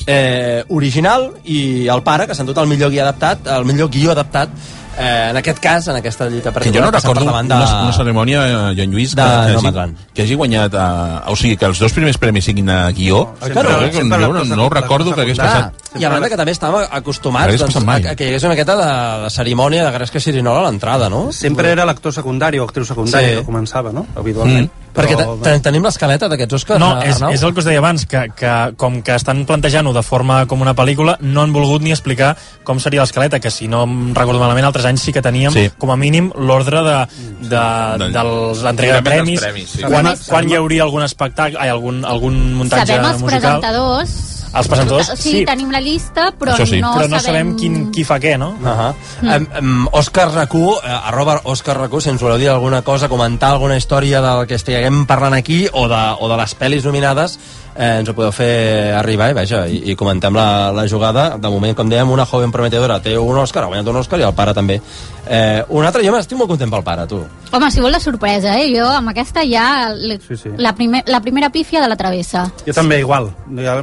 eh, 0.08 0.64
original 0.70 1.32
i 1.44 1.88
el 1.92 2.02
pare, 2.04 2.26
que 2.28 2.36
s'ha 2.36 2.44
endut 2.46 2.58
el 2.62 2.68
millor 2.72 2.90
guió 2.94 3.04
adaptat, 3.04 3.48
el 3.58 3.66
millor 3.66 3.90
guió 3.92 4.12
adaptat 4.16 4.50
eh, 4.98 5.28
en 5.32 5.38
aquest 5.38 5.60
cas, 5.60 5.88
en 5.88 5.96
aquesta 5.98 6.28
lluita 6.30 6.52
Que 6.54 6.72
jo 6.72 6.82
no 6.82 6.92
per 6.92 7.02
recordo 7.02 7.26
davant 7.26 7.46
una, 7.46 7.82
una 7.84 7.94
cerimònia, 7.94 8.44
eh, 8.48 8.76
Joan 8.78 8.92
Lluís, 8.92 9.16
que, 9.16 9.22
de 9.22 9.28
que, 9.28 9.42
hagi, 9.44 9.56
Nomadland. 9.56 9.98
que 10.14 10.22
hagi 10.24 10.36
guanyat... 10.36 10.74
Eh, 10.74 11.32
o 11.32 11.36
sigui, 11.36 11.58
que 11.58 11.66
els 11.66 11.80
dos 11.80 11.94
primers 11.94 12.18
premis 12.18 12.46
siguin 12.46 12.70
a 12.70 12.92
guió. 12.92 13.24
Ah, 13.42 13.50
claro. 13.50 13.76
jo, 13.82 13.90
jo 13.92 14.04
no, 14.06 14.44
no, 14.46 14.66
ho 14.66 14.70
recordo 14.70 15.14
que 15.16 15.22
hagués 15.22 15.38
passat. 15.40 15.74
I 16.00 16.04
a 16.06 16.10
banda 16.12 16.30
que 16.30 16.38
també 16.40 16.52
estàvem 16.56 16.88
acostumats 16.92 17.60
doncs, 17.60 17.76
a, 17.80 18.00
a 18.12 18.16
que 18.16 18.26
hi 18.26 18.34
hagués 18.34 18.44
una 18.44 18.54
miqueta 18.56 18.76
de, 18.80 18.90
de 19.26 19.30
cerimònia 19.32 19.86
de 19.86 19.92
gresca 19.96 20.20
sirinola 20.20 20.64
a 20.64 20.70
l'entrada, 20.70 21.10
no? 21.10 21.32
Sempre 21.32 21.72
era 21.72 21.86
l'actor 21.88 22.14
secundari 22.14 22.60
o 22.60 22.66
actriu 22.68 22.86
secundària 22.88 23.36
Sí. 23.36 23.36
que 23.40 23.46
començava, 23.48 23.92
no? 23.96 24.06
Habitualment. 24.16 24.68
Mm. 24.70 24.85
Perquè 24.96 25.16
te, 25.20 25.26
te, 25.44 25.54
tenim 25.60 25.84
l'escaleta 25.84 26.30
d'aquests 26.32 26.54
Oscars, 26.56 26.80
No, 26.80 27.02
és, 27.04 27.18
Arnau? 27.18 27.34
és 27.36 27.44
el 27.44 27.54
que 27.54 27.60
us 27.60 27.66
deia 27.68 27.80
abans, 27.82 28.06
que, 28.08 28.22
que 28.36 28.52
com 28.80 29.02
que 29.04 29.16
estan 29.16 29.46
plantejant-ho 29.46 29.92
de 29.94 30.02
forma 30.04 30.46
com 30.48 30.62
una 30.64 30.74
pel·lícula, 30.76 31.18
no 31.20 31.42
han 31.44 31.52
volgut 31.54 31.82
ni 31.84 31.92
explicar 31.92 32.36
com 32.64 32.80
seria 32.80 33.02
l'escaleta, 33.04 33.40
que 33.40 33.52
si 33.52 33.68
no 33.68 33.84
em 33.84 34.14
recordo 34.16 34.40
malament, 34.40 34.66
altres 34.66 34.86
anys 34.86 35.02
sí 35.02 35.12
que 35.14 35.22
teníem, 35.22 35.52
Sí. 35.54 35.70
com 35.78 35.92
a 35.92 35.98
mínim, 35.98 36.32
l'ordre 36.38 36.82
de, 36.84 36.96
de, 37.42 37.66
Del- 38.00 38.14
dels 38.14 38.64
l'entrega 38.64 38.96
de 38.96 39.02
premis, 39.04 39.42
premis, 39.42 39.70
sí. 39.70 39.84
quan, 39.84 40.14
quan 40.28 40.50
hi 40.50 40.56
hauria 40.56 40.84
algun 40.84 41.04
espectacle, 41.04 41.60
ai, 41.60 41.70
algun, 41.70 42.04
algun 42.06 42.40
muntatge 42.56 42.94
Sabem 42.96 43.12
els 43.12 43.22
musical. 43.22 43.42
presentadors. 43.62 44.35
Els 44.56 44.70
presentadors, 44.72 45.10
O 45.12 45.18
sigui, 45.20 45.42
sí. 45.42 45.46
tenim 45.48 45.72
la 45.74 45.82
llista, 45.84 46.30
però, 46.40 46.54
Això 46.56 46.68
sí. 46.70 46.80
no, 46.84 46.94
però 46.96 47.10
no 47.12 47.20
sabem... 47.20 47.26
sabem 47.26 47.54
quin, 47.60 47.78
qui 47.96 48.06
fa 48.08 48.20
què, 48.24 48.38
no? 48.40 48.54
Uh 48.62 48.68
-huh. 48.68 48.94
mm. 49.22 49.48
um, 49.60 49.88
Òscar 49.92 50.30
Racú, 50.32 50.78
eh, 50.78 51.00
arroba 51.12 51.42
Òscar 51.44 51.78
Racú, 51.78 52.02
si 52.02 52.10
ens 52.10 52.22
voleu 52.22 52.38
dir 52.38 52.50
alguna 52.50 52.82
cosa, 52.82 53.10
comentar 53.10 53.52
alguna 53.52 53.78
història 53.78 54.22
del 54.22 54.48
que 54.48 54.56
estiguem 54.56 55.06
parlant 55.06 55.34
aquí 55.34 55.68
o 55.72 55.88
de, 55.88 56.04
o 56.20 56.30
de 56.30 56.38
les 56.38 56.56
pel·lis 56.56 56.86
nominades, 56.86 57.40
eh, 57.76 58.00
ens 58.00 58.10
ho 58.10 58.14
podeu 58.16 58.32
fer 58.32 58.94
arribar 58.96 59.30
i, 59.32 59.34
vaja, 59.38 59.66
i, 59.68 59.82
i 59.92 59.96
comentem 59.96 60.34
la, 60.36 60.72
la 60.72 60.88
jugada. 60.88 61.36
De 61.38 61.50
moment, 61.52 61.76
com 61.76 61.90
dèiem, 61.92 62.10
una 62.12 62.26
joven 62.26 62.52
prometedora 62.52 63.00
té 63.04 63.18
un 63.18 63.38
Òscar, 63.38 63.64
ha 63.64 63.68
guanyat 63.72 63.88
un 63.92 64.00
Òscar 64.02 64.20
i 64.20 64.24
el 64.28 64.34
pare 64.34 64.54
també. 64.54 64.80
Eh, 65.28 65.64
un 65.70 65.86
altre, 65.86 66.04
jo 66.06 66.12
m'estic 66.14 66.38
molt 66.38 66.50
content 66.52 66.70
pel 66.72 66.84
pare, 66.86 67.08
tu. 67.10 67.20
Home, 67.56 67.70
si 67.72 67.82
vol 67.82 67.92
la 67.92 68.00
sorpresa, 68.00 68.58
eh? 68.62 68.68
Jo 68.76 68.86
amb 68.90 69.10
aquesta 69.14 69.44
ja... 69.50 69.90
li- 69.94 70.20
Sí, 70.26 70.38
sí. 70.38 70.50
La, 70.58 70.74
primer, 70.76 71.04
la 71.08 71.20
primera 71.22 71.50
pífia 71.50 71.82
de 71.82 71.88
la 71.90 71.96
travessa. 71.98 72.46
Jo 72.66 72.74
també 72.74 73.00
igual. 73.02 73.30
Ja, 73.58 73.80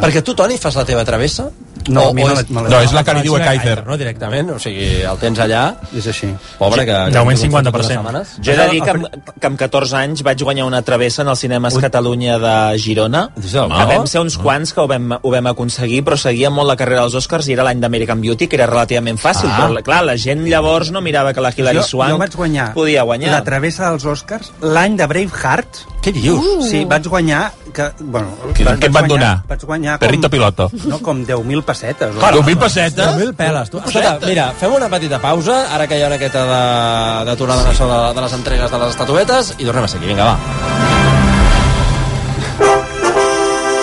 Perquè 0.00 0.22
tu, 0.24 0.34
Toni, 0.34 0.56
fas 0.60 0.76
la 0.78 0.84
teva 0.88 1.04
travessa? 1.04 1.48
No, 1.88 2.02
O- 2.08 2.10
o 2.10 2.14
no 2.14 2.26
és- 2.32 2.50
la- 2.50 2.62
No, 2.68 2.80
és 2.80 2.92
la 2.92 3.02
que 3.04 3.14
li 3.18 3.22
diu 3.26 3.36
a 3.36 3.40
Kaiser. 3.44 3.82
No, 3.86 3.96
directament, 4.00 4.50
o 4.56 4.58
sigui, 4.60 5.02
el 5.08 5.18
tens 5.20 5.38
allà, 5.40 5.62
És 5.96 6.06
així. 6.12 6.28
pobre, 6.58 6.84
que... 6.86 6.98
De 7.12 7.18
moment 7.18 7.38
que 7.40 7.48
50%. 7.48 7.82
setmanes. 7.92 8.34
Jo 8.40 8.52
he 8.52 8.56
de 8.56 8.68
dir 8.70 8.82
que 8.84 8.90
amb, 8.96 9.06
que 9.40 9.46
amb 9.52 9.58
14 9.58 9.96
anys 10.00 10.22
vaig 10.26 10.42
guanyar 10.44 10.66
una 10.68 10.82
travessa 10.82 11.22
en 11.22 11.28
els 11.34 11.40
cinemes 11.44 11.76
Catalunya 11.80 12.38
de 12.38 12.56
Girona. 12.78 13.19
El 13.36 13.70
Que 13.70 13.86
vam 13.96 14.06
ser 14.06 14.20
uns 14.20 14.36
quants 14.38 14.72
que 14.72 14.80
ho 14.80 14.86
vam, 14.90 15.12
ho 15.20 15.30
vam 15.30 15.46
aconseguir, 15.52 16.02
però 16.06 16.16
seguia 16.16 16.50
molt 16.50 16.68
la 16.68 16.76
carrera 16.76 17.02
dels 17.04 17.14
Oscars 17.14 17.48
i 17.48 17.52
era 17.56 17.64
l'any 17.66 17.80
d'American 17.80 18.20
Beauty, 18.20 18.46
que 18.48 18.56
era 18.56 18.66
relativament 18.66 19.18
fàcil. 19.20 19.48
Ah. 19.50 19.60
Però, 19.68 19.82
clar, 19.86 20.02
la 20.04 20.16
gent 20.16 20.44
llavors 20.48 20.90
no 20.90 21.00
mirava 21.00 21.32
que 21.34 21.40
la 21.40 21.52
Hilary 21.56 21.78
jo, 21.78 21.82
Swank 21.84 22.10
jo 22.14 22.18
vaig 22.18 22.34
guanyar, 22.36 22.72
podia 22.74 23.02
guanyar. 23.02 23.32
la 23.32 23.44
travessa 23.44 23.90
dels 23.90 24.04
Oscars 24.04 24.52
l'any 24.60 24.96
de 24.96 25.06
Braveheart. 25.06 25.86
Què 26.00 26.12
dius? 26.16 26.38
Uh. 26.40 26.62
Sí, 26.64 26.84
vaig 26.88 27.06
guanyar... 27.06 27.52
Que, 27.70 27.84
bueno, 28.00 28.32
Què- 28.56 28.64
vaig 28.66 28.80
què 28.80 28.86
et 28.88 28.92
van 28.92 29.04
guanyar- 29.04 29.08
donar? 29.08 29.42
Vaig 29.46 29.64
guanyar 29.64 29.92
com, 29.98 30.06
Perrito 30.08 30.30
piloto. 30.30 30.70
no, 30.88 30.98
com 30.98 31.20
10.000 31.26 31.62
pessetes. 31.62 32.16
o- 32.16 32.18
Claro, 32.18 32.40
10.000 32.42 32.58
pessetes? 32.58 33.06
10.000 33.06 33.34
peles, 33.36 33.70
tu. 33.70 33.78
Escolta, 33.78 34.18
mira, 34.26 34.48
fem 34.58 34.72
una 34.74 34.88
petita 34.88 35.20
pausa, 35.20 35.72
ara 35.74 35.86
que 35.86 35.98
hi 35.98 36.02
ha 36.02 36.06
una 36.08 36.16
miqueta 36.16 36.42
de- 36.44 37.24
d'aturada 37.26 37.62
en 37.62 37.68
això 37.76 37.86
de, 37.86 38.14
de 38.14 38.20
les 38.26 38.32
entregues 38.32 38.70
de 38.70 38.78
les 38.78 38.88
estatuetes, 38.96 39.54
i 39.58 39.64
tornem 39.64 39.84
a 39.84 39.88
seguir. 39.88 40.08
Vinga, 40.08 40.24
va. 40.32 40.99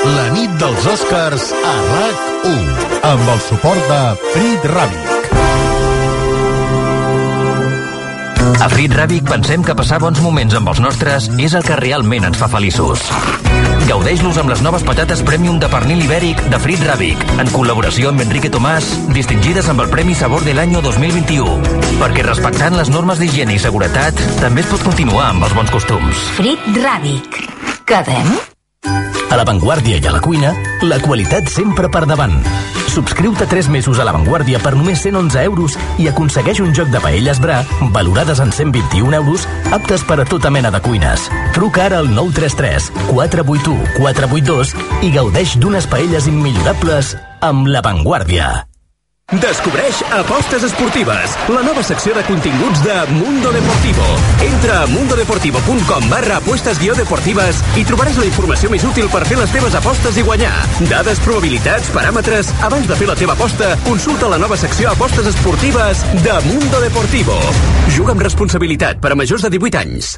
La 0.08 0.30
nit 0.32 0.52
dels 0.62 0.86
Oscars 0.88 1.50
a 1.52 1.72
RAC1 1.84 3.02
amb 3.10 3.30
el 3.34 3.40
suport 3.44 3.90
de 3.90 4.00
Frit 4.32 4.68
Ràbic. 4.72 5.14
A 8.64 8.70
Frit 8.72 8.96
Ràbic 8.96 9.28
pensem 9.28 9.66
que 9.68 9.76
passar 9.76 10.00
bons 10.00 10.22
moments 10.24 10.56
amb 10.56 10.72
els 10.72 10.80
nostres 10.84 11.28
és 11.44 11.56
el 11.60 11.66
que 11.68 11.76
realment 11.82 12.30
ens 12.30 12.40
fa 12.40 12.48
feliços. 12.52 13.04
Gaudeix-los 13.90 14.40
amb 14.40 14.52
les 14.54 14.64
noves 14.64 14.88
patates 14.88 15.24
Premium 15.28 15.60
de 15.60 15.70
pernil 15.72 16.04
ibèric 16.08 16.42
de 16.52 16.60
Frit 16.64 16.84
Ràbic, 16.88 17.22
en 17.44 17.52
col·laboració 17.52 18.12
amb 18.14 18.24
Enrique 18.24 18.52
Tomàs, 18.54 18.90
distingides 19.16 19.68
amb 19.72 19.84
el 19.84 19.92
Premi 19.92 20.16
Sabor 20.16 20.48
de 20.48 20.56
l'any 20.56 20.76
2021. 20.80 21.58
Perquè 22.00 22.28
respectant 22.28 22.80
les 22.80 22.92
normes 22.94 23.20
d'higiene 23.20 23.58
i 23.58 23.64
seguretat, 23.64 24.20
també 24.40 24.64
es 24.64 24.72
pot 24.72 24.84
continuar 24.88 25.34
amb 25.34 25.50
els 25.50 25.58
bons 25.58 25.74
costums. 25.80 26.30
Frit 26.40 26.70
Ràbic. 26.80 27.44
Quedem? 27.88 28.57
A 29.38 29.42
La 29.42 29.46
Vanguardia 29.46 30.00
i 30.02 30.08
a 30.10 30.12
la 30.16 30.20
cuina, 30.20 30.50
la 30.82 30.98
qualitat 30.98 31.46
sempre 31.54 31.92
per 31.94 32.08
davant. 32.10 32.40
Subscriu-te 32.90 33.46
3 33.46 33.68
mesos 33.70 34.00
a 34.02 34.06
La 34.08 34.14
Vanguardia 34.16 34.58
per 34.64 34.72
només 34.74 35.04
111 35.06 35.44
euros 35.44 35.76
i 36.02 36.08
aconsegueix 36.10 36.58
un 36.64 36.74
joc 36.74 36.90
de 36.90 36.98
paelles 37.04 37.38
Bra 37.44 37.60
valorades 37.94 38.42
en 38.42 38.50
121 38.50 39.14
euros 39.14 39.46
aptes 39.70 40.02
per 40.10 40.18
a 40.24 40.26
tota 40.26 40.50
mena 40.50 40.72
de 40.74 40.82
cuines. 40.82 41.28
Truca 41.54 41.86
ara 41.86 42.00
al 42.02 42.10
933 42.16 42.90
481 43.12 44.00
482 44.00 44.74
i 45.06 45.14
gaudeix 45.14 45.54
d'unes 45.62 45.86
paelles 45.86 46.26
immillorables 46.34 47.14
amb 47.46 47.70
La 47.70 47.86
Vanguardia. 47.86 48.67
Descobreix 49.28 49.98
Apostes 50.16 50.64
Esportives, 50.64 51.34
la 51.52 51.60
nova 51.62 51.82
secció 51.84 52.14
de 52.16 52.22
continguts 52.24 52.80
de 52.80 52.94
Mundo 53.12 53.52
Deportivo. 53.52 54.06
Entra 54.40 54.84
a 54.84 54.88
mundodeportivo.com 54.88 56.08
barra 56.08 56.38
apuestes 56.38 56.80
guió 56.80 56.96
deportives 56.96 57.60
i 57.76 57.84
trobaràs 57.84 58.16
la 58.22 58.24
informació 58.30 58.72
més 58.72 58.86
útil 58.88 59.10
per 59.12 59.26
fer 59.28 59.36
les 59.36 59.52
teves 59.52 59.76
apostes 59.76 60.16
i 60.16 60.24
guanyar. 60.24 60.54
Dades, 60.88 61.20
probabilitats, 61.28 61.92
paràmetres... 61.92 62.54
Abans 62.64 62.88
de 62.88 62.96
fer 62.96 63.10
la 63.12 63.18
teva 63.20 63.36
aposta, 63.36 63.74
consulta 63.84 64.32
la 64.32 64.40
nova 64.40 64.56
secció 64.56 64.94
Apostes 64.94 65.28
Esportives 65.34 66.06
de 66.24 66.40
Mundo 66.48 66.80
Deportivo. 66.88 67.36
Juga 67.92 68.16
amb 68.16 68.24
responsabilitat 68.24 69.04
per 69.04 69.12
a 69.12 69.20
majors 69.20 69.44
de 69.44 69.52
18 69.60 69.84
anys. 69.84 70.16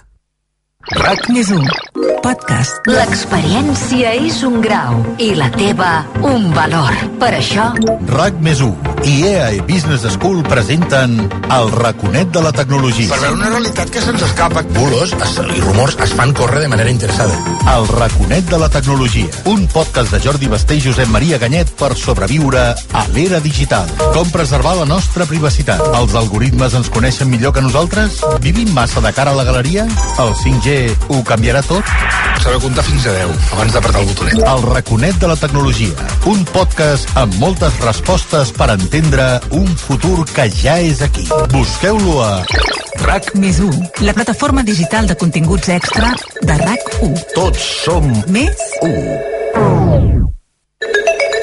RAC 0.98 1.28
més 1.30 1.52
1. 1.54 1.68
Podcast. 2.24 2.88
L'experiència 2.90 4.10
és 4.26 4.40
un 4.48 4.58
grau 4.64 4.98
i 5.22 5.30
la 5.38 5.52
teva 5.54 5.92
un 6.26 6.50
valor. 6.56 6.90
Per 7.22 7.30
això... 7.38 7.70
RAC 8.10 8.40
més 8.42 8.64
1 8.66 8.96
i 9.06 9.14
EAE 9.30 9.62
Business 9.70 10.04
School 10.18 10.42
presenten 10.44 11.14
El 11.56 11.70
raconet 11.72 12.32
de 12.34 12.42
la 12.44 12.52
tecnologia. 12.52 13.08
Per 13.14 13.20
veure 13.22 13.38
una 13.38 13.52
realitat 13.54 13.92
que 13.94 14.02
se'ns 14.04 14.26
escapa. 14.26 14.64
Bulos 14.76 15.14
es, 15.14 15.36
i 15.56 15.62
rumors 15.62 15.96
es 16.04 16.14
fan 16.18 16.34
córrer 16.36 16.64
de 16.66 16.72
manera 16.74 16.92
interessada. 16.92 17.38
El 17.76 17.88
raconet 17.94 18.50
de 18.50 18.60
la 18.60 18.70
tecnologia. 18.74 19.30
Un 19.52 19.68
podcast 19.72 20.12
de 20.16 20.22
Jordi 20.26 20.50
Basté 20.52 20.80
i 20.80 20.84
Josep 20.84 21.08
Maria 21.14 21.40
Ganyet 21.40 21.72
per 21.80 21.94
sobreviure 21.98 22.66
a 22.74 23.06
l'era 23.14 23.40
digital. 23.46 23.88
Com 24.18 24.34
preservar 24.34 24.76
la 24.82 24.90
nostra 24.90 25.30
privacitat. 25.30 25.86
Els 26.02 26.18
algoritmes 26.20 26.76
ens 26.82 26.92
coneixen 26.92 27.30
millor 27.32 27.54
que 27.56 27.64
nosaltres? 27.64 28.20
Vivim 28.44 28.74
massa 28.76 29.06
de 29.06 29.14
cara 29.16 29.32
a 29.32 29.40
la 29.40 29.48
galeria? 29.48 29.88
El 30.20 30.36
5G 30.44 30.79
ho 31.10 31.22
canviarà 31.28 31.62
tot? 31.66 31.88
Saber 32.40 32.60
comptar 32.64 32.86
fins 32.88 33.08
a 33.10 33.14
10 33.18 33.52
abans 33.56 33.76
d'apretar 33.76 34.02
el 34.02 34.10
botonet. 34.12 34.42
El 34.54 34.66
raconet 34.70 35.20
de 35.20 35.30
la 35.32 35.38
tecnologia. 35.40 36.08
Un 36.32 36.46
podcast 36.54 37.10
amb 37.20 37.36
moltes 37.42 37.76
respostes 37.84 38.54
per 38.56 38.70
entendre 38.76 39.28
un 39.56 39.68
futur 39.84 40.24
que 40.32 40.48
ja 40.62 40.80
és 40.80 41.04
aquí. 41.06 41.28
Busqueu-lo 41.52 42.20
a 42.24 42.32
RAC 43.04 43.34
més 43.40 43.60
1. 43.64 44.04
La 44.08 44.14
plataforma 44.14 44.64
digital 44.64 45.08
de 45.08 45.16
continguts 45.20 45.70
extra 45.72 46.14
de 46.42 46.56
RAC1. 46.64 47.16
Tots 47.36 47.70
som 47.86 48.08
Més 48.28 48.66
1. 48.84 50.28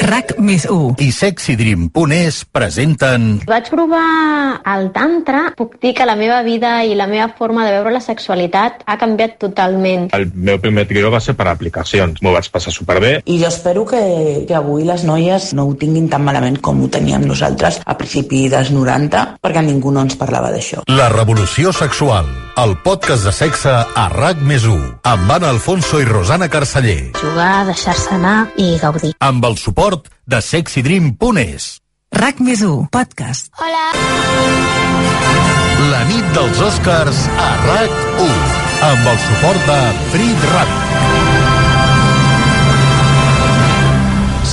RAC 0.06 0.35
més 0.46 0.64
1. 0.70 0.94
I 1.02 1.10
SexyDream.es 1.12 2.44
presenten 2.54 3.40
Vaig 3.48 3.68
provar 3.72 4.62
el 4.76 4.88
tantra. 4.94 5.50
Puc 5.58 5.76
dir 5.82 5.92
que 5.98 6.06
la 6.06 6.14
meva 6.18 6.40
vida 6.46 6.78
i 6.86 6.94
la 6.98 7.08
meva 7.10 7.28
forma 7.36 7.66
de 7.66 7.74
veure 7.74 7.92
la 7.94 8.02
sexualitat 8.04 8.84
ha 8.86 8.96
canviat 9.00 9.36
totalment. 9.42 10.08
El 10.16 10.28
meu 10.34 10.60
primer 10.62 10.86
trio 10.88 11.10
va 11.12 11.20
ser 11.20 11.34
per 11.38 11.48
aplicacions. 11.50 12.22
M'ho 12.22 12.32
vaig 12.36 12.48
passar 12.54 12.72
superbé. 12.74 13.18
I 13.26 13.40
jo 13.42 13.50
espero 13.50 13.84
que, 13.88 14.00
que 14.48 14.56
avui 14.56 14.86
les 14.86 15.04
noies 15.08 15.52
no 15.58 15.66
ho 15.66 15.74
tinguin 15.78 16.08
tan 16.12 16.24
malament 16.26 16.60
com 16.62 16.82
ho 16.84 16.88
teníem 16.92 17.26
nosaltres 17.26 17.80
a 17.84 17.96
principi 17.98 18.46
dels 18.52 18.70
90, 18.74 19.24
perquè 19.42 19.64
ningú 19.66 19.92
no 19.94 20.06
ens 20.06 20.16
parlava 20.18 20.52
d'això. 20.54 20.84
La 20.92 21.08
revolució 21.12 21.72
sexual, 21.74 22.28
el 22.62 22.76
podcast 22.86 23.26
de 23.26 23.34
sexe 23.34 23.72
a 23.72 24.08
RAC 24.14 24.42
més 24.46 24.66
1, 24.68 25.00
amb 25.10 25.32
Anna 25.38 25.50
Alfonso 25.54 26.00
i 26.00 26.06
Rosana 26.08 26.48
Carceller, 26.52 27.12
Jugar, 27.18 27.64
deixar-se 27.68 28.14
anar 28.14 28.36
i 28.56 28.76
gaudir. 28.82 29.14
amb 29.20 29.44
el 29.44 29.56
suport 29.58 30.06
de 30.26 30.42
SexyDream.es. 30.42 31.70
RAC 32.12 32.42
més 32.42 32.62
1. 32.66 32.88
Podcast. 32.94 33.50
Hola. 33.58 33.86
dels 36.36 36.58
Oscars 36.60 37.22
a 37.40 37.48
RAC1 37.64 38.34
amb 38.90 39.08
el 39.12 39.20
suport 39.24 39.70
de 39.70 39.78
Frit 40.12 40.48
Ràdio. 40.52 41.15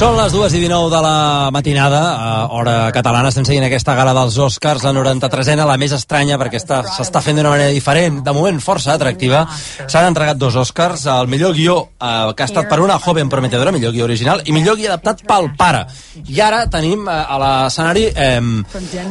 Són 0.03 0.17
les 0.19 0.33
dues 0.35 0.51
i 0.51 0.59
19 0.59 0.89
de 0.91 0.99
la 0.99 1.49
matinada, 1.55 1.99
a 2.11 2.31
hora 2.51 2.89
catalana. 2.91 3.29
Estem 3.31 3.45
seguint 3.47 3.63
aquesta 3.63 3.93
gala 3.95 4.11
dels 4.17 4.35
Oscars, 4.35 4.83
la 4.83 4.91
93a, 4.91 5.63
la 5.63 5.77
més 5.79 5.93
estranya, 5.95 6.35
perquè 6.41 6.59
s'està 6.59 7.21
fent 7.23 7.39
d'una 7.39 7.53
manera 7.53 7.71
diferent, 7.71 8.17
de 8.25 8.33
moment 8.35 8.59
força 8.59 8.97
atractiva. 8.97 9.45
S'han 9.87 10.09
entregat 10.09 10.41
dos 10.41 10.57
Oscars, 10.59 11.05
el 11.07 11.31
millor 11.31 11.55
guió, 11.55 11.77
eh, 11.95 12.33
que 12.35 12.43
ha 12.43 12.49
estat 12.51 12.67
per 12.67 12.81
una 12.83 12.99
joven 12.99 13.31
prometedora, 13.31 13.71
millor 13.71 13.95
guió 13.95 14.03
original, 14.03 14.43
i 14.43 14.51
millor 14.51 14.75
guió 14.75 14.91
adaptat 14.91 15.23
pel 15.23 15.53
pare. 15.55 15.85
I 16.27 16.43
ara 16.49 16.65
tenim 16.67 17.07
eh, 17.07 17.15
a 17.23 17.39
l'escenari 17.39 18.09
eh, 18.11 18.41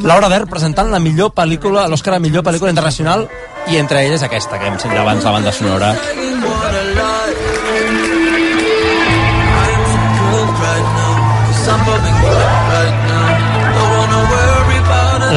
Laura 0.04 0.28
Der 0.28 0.44
presentant 0.44 0.92
la 0.92 1.00
millor 1.00 1.32
pel·lícula, 1.32 1.88
l'Oscar 1.88 2.18
a 2.18 2.20
millor 2.20 2.44
pel·lícula 2.44 2.68
internacional, 2.68 3.30
i 3.72 3.80
entre 3.80 4.04
elles 4.04 4.28
aquesta, 4.28 4.60
que 4.60 4.68
hem 4.68 4.76
sentit 4.76 5.00
abans, 5.00 5.24
la 5.24 5.38
banda 5.40 5.56
sonora. 5.56 5.94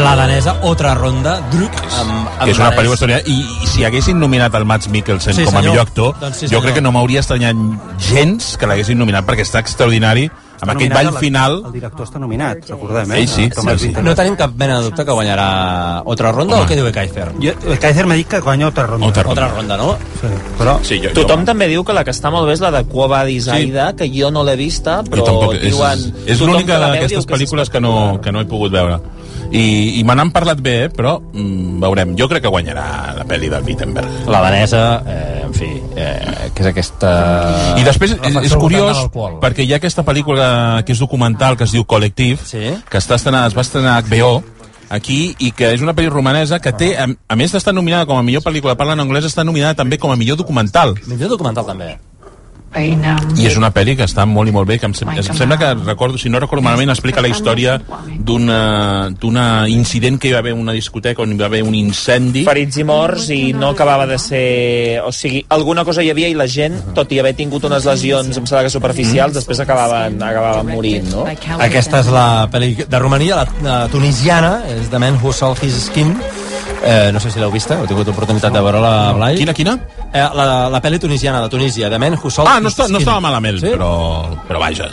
La 0.05 0.13
danesa, 0.15 0.59
Otra 0.61 0.93
Ronda, 0.93 1.39
Druk, 1.51 1.73
amb, 1.73 2.11
amb 2.13 2.43
que 2.43 2.51
és 2.53 2.59
una 2.59 2.67
danès. 2.69 2.77
pel·lícula 2.77 2.93
extraordinària 2.93 3.25
i, 3.25 3.63
i 3.65 3.67
si 3.71 3.85
haguessin 3.87 4.19
nominat 4.21 4.53
el 4.53 4.65
Mats 4.69 4.87
Mikkelsen 4.93 5.33
Sí, 5.33 5.45
com 5.47 5.55
a 5.55 5.63
senyor. 5.63 5.71
millor 5.73 5.87
actor 5.87 6.15
Doncs 6.21 6.37
sí, 6.37 6.45
jo 6.45 6.49
senyor. 6.49 6.61
crec 6.67 6.75
que 6.77 6.81
no 6.85 6.91
m'hauria 6.93 7.23
estranyat 7.25 7.55
gens 8.05 8.51
que 8.61 8.67
l'haguessin 8.69 8.99
nominat 9.01 9.25
perquè 9.25 9.41
està 9.47 9.63
extraordinari 9.65 10.27
amb 10.61 10.71
aquell 10.71 10.93
ball 10.93 11.09
final 11.17 11.57
El 11.65 11.73
director 11.73 12.05
està 12.05 12.19
nominat, 12.21 12.61
recordem, 12.69 13.11
eh? 13.11 13.17
Ell 13.23 13.27
sí, 13.27 13.49
Thomas 13.49 13.81
sí, 13.81 13.89
sí. 13.95 14.03
No 14.05 14.13
tenim 14.15 14.37
cap 14.39 14.53
mena 14.55 14.77
de 14.77 14.85
dubte 14.91 15.03
que 15.09 15.11
guanyarà 15.17 15.47
Otra 16.05 16.31
Ronda 16.31 16.61
o 16.61 16.67
què 16.69 16.77
diu 16.77 16.91
Kaiser? 16.93 17.25
Jo, 17.41 17.55
el 17.65 17.79
Kaiser 17.81 18.05
m'ha 18.05 18.15
dit 18.21 18.29
que 18.29 18.39
guanya 18.45 18.67
otra 18.69 18.85
ronda. 18.85 19.07
Otra 19.09 19.25
Otra 19.27 19.47
Ronda, 19.49 19.75
no? 19.75 19.97
Sí, 20.21 20.29
però... 20.59 20.77
sí, 20.85 21.01
jo, 21.03 21.11
Tothom 21.17 21.43
també 21.49 21.67
diu 21.67 21.83
que 21.83 21.97
la 21.97 22.05
que 22.05 22.13
està 22.13 22.29
molt 22.31 22.45
bé 22.47 22.53
és 22.53 22.61
la 22.63 22.71
de 22.71 22.85
Quo 22.85 23.09
Vadis 23.09 23.49
Aida, 23.49 23.89
que 23.97 24.07
jo 24.13 24.29
no 24.31 24.45
l'he 24.45 24.55
vista, 24.55 25.01
jo 25.03 25.11
però 25.11 25.25
tampoc, 25.25 25.57
és, 25.57 25.73
diuen... 25.73 26.05
és 26.25 26.37
tothom 26.37 26.53
l'única 26.53 26.79
d'aquestes 26.79 27.25
és 27.25 27.29
pel·lícules 27.33 27.69
que 27.73 27.81
no, 27.81 28.21
que 28.23 28.31
no 28.31 28.45
he 28.45 28.45
pogut 28.45 28.71
veure 28.71 29.01
i, 29.55 29.99
i 29.99 30.03
me 30.07 30.15
n'han 30.17 30.31
parlat 30.35 30.59
bé, 30.63 30.75
però 30.93 31.15
mm, 31.21 31.79
veurem, 31.83 32.15
jo 32.19 32.27
crec 32.31 32.43
que 32.45 32.51
guanyarà 32.51 32.85
la 33.17 33.25
pel·li 33.27 33.49
del 33.51 33.63
Wittenberg 33.65 34.27
La 34.31 34.41
danesa, 34.43 34.81
eh, 35.07 35.43
en 35.45 35.53
fi, 35.55 35.69
eh, 35.95 36.49
que 36.55 36.65
és 36.65 36.71
aquesta... 36.71 37.11
I 37.79 37.85
després 37.87 38.17
és, 38.17 38.39
és 38.49 38.55
curiós 38.59 39.05
perquè 39.43 39.65
hi 39.65 39.73
ha 39.73 39.79
aquesta 39.79 40.03
pel·lícula 40.07 40.83
que 40.85 40.95
és 40.95 40.99
documental 41.01 41.57
que 41.57 41.67
es 41.67 41.75
diu 41.75 41.85
Col·lectiv 41.87 42.43
Sí. 42.45 42.75
que 42.89 42.99
està 42.99 43.15
estrenada, 43.19 43.47
es 43.47 43.57
va 43.57 43.63
estrenar 43.65 43.95
a 43.95 44.03
HBO 44.05 44.43
aquí 44.89 45.35
i 45.39 45.51
que 45.55 45.71
és 45.73 45.81
una 45.81 45.95
pel·li 45.97 46.11
romanesa 46.11 46.59
que 46.61 46.73
té, 46.75 46.91
a, 46.99 47.07
a 47.07 47.35
més 47.39 47.53
d'estar 47.55 47.73
nominada 47.73 48.05
com 48.09 48.19
a 48.19 48.25
millor 48.25 48.43
pel·lícula 48.45 48.75
de 48.75 48.81
parla 48.81 48.93
en 48.97 49.05
anglès, 49.05 49.25
està 49.29 49.45
nominada 49.47 49.77
també 49.79 49.97
com 50.01 50.11
a 50.11 50.19
millor 50.19 50.37
documental. 50.37 50.93
Millor 51.07 51.31
documental 51.33 51.65
també. 51.65 51.95
I 53.39 53.47
és 53.49 53.57
una 53.59 53.71
pel·li 53.73 53.95
que 53.97 54.05
està 54.07 54.25
molt 54.29 54.49
i 54.49 54.53
molt 54.55 54.67
bé, 54.67 54.77
que 54.79 54.87
em, 54.89 54.93
sem 54.97 55.09
em 55.09 55.23
sembla 55.23 55.57
que, 55.61 55.71
recordo, 55.85 56.19
si 56.21 56.29
no 56.29 56.39
recordo 56.39 56.63
malament, 56.65 56.91
explica 56.93 57.23
la 57.23 57.31
història 57.31 57.77
d'un 58.25 58.49
incident 59.71 60.19
que 60.19 60.29
hi 60.29 60.33
va 60.35 60.39
haver 60.43 60.53
en 60.55 60.61
una 60.61 60.75
discoteca 60.75 61.23
on 61.23 61.33
hi 61.33 61.39
va 61.39 61.47
haver 61.49 61.63
un 61.63 61.75
incendi. 61.75 62.45
ferits 62.45 62.77
i 62.81 62.85
morts 62.87 63.29
i 63.33 63.41
no 63.53 63.71
acabava 63.73 64.05
de 64.07 64.19
ser... 64.21 65.01
O 65.05 65.11
sigui, 65.15 65.43
alguna 65.49 65.85
cosa 65.85 66.03
hi 66.03 66.11
havia 66.13 66.29
i 66.29 66.37
la 66.37 66.47
gent, 66.47 66.77
tot 66.97 67.11
i 67.11 67.19
haver 67.19 67.35
tingut 67.35 67.63
unes 67.69 67.85
lesions, 67.85 68.31
em 68.37 68.45
sembla 68.45 68.63
que 68.67 68.73
superficials, 68.73 69.33
després 69.39 69.59
acabaven, 69.63 70.21
acabaven 70.21 70.73
morint, 70.75 71.09
no? 71.11 71.25
Aquesta 71.59 72.01
és 72.03 72.11
la 72.13 72.27
pel·li 72.51 72.75
de 72.87 72.99
Romania, 72.99 73.43
la, 73.43 73.47
la 73.65 73.77
tunisiana, 73.91 74.57
és 74.75 74.89
The 74.89 74.99
Man 75.01 75.19
Who 75.21 75.33
Sold 75.33 75.63
His 75.63 75.87
Skin. 75.89 76.15
Eh, 76.83 77.09
no 77.13 77.19
sé 77.19 77.31
si 77.31 77.39
l'heu 77.39 77.51
vista, 77.51 77.77
heu 77.79 77.87
tingut 77.89 78.07
oportunitat 78.11 78.53
de 78.53 78.61
veure-la, 78.61 79.13
Blai. 79.17 79.35
Quina, 79.39 79.53
quina? 79.57 79.73
Eh, 80.13 80.21
la, 80.37 80.67
la 80.69 80.81
pel·li 80.83 80.99
tunisiana 81.01 81.41
de 81.41 81.49
Tunísia, 81.49 81.89
The 81.89 81.97
Man 81.99 82.17
Who 82.21 82.29
Sold 82.29 82.47
Ah, 82.51 82.59
no, 82.61 82.69
està, 82.69 82.87
no 82.91 82.99
estava 83.01 83.19
malament, 83.23 83.57
Sí? 83.59 83.71
però, 83.73 83.89
però 84.47 84.59
vaja, 84.61 84.89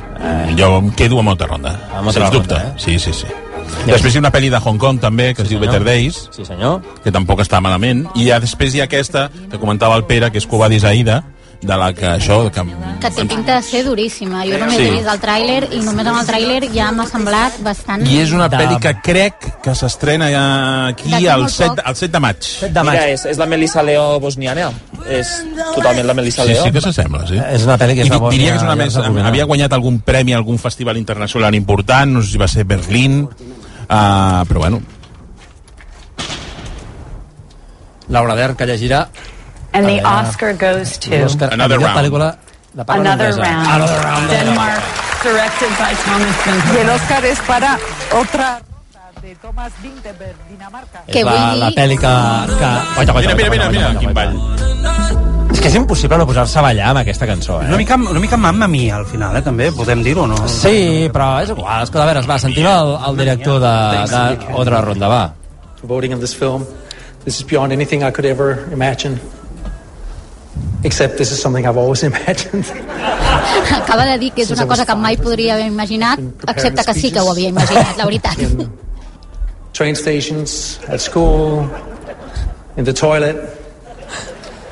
jo 0.57 0.71
em 0.79 0.91
quedo 0.97 1.19
amb 1.21 1.29
altra 1.35 1.47
ronda, 1.51 1.75
Otra 2.01 2.13
sens 2.13 2.31
dubte. 2.33 2.55
Ronda, 2.55 2.69
eh? 2.77 2.81
Sí, 2.81 2.99
sí, 2.99 3.13
sí. 3.13 3.27
Després 3.87 4.15
hi 4.15 4.19
ha 4.19 4.23
una 4.23 4.31
pel·li 4.33 4.51
de 4.53 4.59
Hong 4.61 4.79
Kong 4.79 5.01
també, 5.01 5.33
que 5.35 5.43
es 5.43 5.49
diu 5.49 5.59
senyor. 5.59 5.73
Better 5.73 5.85
Days, 5.87 6.29
Sí, 6.31 6.45
senyor. 6.45 6.81
que 7.05 7.11
tampoc 7.13 7.41
està 7.41 7.61
malament, 7.61 8.07
i 8.15 8.27
ja 8.29 8.39
després 8.41 8.75
hi 8.75 8.81
ha 8.81 8.85
aquesta 8.85 9.29
que 9.51 9.59
comentava 9.59 9.97
el 9.97 10.05
Pere, 10.05 10.31
que 10.31 10.39
és 10.39 10.47
Covadis 10.47 10.85
Aida, 10.85 11.23
de 11.63 11.77
la 11.79 11.93
que 11.95 12.07
això... 12.11 12.39
Que, 12.51 12.63
Que 13.03 13.11
té 13.11 13.25
pinta 13.27 13.57
de 13.57 13.63
ser 13.63 13.85
duríssima. 13.87 14.45
Jo 14.47 14.59
només 14.59 14.77
Sí. 14.77 14.85
he 14.87 14.91
vist 14.97 15.09
el 15.11 15.21
tràiler 15.23 15.69
i 15.75 15.81
només 15.83 16.07
amb 16.07 16.19
el 16.21 16.27
tràiler 16.27 16.69
ja 16.75 16.91
m'ha 16.95 17.07
semblat 17.07 17.57
bastant... 17.63 18.03
I 18.07 18.19
és 18.23 18.33
una 18.35 18.49
De- 18.51 18.59
pel·li 18.59 18.79
que 18.83 18.93
crec 19.03 19.47
que 19.63 19.75
s'estrena 19.79 20.29
aquí 20.89 21.11
D'aquí 21.11 21.27
el 21.27 21.41
molt 21.47 21.55
7, 21.55 21.69
poc. 21.77 21.83
el 21.89 21.97
7 21.97 22.13
de 22.13 22.21
maig. 22.27 22.51
De 22.63 22.83
maig. 22.83 22.99
Mira, 22.99 23.09
és, 23.15 23.25
és 23.33 23.39
la 23.39 23.47
Melissa 23.47 23.83
Leo 23.83 24.21
bosniana. 24.23 24.71
És 25.09 25.33
totalment 25.75 26.07
la 26.07 26.15
Melissa 26.15 26.45
Sí, 26.47 26.53
Leo. 26.53 26.65
sí 26.65 26.73
que 26.73 26.81
s'assembla, 26.81 27.27
sí. 27.27 27.39
És 27.39 27.63
una 27.67 27.79
pel·li 27.79 27.95
que 27.99 28.05
I 28.07 28.09
és 28.09 28.15
Bòsnia 28.15 28.31
diria 28.31 28.51
que 28.53 28.57
és 28.59 28.63
una 28.67 28.75
i 28.75 28.83
més... 28.85 28.97
Havia 29.33 29.45
guanyat 29.51 29.73
algun 29.73 30.01
premi 30.01 30.33
a 30.35 30.37
algun 30.43 30.59
festival 30.63 30.97
internacional 30.99 31.55
important, 31.55 32.13
no 32.19 32.23
sé 32.23 32.33
si 32.37 32.39
va 32.39 32.49
ser 32.49 32.65
Berlín, 32.65 33.23
uh, 33.25 34.43
però 34.47 34.59
bueno, 34.67 34.83
Laura 38.09 38.35
Der, 38.37 38.55
que 38.57 38.67
llegirà 38.67 39.09
And 39.75 39.87
the. 39.87 40.01
Oscar 40.05 40.53
goes 40.55 40.99
to 40.99 41.11
Another 41.51 41.79
Round. 41.79 41.97
pel·lícula 41.99 42.37
de 42.75 42.85
parla 42.85 43.01
Another. 43.13 43.33
Round, 43.33 43.67
Another 43.69 44.01
Round. 44.05 44.31
Denmark, 44.31 44.83
directed 45.23 45.71
by 45.79 45.93
Thomas 46.05 46.37
Y 46.47 46.51
el 46.51 46.61
Vinterberg. 46.63 46.91
Oscar 46.97 47.25
es 47.25 47.39
para 47.41 47.79
otra 48.21 48.49
ronda 48.59 49.21
de 49.23 49.35
Thomas 49.37 49.73
Vinterberg, 49.83 50.37
Dinamarca. 50.51 51.03
És 51.07 51.25
la, 51.25 51.55
la 51.55 51.71
pel·li 51.71 51.97
que... 51.97 52.13
que... 52.59 52.71
Guaita, 52.97 53.13
Mira, 53.37 53.51
mira, 53.51 53.69
mira, 53.71 53.91
quin 54.01 54.13
ball. 54.13 54.35
És 55.53 55.61
que 55.61 55.69
és 55.69 55.75
impossible 55.79 56.17
no 56.19 56.27
posar-se 56.27 56.59
a 56.59 56.63
ballar 56.65 56.89
amb 56.91 57.01
aquesta 57.03 57.27
cançó, 57.29 57.59
Una 57.61 57.75
eh? 57.77 57.79
mica, 57.79 57.95
una 57.97 58.19
mica 58.21 58.37
mamma 58.41 58.67
mia, 58.69 58.97
al 58.97 59.07
final, 59.07 59.37
eh, 59.37 59.43
també, 59.47 59.69
podem 59.77 60.03
dir-ho, 60.03 60.25
no? 60.27 60.37
Sí, 60.49 61.09
però 61.13 61.37
és 61.45 61.53
igual. 61.55 61.85
Escolta, 61.85 62.03
a 62.09 62.09
veure, 62.13 62.25
va, 62.27 62.39
sentim 62.43 62.67
el, 62.67 62.97
el 63.09 63.17
director 63.21 63.61
de, 63.63 63.75
de 64.11 64.55
Otra 64.59 64.81
Ronda, 64.81 65.09
va. 65.13 65.23
for 65.81 65.87
voting 65.89 66.13
on 66.15 66.21
this 66.21 66.35
film. 66.35 66.65
This 67.25 67.39
is 67.39 67.45
beyond 67.45 67.73
anything 67.73 68.03
I 68.03 68.11
could 68.11 68.25
ever 68.27 68.67
imagine. 68.73 69.21
Except 70.85 71.17
this 71.17 71.31
is 71.31 71.41
something 71.41 71.67
I've 71.67 71.77
always 71.77 72.03
imagined. 72.11 72.67
Acaba 73.73 74.05
de 74.05 74.19
dir 74.19 74.33
que 74.33 74.43
és 74.43 74.51
una 74.51 74.67
cosa 74.67 74.85
que 74.85 74.95
mai 74.95 75.17
podria 75.17 75.55
haver 75.55 75.67
imaginat, 75.67 76.19
excepte 76.49 76.85
que 76.85 76.95
sí 76.95 77.13
que 77.13 77.21
ho 77.21 77.31
havia 77.31 77.49
imaginat, 77.49 77.97
la 77.97 78.05
veritat. 78.05 78.37
Train 79.73 79.97
stations, 79.97 80.81
at 80.89 81.01
school, 81.01 81.69
in 82.77 82.85
the 82.85 82.93
toilet. 82.93 83.37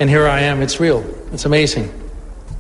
And 0.01 0.11
here 0.11 0.27
I 0.27 0.40
am. 0.42 0.62
It's 0.62 0.81
real. 0.81 1.05
It's 1.33 1.46
amazing. 1.46 1.88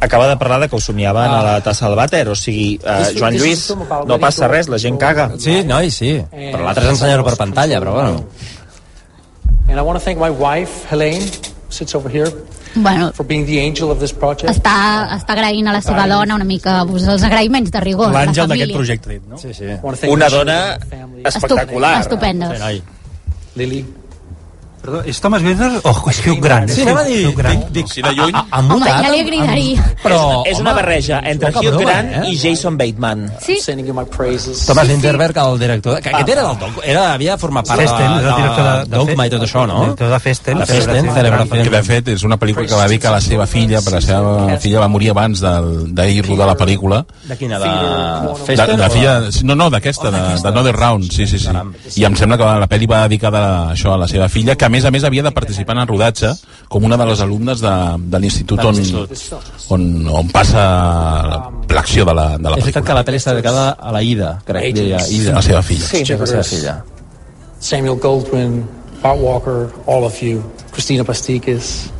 Acaba 0.00 0.28
de 0.28 0.36
parlar 0.36 0.60
de 0.60 0.68
que 0.68 0.76
ho 0.76 0.80
somiaven 0.80 1.30
a 1.30 1.42
la 1.42 1.60
tassa 1.60 1.86
del 1.88 1.96
vàter, 1.98 2.28
o 2.28 2.34
sigui, 2.34 2.78
eh, 2.82 3.12
Joan 3.18 3.36
Lluís, 3.36 3.66
no 4.08 4.16
passa 4.18 4.48
res, 4.48 4.70
la 4.72 4.78
gent 4.80 4.96
caga. 4.96 5.28
Sí, 5.36 5.60
noi, 5.68 5.90
sí. 5.92 6.14
Però 6.32 6.62
l'altre 6.64 6.86
és 6.86 6.94
ensenyar-ho 6.94 7.26
per 7.26 7.36
pantalla, 7.36 7.80
però 7.82 7.98
bueno. 7.98 8.24
And 9.68 9.76
I 9.78 9.82
want 9.82 9.98
to 10.00 10.04
thank 10.04 10.18
my 10.18 10.30
wife, 10.30 10.86
Helene, 10.88 11.28
sits 11.68 11.94
over 11.94 12.08
here, 12.08 12.32
Bueno, 12.74 13.12
for 13.12 13.26
being 13.26 13.46
the 13.46 13.58
angel 13.60 13.90
of 13.90 13.98
this 13.98 14.12
project. 14.12 14.50
està, 14.50 15.08
està 15.16 15.34
agraint 15.34 15.66
a 15.66 15.72
la 15.72 15.80
seva 15.82 16.06
dona 16.06 16.36
una 16.38 16.46
mica 16.46 16.84
pues, 16.86 17.06
els 17.08 17.22
agraïments 17.26 17.70
de 17.70 17.80
rigor. 17.80 18.12
la 18.12 18.24
L'àngel 18.24 18.46
d'aquest 18.48 18.74
projecte, 18.74 19.10
dit, 19.10 19.22
no? 19.28 19.38
Sí, 19.38 19.54
sí. 19.54 19.66
Una 20.08 20.28
dona 20.28 20.78
espectacular. 21.24 22.00
Estupendos. 22.00 22.56
Sí, 22.56 22.62
noi. 22.62 22.82
Lily. 23.56 23.99
Perdó, 24.80 25.02
és 25.04 25.18
Thomas 25.20 25.42
Winter 25.44 25.68
o 25.84 25.92
és 26.08 26.20
Hugh 26.24 26.40
Grant? 26.40 26.70
Sí, 26.72 26.82
anem 26.86 26.96
a 26.96 27.02
dir... 27.04 27.18
Hugh 27.28 27.36
Grant. 27.36 27.64
Dic, 27.66 27.72
dic, 27.82 27.90
Si 27.92 28.00
de 28.00 28.12
lluny... 28.16 28.32
ha, 28.32 28.46
ha 28.48 28.60
Home, 28.62 28.78
mutat, 28.78 29.02
ja 29.04 29.10
li 29.12 29.20
agradaria. 29.20 29.88
Però, 30.00 30.20
és 30.48 30.60
una 30.62 30.72
home, 30.72 30.80
barreja 30.80 31.18
entre 31.28 31.50
Hugh 31.52 31.66
broma, 31.68 31.82
Grant 31.84 32.08
eh? 32.22 32.22
i 32.30 32.38
Jason 32.40 32.78
Bateman. 32.80 33.26
Sí? 33.44 33.58
Thomas 34.66 34.88
Winterberg, 34.88 35.36
el 35.42 35.58
director... 35.60 36.00
Que 36.00 36.14
aquest 36.14 36.32
era 36.32 36.46
del 36.46 36.56
doc, 36.62 36.80
era, 36.84 37.02
havia 37.12 37.36
format 37.40 37.68
part 37.68 37.82
Festen, 37.82 38.14
és 38.16 38.24
de, 38.24 38.30
de, 38.30 38.64
de 38.86 38.96
Dogma 38.96 39.26
i 39.28 39.34
tot 39.34 39.44
això, 39.44 39.66
no? 39.68 39.82
Director 39.84 40.14
de 40.14 40.20
Festen. 40.24 40.62
De 40.62 40.68
Festen, 40.70 41.10
celebració. 41.18 41.60
Que 41.60 41.74
de 41.76 41.82
fet 41.90 42.10
és 42.14 42.24
una 42.30 42.40
pel·lícula 42.40 42.64
que 42.70 42.80
va 42.80 42.88
dedicar 42.88 43.12
a 43.12 43.14
la 43.18 43.20
seva 43.24 43.48
filla, 43.50 43.84
perquè 43.84 44.00
la 44.00 44.06
seva 44.06 44.58
filla 44.64 44.84
va 44.86 44.88
morir 44.92 45.12
abans 45.12 45.44
d'ahir 45.44 46.24
rodar 46.24 46.48
la 46.54 46.56
pel·lícula. 46.56 47.02
De 47.28 47.36
quina? 47.36 47.60
De 47.60 47.68
De, 47.68 48.34
Festen? 48.46 48.76
de 48.80 48.88
o 48.88 48.90
filla, 48.96 49.14
no, 49.44 49.58
no, 49.60 49.68
d'aquesta, 49.76 50.14
de, 50.14 50.24
de 50.40 50.48
Another 50.54 50.74
Round, 50.76 51.12
sí, 51.12 51.26
sí, 51.28 51.38
sí. 51.38 51.52
I 52.00 52.08
em 52.08 52.16
sembla 52.16 52.40
que 52.40 52.50
la 52.64 52.70
pel·li 52.70 52.88
va 52.88 53.04
dedicada 53.04 53.44
a 53.50 53.62
això 53.74 53.92
a 53.92 54.00
la 54.00 54.08
seva 54.08 54.30
filla, 54.32 54.56
que 54.56 54.69
a 54.70 54.72
més 54.72 54.86
a 54.86 54.92
més 54.94 55.04
havia 55.04 55.24
de 55.26 55.32
participar 55.34 55.74
en 55.76 55.82
el 55.82 55.88
rodatge 55.90 56.30
com 56.70 56.86
una 56.86 56.96
de 57.00 57.06
les 57.10 57.20
alumnes 57.24 57.60
de, 57.60 57.74
de 58.12 58.20
l'institut 58.22 58.62
on, 58.62 58.78
on, 59.74 59.86
on 60.22 60.30
passa 60.30 60.64
l'acció 61.70 62.06
de 62.06 62.14
la, 62.14 62.26
de 62.38 62.48
la 62.50 62.56
És 62.58 62.64
veritat 62.64 62.82
pel·lícula. 62.82 62.86
que 62.86 62.98
la 62.98 63.04
pel·li 63.08 63.20
està 63.20 63.34
dedicada 63.34 63.64
a 63.74 63.92
la 63.94 64.02
Ida, 64.06 64.32
crec, 64.46 64.70
diria. 64.76 65.00
Ida. 65.10 65.34
La 65.38 65.42
seva 65.44 65.62
filla. 65.66 65.86
Sí. 65.90 66.04
La 66.14 66.26
seva 66.26 66.44
filla. 66.46 66.76
Samuel 67.60 67.98
Goldwyn, 68.00 68.62
Bart 69.02 69.20
Walker, 69.20 69.68
all 69.86 70.04
of 70.06 70.20
you, 70.22 70.42
Christina 70.72 71.04
Pastikis, 71.04 71.90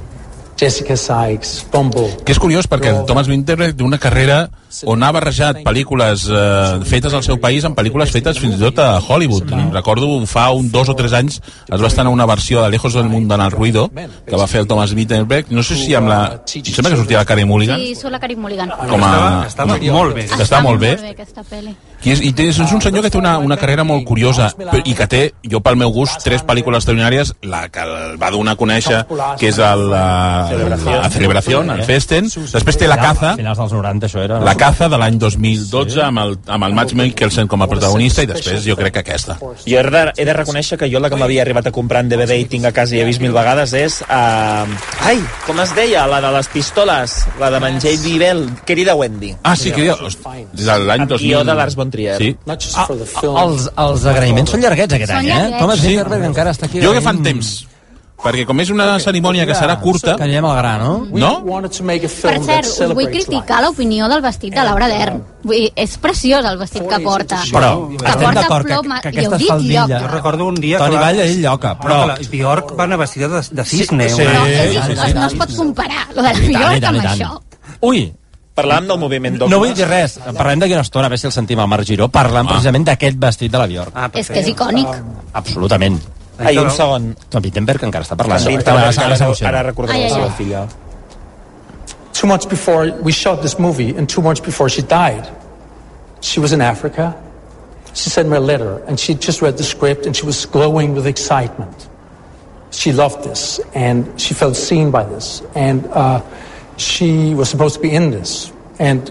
Jessica 0.60 0.96
Sykes, 0.96 1.66
Bumble. 1.72 2.08
Que 2.24 2.34
és 2.36 2.40
curiós 2.40 2.68
perquè 2.68 2.92
el 2.92 3.04
Thomas 3.08 3.28
Winter 3.28 3.56
té 3.72 3.84
una 3.84 3.98
carrera 4.00 4.42
on 4.86 5.02
ha 5.02 5.10
barrejat 5.12 5.60
pel·lícules 5.66 6.26
eh, 6.30 6.80
fetes 6.86 7.14
al 7.14 7.22
seu 7.26 7.38
país 7.42 7.64
amb 7.66 7.76
pel·lícules 7.78 8.10
fetes 8.14 8.38
fins 8.38 8.56
i 8.56 8.60
tot 8.60 8.78
a 8.78 8.98
Hollywood. 9.00 9.50
Recordo 9.74 10.08
fa 10.26 10.50
un 10.56 10.70
dos 10.70 10.88
o 10.88 10.94
tres 10.96 11.12
anys 11.12 11.40
es 11.40 11.80
va 11.82 11.86
estar 11.88 12.06
en 12.06 12.12
una 12.12 12.26
versió 12.26 12.62
de 12.62 12.70
Lejos 12.70 12.94
del 12.94 13.08
Mundo 13.08 13.34
en 13.34 13.40
el 13.40 13.50
Ruido 13.50 13.90
que 13.90 14.36
va 14.36 14.46
fer 14.46 14.60
el 14.62 14.66
Thomas 14.66 14.92
Wittenberg, 14.92 15.46
no 15.50 15.62
sé 15.62 15.76
si 15.76 15.94
amb 15.94 16.08
la... 16.08 16.20
Em 16.54 16.64
sembla 16.64 16.90
que 16.90 16.96
sortia 16.96 17.18
la 17.18 17.24
Carey 17.24 17.44
Mulligan. 17.44 17.80
Sí, 17.80 17.94
surt 17.94 18.12
la 18.12 18.20
Karim 18.20 18.40
Mulligan. 18.40 18.70
com 18.88 19.02
a... 19.04 19.46
Estava- 19.46 19.76
estava 19.76 19.92
molt 19.92 20.14
bé. 20.14 20.26
Que 20.28 20.42
està 20.44 20.60
molt 20.62 20.80
bé. 20.80 20.90
Molt 20.96 21.02
bé, 21.02 21.10
aquesta 21.16 21.42
pel·li. 21.50 21.74
I 22.04 22.12
és, 22.14 22.20
i 22.24 22.30
té, 22.32 22.46
és 22.48 22.58
un 22.60 22.80
senyor 22.80 23.02
que 23.04 23.10
té 23.12 23.18
una, 23.18 23.34
una 23.38 23.56
carrera 23.60 23.84
molt 23.84 24.06
curiosa 24.08 24.48
però- 24.56 24.80
i 24.88 24.94
que 24.96 25.06
té, 25.10 25.20
jo 25.50 25.60
pel 25.60 25.76
meu 25.76 25.90
gust, 25.92 26.22
tres 26.24 26.42
pel·lícules 26.46 26.80
extraordinàries, 26.80 27.34
la 27.42 27.66
que 27.68 27.82
el 27.84 28.16
va 28.20 28.30
donar 28.32 28.54
a 28.54 28.60
conèixer, 28.60 29.02
que 29.38 29.50
és 29.50 29.58
el, 29.58 29.82
la, 29.90 30.04
la 30.50 31.10
Celebració, 31.12 31.60
el 31.62 31.82
Festen, 31.84 32.30
després 32.30 32.78
té 32.80 32.88
La 32.88 32.96
Caza, 33.00 33.34
Finals 33.36 33.58
dels 33.60 33.72
90, 33.76 34.06
això 34.08 34.22
era... 34.24 34.38
La 34.40 34.54
Caza 34.60 34.90
de 34.92 34.98
l'any 35.00 35.16
2012 35.16 36.02
amb 36.04 36.20
el, 36.20 36.34
amb 36.52 36.66
el 36.66 36.74
Mads 36.76 36.92
Mikkelsen 36.98 37.48
com 37.48 37.62
a 37.64 37.68
protagonista 37.70 38.24
i 38.26 38.28
després 38.28 38.60
jo 38.66 38.74
crec 38.76 38.92
que 38.98 39.00
aquesta. 39.00 39.38
Jo 39.40 39.78
he 39.80 39.84
de, 39.86 40.02
he 40.20 40.26
de 40.28 40.34
reconèixer 40.36 40.76
que 40.80 40.88
jo 40.92 41.00
la 41.00 41.08
que 41.08 41.16
m'havia 41.16 41.40
arribat 41.46 41.70
a 41.70 41.72
comprar 41.72 42.02
en 42.04 42.10
DVD 42.12 42.36
i 42.42 42.44
tinc 42.50 42.68
a 42.68 42.74
casa 42.76 42.98
i 42.98 43.00
he 43.00 43.06
vist 43.08 43.24
mil 43.24 43.32
vegades 43.32 43.72
és... 43.78 44.00
Uh, 44.04 44.68
ai, 45.08 45.16
com 45.46 45.64
es 45.64 45.72
deia? 45.78 46.04
La 46.10 46.20
de 46.20 46.34
les 46.36 46.52
pistoles, 46.52 47.16
la 47.40 47.48
de 47.54 47.62
Menjell 47.64 47.98
Vivel, 48.04 48.44
querida 48.68 48.98
Wendy. 49.00 49.32
Ah, 49.42 49.56
sí, 49.56 49.72
que 49.72 49.88
jo, 49.88 49.96
des 50.04 50.68
de 50.68 50.78
l'any 50.84 51.06
Amb 51.06 51.16
2000... 51.16 51.24
guió 51.24 51.42
de 51.48 51.56
Lars 51.62 51.80
von 51.80 51.96
Trier. 51.96 52.20
Sí. 52.20 52.34
Ah, 52.76 52.86
els, 53.46 53.70
els 53.70 54.06
agraïments 54.12 54.52
són 54.52 54.60
llarguets 54.60 55.00
aquest 55.00 55.16
any, 55.22 55.32
eh? 55.32 55.42
Thomas 55.56 55.88
Winterberg 55.88 56.28
encara 56.34 56.52
està 56.52 56.68
aquí. 56.68 56.84
Jo 56.84 56.92
que 56.92 57.00
fan 57.04 57.24
temps, 57.24 57.54
perquè 58.22 58.44
com 58.46 58.60
és 58.60 58.70
una 58.70 58.86
cerimònia 59.00 59.46
que 59.48 59.54
serà 59.56 59.78
curta... 59.80 60.14
Que 60.18 60.26
anirem 60.26 60.44
al 60.44 60.56
gra, 60.58 60.72
no? 60.82 61.06
No? 61.12 61.30
Per 61.40 62.34
cert, 62.44 62.66
us 62.68 62.92
vull 62.94 63.08
criticar 63.08 63.62
l'opinió 63.64 64.08
del 64.12 64.20
vestit 64.24 64.52
de 64.54 64.64
Laura 64.66 64.88
Dern. 64.92 65.22
Vull 65.42 65.56
dir, 65.56 65.70
és 65.74 65.96
preciós 66.02 66.44
el 66.44 66.58
vestit 66.60 66.84
que 66.88 67.00
porta. 67.04 67.40
Però 67.50 67.72
que 67.88 67.96
estem 67.96 68.24
porta 68.26 68.40
d'acord 68.42 68.66
que, 68.68 68.76
que 68.76 69.24
heu 69.24 69.32
aquestes 69.32 69.48
faldilles... 69.48 69.88
lloc. 69.88 70.04
Jo 70.04 70.12
recordo 70.12 70.46
un 70.52 70.60
dia 70.60 70.78
Toni 70.78 70.90
que 70.90 71.00
va- 71.00 71.06
Vall 71.06 71.20
ha 71.20 71.28
dit 71.32 71.40
lloca, 71.44 71.74
però... 71.80 71.98
Però 72.00 72.06
la 72.12 72.16
Bjork 72.36 72.76
va 72.78 72.84
anar 72.84 72.98
vestida 73.00 73.28
de, 73.28 73.42
de 73.50 73.64
cisne. 73.64 74.08
Sí, 74.12 74.22
una- 74.22 74.32
No, 74.40 74.46
és, 74.46 74.72
sí, 74.84 74.96
sí, 75.06 75.12
no 75.14 75.26
es 75.26 75.34
pot 75.40 75.56
comparar, 75.56 76.06
lo 76.14 76.22
de 76.22 76.32
la 76.32 76.38
Bjork 76.48 76.84
amb 76.92 77.02
tant. 77.02 77.12
això. 77.14 77.76
Ui, 77.88 78.12
Parlàvem 78.60 78.88
del 78.90 78.98
moviment 78.98 79.36
dogmes. 79.38 79.54
no 79.54 79.58
vull 79.62 79.72
dir 79.72 79.86
res. 79.88 80.18
Parlem 80.36 80.60
d'aquí 80.60 80.74
una 80.74 80.82
estona, 80.84 81.06
a 81.06 81.08
veure 81.08 81.20
si 81.22 81.26
el 81.28 81.32
sentim 81.32 81.60
al 81.62 81.68
Marc 81.70 81.86
Giró, 81.88 82.08
parlant 82.12 82.48
precisament 82.50 82.84
d'aquest 82.84 83.16
vestit 83.16 83.52
de 83.54 83.56
la 83.62 83.66
Bjork. 83.70 83.92
Ah, 83.94 84.10
És 84.12 84.28
que 84.28 84.40
és 84.42 84.48
icònic. 84.52 84.88
Absolutament. 85.32 85.96
Ai, 86.40 86.56
un 86.58 86.70
segon. 86.70 87.10
Tom 87.30 87.42
Wittenberg 87.44 87.82
encara 87.84 88.04
està 88.04 88.16
parlant. 88.16 88.40
Sí, 88.40 88.54
Està- 88.56 88.72
ara, 88.76 88.88
Ai, 89.92 90.02
la 90.08 90.14
seva 90.14 90.30
filla. 90.38 90.68
Two 92.12 92.26
months 92.26 92.46
before 92.46 92.92
we 93.02 93.12
shot 93.12 93.42
this 93.42 93.58
movie, 93.58 93.90
and 93.96 94.08
two 94.08 94.20
months 94.22 94.40
before 94.40 94.68
she 94.68 94.82
died, 94.82 95.26
she 96.20 96.40
was 96.40 96.52
in 96.52 96.60
Africa. 96.60 97.14
She 97.94 98.10
sent 98.10 98.28
me 98.28 98.36
a 98.36 98.40
letter, 98.40 98.82
and 98.86 98.98
she 99.00 99.14
just 99.14 99.42
read 99.42 99.56
the 99.56 99.64
script, 99.64 100.06
and 100.06 100.14
she 100.16 100.24
was 100.26 100.46
glowing 100.46 100.94
with 100.94 101.06
excitement. 101.06 101.88
She 102.70 102.92
loved 102.92 103.24
this, 103.24 103.58
and 103.74 104.06
she 104.20 104.34
felt 104.34 104.56
seen 104.56 104.90
by 104.90 105.04
this, 105.04 105.42
and 105.54 105.86
uh, 105.86 106.20
she 106.76 107.34
was 107.34 107.48
supposed 107.48 107.74
to 107.76 107.80
be 107.80 107.90
in 107.90 108.10
this. 108.10 108.52
And 108.78 109.10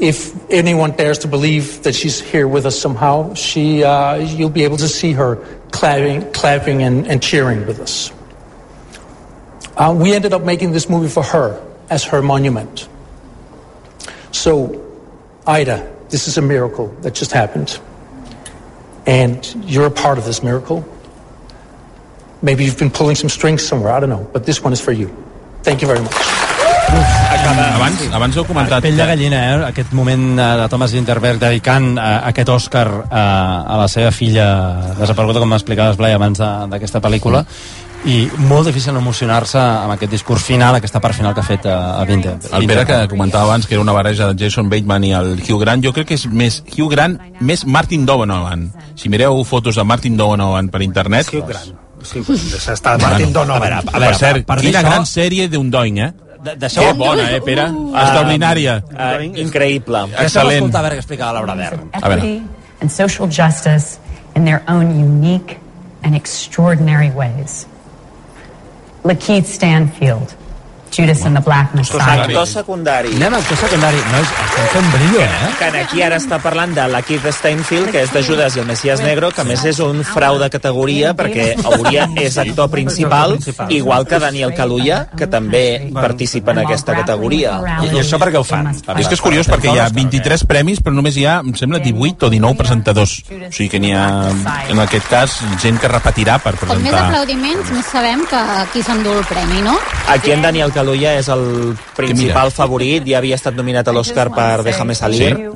if 0.00 0.32
anyone 0.50 0.92
dares 0.92 1.18
to 1.18 1.28
believe 1.28 1.82
that 1.84 1.94
she's 1.94 2.20
here 2.20 2.48
with 2.48 2.66
us 2.66 2.78
somehow, 2.78 3.34
she, 3.34 3.84
uh, 3.84 4.16
you'll 4.16 4.50
be 4.50 4.64
able 4.64 4.78
to 4.78 4.88
see 4.88 5.12
her 5.12 5.38
clapping, 5.70 6.32
clapping 6.32 6.82
and, 6.82 7.06
and 7.06 7.22
cheering 7.22 7.66
with 7.66 7.80
us. 7.80 8.12
Uh, 9.76 9.94
we 9.96 10.12
ended 10.12 10.32
up 10.32 10.42
making 10.42 10.72
this 10.72 10.88
movie 10.88 11.08
for 11.08 11.22
her 11.22 11.64
as 11.88 12.04
her 12.04 12.20
monument. 12.20 12.88
So, 14.32 14.84
Ida, 15.46 15.94
this 16.08 16.28
is 16.28 16.36
a 16.36 16.42
miracle 16.42 16.88
that 17.02 17.14
just 17.14 17.32
happened. 17.32 17.78
And 19.06 19.46
you're 19.64 19.86
a 19.86 19.90
part 19.90 20.18
of 20.18 20.24
this 20.24 20.42
miracle. 20.42 20.86
Maybe 22.42 22.64
you've 22.64 22.78
been 22.78 22.90
pulling 22.90 23.16
some 23.16 23.28
strings 23.28 23.66
somewhere, 23.66 23.92
I 23.92 24.00
don't 24.00 24.10
know, 24.10 24.28
but 24.32 24.44
this 24.44 24.62
one 24.62 24.72
is 24.72 24.80
for 24.80 24.92
you. 24.92 25.14
Thank 25.62 25.80
you 25.80 25.88
very 25.88 26.00
much. 26.00 26.27
Abans, 26.88 28.00
abans 28.12 28.36
heu 28.36 28.44
comentat... 28.46 28.82
Pell 28.84 28.96
de 28.98 29.06
gallina, 29.06 29.38
eh? 29.48 29.56
Aquest 29.70 29.92
moment 29.96 30.24
eh, 30.38 30.46
de 30.62 30.68
Thomas 30.72 30.92
Winterberg 30.96 31.40
dedicant 31.40 31.92
eh, 31.98 32.06
aquest 32.30 32.50
Òscar 32.52 32.86
eh, 32.88 33.18
a 33.18 33.76
la 33.80 33.88
seva 33.92 34.10
filla 34.14 34.46
desapareguda, 34.98 35.42
com 35.42 35.52
m'explicaves, 35.52 35.98
Blai, 36.00 36.14
abans 36.16 36.40
d'aquesta 36.40 37.00
pel·lícula, 37.04 37.44
i 38.08 38.20
molt 38.46 38.68
difícil 38.70 38.94
no 38.94 39.00
emocionar-se 39.02 39.58
amb 39.58 39.94
aquest 39.96 40.12
discurs 40.14 40.44
final, 40.46 40.76
aquesta 40.78 41.00
part 41.02 41.16
final 41.18 41.34
que 41.36 41.42
ha 41.42 41.46
fet 41.48 41.66
eh, 41.66 41.72
a 41.72 42.04
Winterberg. 42.08 42.52
El 42.60 42.68
Pere 42.70 42.84
que 42.88 43.00
comentava 43.10 43.48
abans 43.50 43.66
que 43.66 43.74
era 43.78 43.82
una 43.84 43.96
barreja 43.96 44.30
de 44.32 44.44
Jason 44.44 44.70
Bateman 44.70 45.08
i 45.08 45.12
el 45.18 45.34
Hugh 45.42 45.60
Grant, 45.64 45.84
jo 45.84 45.92
crec 45.96 46.12
que 46.12 46.18
és 46.20 46.28
més 46.30 46.60
Hugh 46.76 46.90
Grant, 46.92 47.18
més 47.40 47.64
Martin 47.66 48.06
Donovan. 48.08 48.68
Si 48.98 49.10
mireu 49.12 49.42
fotos 49.48 49.76
de 49.80 49.84
Martin 49.84 50.16
Donovan 50.20 50.70
per 50.72 50.82
internet... 50.86 51.32
Hugh 51.34 51.46
Grant. 51.52 51.76
Sí, 52.06 52.22
s'està 52.22 52.94
Martin 53.02 53.32
Donovan. 53.34 53.58
A 53.58 53.82
veure, 53.82 53.82
a 53.82 53.90
per 53.90 54.00
veure, 54.04 54.18
cert, 54.20 54.44
per 54.46 54.60
quina 54.62 54.78
això- 54.84 54.90
gran 54.92 55.06
sèrie 55.10 55.48
d'un 55.50 55.70
doing, 55.74 55.98
eh? 56.04 56.12
De- 56.42 56.50
Que 56.52 56.56
Deixeu... 56.56 56.94
bona, 56.94 57.22
eh, 57.32 57.40
Pere? 57.40 57.64
Extraordinària. 57.68 58.82
Uh, 58.92 59.22
increïble. 59.42 60.04
Deixeu 60.12 60.26
Excel·lent. 60.42 60.54
escoltar 60.62 60.80
a 60.80 60.82
veure 60.86 60.96
què 60.96 61.02
explicava 61.02 61.32
Laura 61.40 61.54
Dern. 61.56 61.88
A 61.92 62.00
veure. 62.08 62.20
equity 62.20 62.42
and 62.80 62.90
social 62.90 63.26
justice 63.28 63.98
in 64.36 64.44
their 64.44 64.62
own 64.68 64.92
unique 64.98 65.58
and 66.04 66.14
extraordinary 66.14 67.10
ways. 67.10 67.66
Lakeith 69.04 69.46
Stanfield, 69.46 70.34
Judas 70.94 71.24
and 71.26 71.36
the 71.36 71.42
Black 71.44 71.74
Messiah. 71.74 72.24
Actor 72.24 72.46
secundari. 72.46 73.14
Anem 73.16 73.34
a 73.34 73.38
actor 73.38 73.56
secundari. 73.60 74.00
Nois, 74.12 74.28
estem 74.46 74.66
fent 74.74 74.90
brillo, 74.94 75.20
eh? 75.22 75.50
Que 75.58 75.68
aquí 75.82 76.02
ara 76.02 76.16
està 76.18 76.38
parlant 76.42 76.74
de 76.74 76.86
la 76.90 77.02
Keith 77.02 77.26
Steinfield, 77.32 77.90
que 77.94 78.02
és 78.06 78.12
de 78.12 78.22
Judas 78.26 78.56
i 78.56 78.62
el 78.62 78.66
Messias 78.66 79.02
Negro, 79.04 79.30
que 79.34 79.42
a 79.42 79.46
més 79.48 79.64
és 79.68 79.78
un 79.84 80.02
frau 80.06 80.38
de 80.40 80.48
categoria 80.50 81.14
perquè 81.18 81.50
hauria 81.64 82.08
és 82.18 82.38
actor 82.38 82.70
principal, 82.72 83.36
igual 83.68 84.06
que 84.06 84.18
Daniel 84.18 84.54
Kaluuya, 84.54 85.04
que 85.16 85.26
també 85.26 85.90
participa 85.94 86.52
en 86.52 86.64
aquesta 86.64 86.94
categoria. 86.96 87.58
I, 87.82 87.92
I 87.92 88.00
això 88.02 88.18
per 88.20 88.30
què 88.32 88.40
ho 88.40 88.44
fan? 88.46 88.70
És 88.98 89.08
que 89.08 89.14
és 89.18 89.22
curiós 89.22 89.48
perquè 89.50 89.74
hi 89.74 89.78
ha 89.82 89.88
23 89.94 90.44
premis, 90.48 90.82
però 90.82 90.94
només 90.96 91.16
hi 91.16 91.26
ha, 91.28 91.38
em 91.44 91.54
sembla, 91.58 91.78
18 91.84 92.26
o 92.26 92.30
19 92.32 92.58
presentadors. 92.58 93.18
O 93.28 93.52
sigui 93.52 93.68
que 93.74 93.80
n'hi 93.82 93.92
ha, 93.94 94.06
en 94.72 94.82
aquest 94.84 95.08
cas, 95.10 95.38
gent 95.62 95.78
que 95.80 95.88
repetirà 95.90 96.38
per 96.42 96.54
Com 96.58 96.68
més 96.68 96.88
presentar. 96.88 97.04
aplaudiments, 97.08 97.70
més 97.76 97.86
sabem 97.92 98.24
que 98.30 98.42
qui 98.72 98.82
s'endú 98.82 99.12
el 99.18 99.24
premi, 99.28 99.62
no? 99.66 99.76
Aquí 100.08 100.32
en 100.32 100.42
Daniel 100.42 100.72
Kaluuya 100.78 101.16
és 101.18 101.28
el 101.34 101.74
principal 101.96 102.52
favorit, 102.54 103.06
ja 103.08 103.18
havia 103.18 103.38
estat 103.38 103.56
nominat 103.58 103.88
a 103.88 103.94
l'Oscar 103.96 104.30
per 104.34 104.62
Déjame 104.66 104.94
Salir. 104.98 105.34
Sí. 105.34 105.48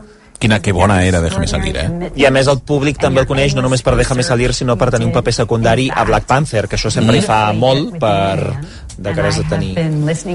Quina 0.43 0.59
que 0.59 0.73
bona 0.75 1.05
era, 1.07 1.21
déjame 1.23 1.47
salir, 1.47 1.77
eh? 1.79 2.09
I 2.19 2.25
a 2.27 2.31
més 2.35 2.49
el 2.51 2.59
públic 2.67 2.97
també 2.99 3.21
el 3.23 3.29
coneix 3.31 3.53
no 3.55 3.63
només 3.63 3.85
per 3.87 3.93
Déjame 3.95 4.25
Salir, 4.27 4.49
sinó 4.59 4.75
per 4.75 4.89
tenir 4.91 5.07
un 5.07 5.13
paper 5.15 5.35
secundari 5.37 5.85
a 5.87 6.03
Black 6.09 6.27
Panther, 6.27 6.65
que 6.67 6.75
això 6.75 6.91
sempre 6.91 7.21
hi 7.21 7.23
fa 7.23 7.53
molt 7.55 7.95
per 8.03 8.57
de 8.97 9.13
cares 9.15 9.39
de 9.39 9.45
tenir. 9.53 9.71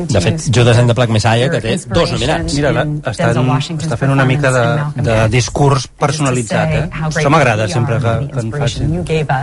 De 0.08 0.22
fet, 0.24 0.48
Judas 0.48 0.80
and 0.80 0.88
the 0.88 0.96
Black 0.96 1.12
Messiah, 1.12 1.50
que 1.52 1.60
té 1.60 1.76
dos 1.92 2.16
nominats. 2.16 2.56
Mira, 2.56 2.72
la, 2.72 2.86
estan, 3.12 3.52
està 3.76 4.00
fent 4.00 4.16
una 4.16 4.24
mica 4.30 4.54
de, 4.56 4.64
de 5.10 5.18
discurs 5.34 5.90
personalitzat, 6.00 6.78
eh? 6.80 6.88
Això 7.12 7.28
m'agrada 7.34 7.68
sempre 7.68 8.00
que, 8.00 8.16
que 8.32 8.46
en 8.48 9.36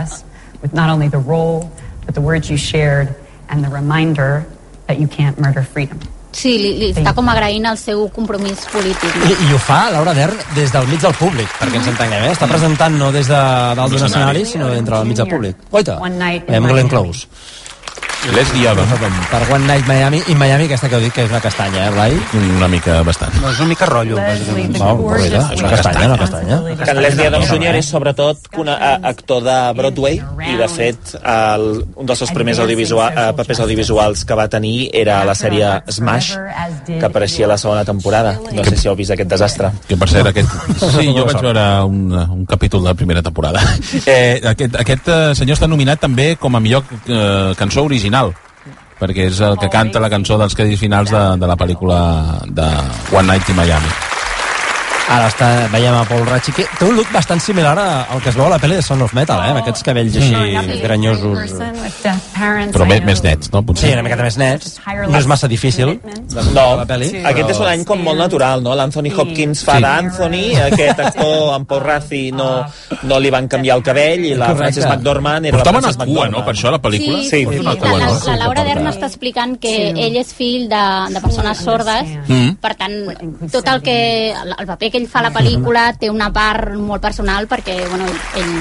with 0.65 0.73
not 0.73 0.89
only 0.89 1.09
the 1.09 1.19
role, 1.19 1.69
but 2.07 2.15
the 2.15 2.21
words 2.21 2.49
you 2.49 2.57
shared 2.57 3.13
and 3.49 3.63
the 3.63 3.69
reminder 3.69 4.47
that 4.87 4.99
you 4.99 5.07
can't 5.07 5.39
murder 5.39 5.63
freedom. 5.63 5.99
Sí, 6.35 6.57
li, 6.59 6.73
li 6.75 6.89
està 6.91 7.13
com 7.15 7.29
agraint 7.31 7.63
el 7.69 7.77
seu 7.79 8.01
compromís 8.11 8.65
polític. 8.67 9.13
I, 9.23 9.35
I 9.47 9.53
ho 9.55 9.59
fa 9.61 9.85
Laura 9.93 10.11
Dern 10.17 10.35
des 10.57 10.73
del 10.73 10.87
mig 10.91 10.99
del 10.99 11.15
públic, 11.15 11.47
perquè 11.61 11.79
ens 11.79 11.87
entenguem, 11.93 12.25
eh? 12.27 12.33
Està 12.35 12.49
presentant 12.51 12.97
no 12.99 13.11
des 13.15 13.29
de 13.31 13.39
dalt 13.79 13.95
d'un 13.95 14.03
escenari, 14.09 14.43
sinó 14.49 14.67
d'entre 14.73 14.99
el 14.99 15.07
mig 15.07 15.21
del 15.21 15.31
públic. 15.31 15.63
Guaita, 15.71 15.95
veiem 16.01 16.67
Glenn 16.73 16.91
Close. 16.91 17.29
Leslie 18.33 18.67
Eva. 18.67 18.83
Per 19.29 19.41
One 19.53 19.65
Night 19.67 19.85
Miami, 19.87 20.21
i 20.27 20.35
Miami 20.35 20.65
aquesta 20.65 20.89
que 20.89 20.95
heu 20.97 21.03
dit 21.03 21.13
que 21.13 21.23
és 21.25 21.29
una 21.29 21.39
castanya, 21.43 21.85
eh, 21.87 21.91
Blai? 21.93 22.15
Una 22.57 22.67
mica 22.71 23.01
bastant. 23.05 23.33
No, 23.41 23.51
és 23.51 23.59
una 23.59 23.67
mica 23.69 23.85
rotllo. 23.85 24.17
bàsicament. 24.17 24.77
No, 24.79 24.95
guaita, 24.97 25.41
és 25.53 25.59
una 25.61 25.69
castanya, 25.75 26.05
una 26.07 26.17
castanya. 26.17 26.57
Que 26.83 26.91
en 26.91 27.01
Leslie 27.03 27.27
Adams 27.27 27.49
Jr. 27.51 27.75
és 27.75 27.85
sobretot 27.85 28.37
un 28.57 28.69
a- 28.69 28.95
actor 29.11 29.43
de 29.43 29.57
Broadway 29.77 30.21
i 30.47 30.55
de 30.57 30.67
fet 30.71 31.15
el, 31.21 31.85
un 31.95 32.05
dels 32.05 32.19
seus 32.19 32.31
primers 32.31 32.59
audiovisual, 32.59 33.11
eh, 33.15 33.33
papers 33.37 33.59
audiovisuals 33.59 34.25
que 34.25 34.33
va 34.33 34.47
tenir 34.47 34.89
era 34.93 35.23
la 35.25 35.35
sèrie 35.35 35.83
Smash 35.91 36.33
que 36.85 37.03
apareixia 37.05 37.45
a 37.45 37.49
la 37.49 37.57
segona 37.57 37.83
temporada 37.85 38.39
no 38.53 38.63
sé 38.63 38.77
si 38.77 38.87
heu 38.87 38.95
vist 38.95 39.11
aquest 39.11 39.29
desastre 39.29 39.71
Que 39.87 39.97
per 39.97 40.07
cert, 40.09 40.27
aquest... 40.31 40.49
Sí, 40.95 41.11
jo 41.15 41.25
vaig 41.25 41.41
veure 41.41 41.83
un, 41.85 42.11
un 42.13 42.45
capítol 42.45 42.81
de 42.83 42.89
la 42.89 42.93
primera 42.95 43.21
temporada. 43.21 43.59
Eh, 44.05 44.39
aquest 44.45 44.75
aquest 44.79 45.07
eh, 45.07 45.35
senyor 45.35 45.57
està 45.57 45.67
nominat 45.67 45.99
també 45.99 46.35
com 46.39 46.55
a 46.55 46.59
millor 46.63 46.83
eh, 47.07 47.53
cançó 47.57 47.83
original 47.83 48.14
perquè 48.99 49.29
és 49.29 49.39
el 49.43 49.57
que 49.59 49.69
canta 49.71 49.99
la 49.99 50.11
cançó 50.11 50.39
dels 50.39 50.55
crèdits 50.55 50.81
finals 50.81 51.11
de, 51.11 51.23
de 51.41 51.47
la 51.51 51.59
pel·lícula 51.59 52.01
de 52.47 52.67
One 53.11 53.27
Night 53.27 53.49
in 53.51 53.59
Miami. 53.59 54.14
Ara 55.05 55.27
està, 55.29 55.47
veiem 55.69 55.93
a 55.93 56.01
Paul 56.09 56.23
Ratchi, 56.25 56.51
que 56.57 56.63
té 56.79 56.85
un 56.87 56.95
look 56.97 57.11
bastant 57.13 57.39
similar 57.39 57.77
a- 57.77 58.03
al 58.11 58.21
que 58.23 58.29
es 58.31 58.35
veu 58.35 58.47
a 58.47 58.49
la 58.49 58.57
pel·li 58.57 58.75
de 58.75 58.81
Son 58.81 58.99
of 59.03 59.13
Metal, 59.13 59.37
eh? 59.45 59.51
amb 59.53 59.59
aquests 59.61 59.83
cabells 59.85 60.15
així 60.17 60.79
granyosos. 60.81 61.53
Però 62.73 62.85
més, 62.89 63.03
més 63.05 63.21
nets, 63.23 63.51
no? 63.53 63.59
Sí, 63.61 63.65
Potser. 63.67 63.91
una 63.93 64.01
miqueta 64.03 64.23
més 64.25 64.37
nets. 64.37 64.79
No 65.07 65.17
és 65.19 65.27
massa 65.27 65.47
difícil. 65.47 65.99
No, 66.55 66.75
la 66.77 66.85
pel·li, 66.89 67.11
aquest 67.23 67.49
és 67.53 67.59
un 67.61 67.67
any 67.67 67.83
com 67.85 68.01
molt 68.01 68.17
natural, 68.17 68.63
no? 68.63 68.73
L'Anthony 68.75 69.11
Hopkins 69.15 69.63
fa 69.63 69.75
Sí. 69.77 69.83
d'Anthony, 69.83 70.55
aquest 70.71 70.99
actor 70.99 71.55
en 71.55 71.65
Paul 71.65 71.81
Razzi 71.83 72.31
no, 72.31 72.65
no 73.03 73.19
li 73.19 73.29
van 73.29 73.47
canviar 73.47 73.77
el 73.77 73.83
cabell 73.83 74.25
i 74.25 74.33
la 74.33 74.47
Correcte. 74.47 74.57
Frances 74.81 74.85
McDormand 74.89 75.45
era 75.45 75.57
Però 75.59 75.65
la 75.65 75.71
Frances 75.71 75.95
a 75.95 75.97
cua, 75.99 76.05
McDormand. 76.07 76.31
no, 76.39 76.45
per 76.45 76.55
això, 76.55 76.71
la 76.71 76.81
pel·lícula? 76.81 77.21
Sí, 77.21 77.29
Sí, 77.29 77.39
sí. 77.45 77.59
una 77.59 77.73
La, 77.73 77.79
cua, 77.79 77.91
la, 77.99 78.05
no? 78.07 78.19
la 78.25 78.35
Laura 78.37 78.63
Dern 78.63 78.87
està 78.87 79.05
explicant 79.05 79.59
que 79.59 79.89
ell 79.91 80.17
és 80.17 80.33
fill 80.33 80.67
de, 80.67 80.83
de 81.13 81.21
persones 81.21 81.57
sordes, 81.59 82.05
Mm. 82.27 82.55
per 82.59 82.73
tant, 82.75 83.51
tot 83.51 83.67
el 83.67 83.81
que... 83.83 84.31
El, 84.31 84.55
el 84.59 84.65
paper 84.65 84.91
que 84.95 85.01
ell 85.03 85.09
fa 85.11 85.23
la 85.25 85.33
pel·lícula 85.35 85.89
té 85.99 86.09
una 86.11 86.31
part 86.31 86.71
molt 86.79 87.03
personal 87.03 87.49
perquè, 87.51 87.75
bueno, 87.91 88.07
ell 88.39 88.53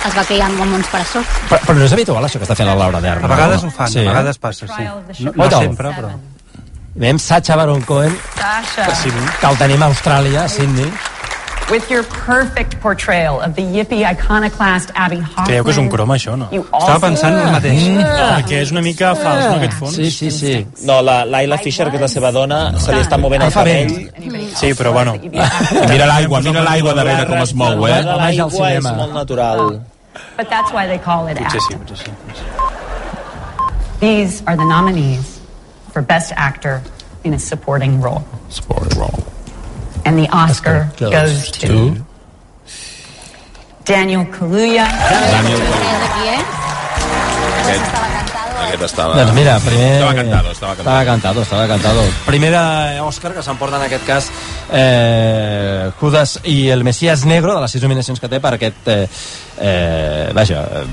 es 0.00 0.16
va 0.16 0.24
criar 0.24 0.48
amb 0.48 0.64
mons 0.64 0.88
per 0.90 1.02
això. 1.04 1.22
Però, 1.50 1.60
però 1.66 1.78
no 1.78 1.86
és 1.86 1.94
habitual 1.94 2.26
això 2.26 2.40
que 2.40 2.48
està 2.48 2.56
fent 2.58 2.68
la 2.70 2.76
Laura 2.80 3.02
Dern. 3.04 3.24
A 3.26 3.30
vegades 3.30 3.62
no? 3.62 3.70
ho 3.70 3.76
fan, 3.76 3.94
a 4.00 4.06
vegades 4.08 4.40
passa, 4.42 4.66
sí. 4.66 5.24
No, 5.26 5.34
no 5.36 5.50
sempre, 5.54 5.94
però... 5.96 6.12
Veiem 7.00 7.20
Sacha 7.22 7.54
Baron 7.56 7.84
Cohen, 7.86 8.16
Sasha. 8.34 8.88
que 9.38 9.46
el 9.46 9.58
tenim 9.60 9.82
a 9.84 9.88
Austràlia, 9.92 10.42
a 10.42 10.48
Sydney. 10.50 10.90
With 11.70 11.88
your 11.88 12.02
perfect 12.02 12.80
portrayal 12.80 13.40
of 13.40 13.54
the 13.54 13.62
yippie 13.62 14.02
iconoclast 14.04 14.90
Abby 14.96 15.18
Hoffman. 15.20 15.46
Creieu 15.46 15.62
que 15.64 15.70
és 15.70 15.78
un 15.78 15.88
croma, 15.88 16.16
això, 16.16 16.36
no? 16.36 16.48
You 16.50 16.64
also- 16.72 16.98
Mm, 16.98 18.02
perquè 18.02 18.60
és 18.62 18.72
una 18.72 18.80
mica 18.82 19.14
fals, 19.14 19.44
no, 19.46 19.54
aquest 19.54 19.72
fons? 19.78 19.94
Sí, 19.94 20.10
sí, 20.10 20.30
sí. 20.32 20.66
No, 20.84 21.00
la 21.00 21.24
Laila 21.24 21.58
Fisher, 21.58 21.88
que 21.90 21.96
és 21.96 22.02
la 22.02 22.08
seva 22.08 22.32
dona, 22.32 22.76
se 22.78 22.92
li 22.92 22.98
està 23.00 23.16
movent 23.18 23.42
el 23.42 23.52
cabell. 23.52 24.10
Sí, 24.56 24.74
però 24.74 24.92
bueno. 24.92 25.14
Mira 25.88 26.06
l'aigua, 26.06 26.40
mira 26.40 26.60
l'aigua 26.62 26.92
darrere 26.94 27.26
com 27.26 27.38
es 27.38 27.54
mou, 27.54 27.86
eh? 27.86 28.02
L'aigua 28.02 28.72
és 28.72 28.82
molt 28.84 29.14
natural. 29.14 29.80
But 30.36 30.48
that's 30.50 30.72
why 30.72 30.86
they 30.88 30.98
call 30.98 31.28
it 31.28 31.38
Potser 31.38 31.60
sí, 31.60 31.74
acting. 31.74 31.78
potser 31.86 31.96
sí. 32.06 32.10
These 34.00 34.42
are 34.46 34.56
the 34.56 34.64
nominees 34.64 35.38
for 35.92 36.02
Best 36.02 36.32
Actor 36.36 36.82
in 37.22 37.32
a 37.34 37.38
Supporting 37.38 38.00
Role. 38.00 38.24
Supporting 38.48 38.98
role. 38.98 39.22
And 40.04 40.18
the 40.18 40.28
Oscar 40.32 40.88
goes 40.98 41.10
goes, 41.10 41.50
to, 41.52 41.66
to- 41.66 42.06
Daniel 43.84 44.24
Kaluuya. 44.30 44.86
Daniel 44.86 45.60
eh? 46.30 46.42
Aquest, 47.60 47.84
aquest 48.64 48.82
estava... 48.86 49.14
Doncs 49.18 49.34
mira, 49.34 49.58
primer... 49.64 49.90
Estava 49.98 50.14
cantado, 50.14 50.50
estava 50.52 50.74
cantado. 50.74 50.80
Estava 50.80 51.04
cantado, 51.04 51.42
estava 51.42 51.66
cantado. 51.68 52.04
Primer 52.26 52.52
de 52.54 53.00
Òscar 53.04 53.32
que 53.34 53.42
s'emporta 53.42 53.80
en 53.80 53.86
aquest 53.88 54.06
cas 54.06 54.30
eh, 54.72 55.90
Judas 56.00 56.38
i 56.44 56.68
el 56.70 56.84
Messias 56.84 57.24
Negro 57.26 57.54
de 57.54 57.60
les 57.64 57.74
sis 57.76 57.82
nominacions 57.82 58.20
que 58.20 58.30
té 58.30 58.40
per 58.40 58.54
aquest 58.56 58.88
eh, 58.88 59.06
eh, 59.58 60.30
vaja 60.36 60.62
eh, 60.82 60.84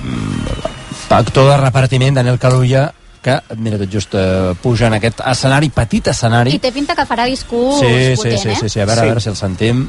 actor 1.18 1.52
de 1.54 1.58
repartiment 1.62 2.18
Daniel 2.18 2.40
Kaluuya 2.42 2.90
que, 3.28 3.38
mira, 3.60 3.78
tot 3.84 3.92
just 3.92 4.16
eh, 4.16 4.56
puja 4.64 4.88
en 4.88 4.98
aquest 4.98 5.22
escenari, 5.36 5.70
petit 5.76 6.12
escenari 6.16 6.56
I 6.56 6.64
té 6.64 6.72
pinta 6.76 6.96
que 6.96 7.08
farà 7.10 7.28
discurs 7.28 7.84
sí, 7.84 7.94
sí, 7.94 8.20
potent, 8.24 8.44
sí, 8.44 8.50
eh? 8.56 8.60
sí, 8.64 8.70
sí, 8.72 8.80
a 8.80 8.88
veure, 8.90 9.04
a 9.04 9.10
veure 9.12 9.24
si 9.24 9.34
el 9.36 9.40
sentim 9.40 9.88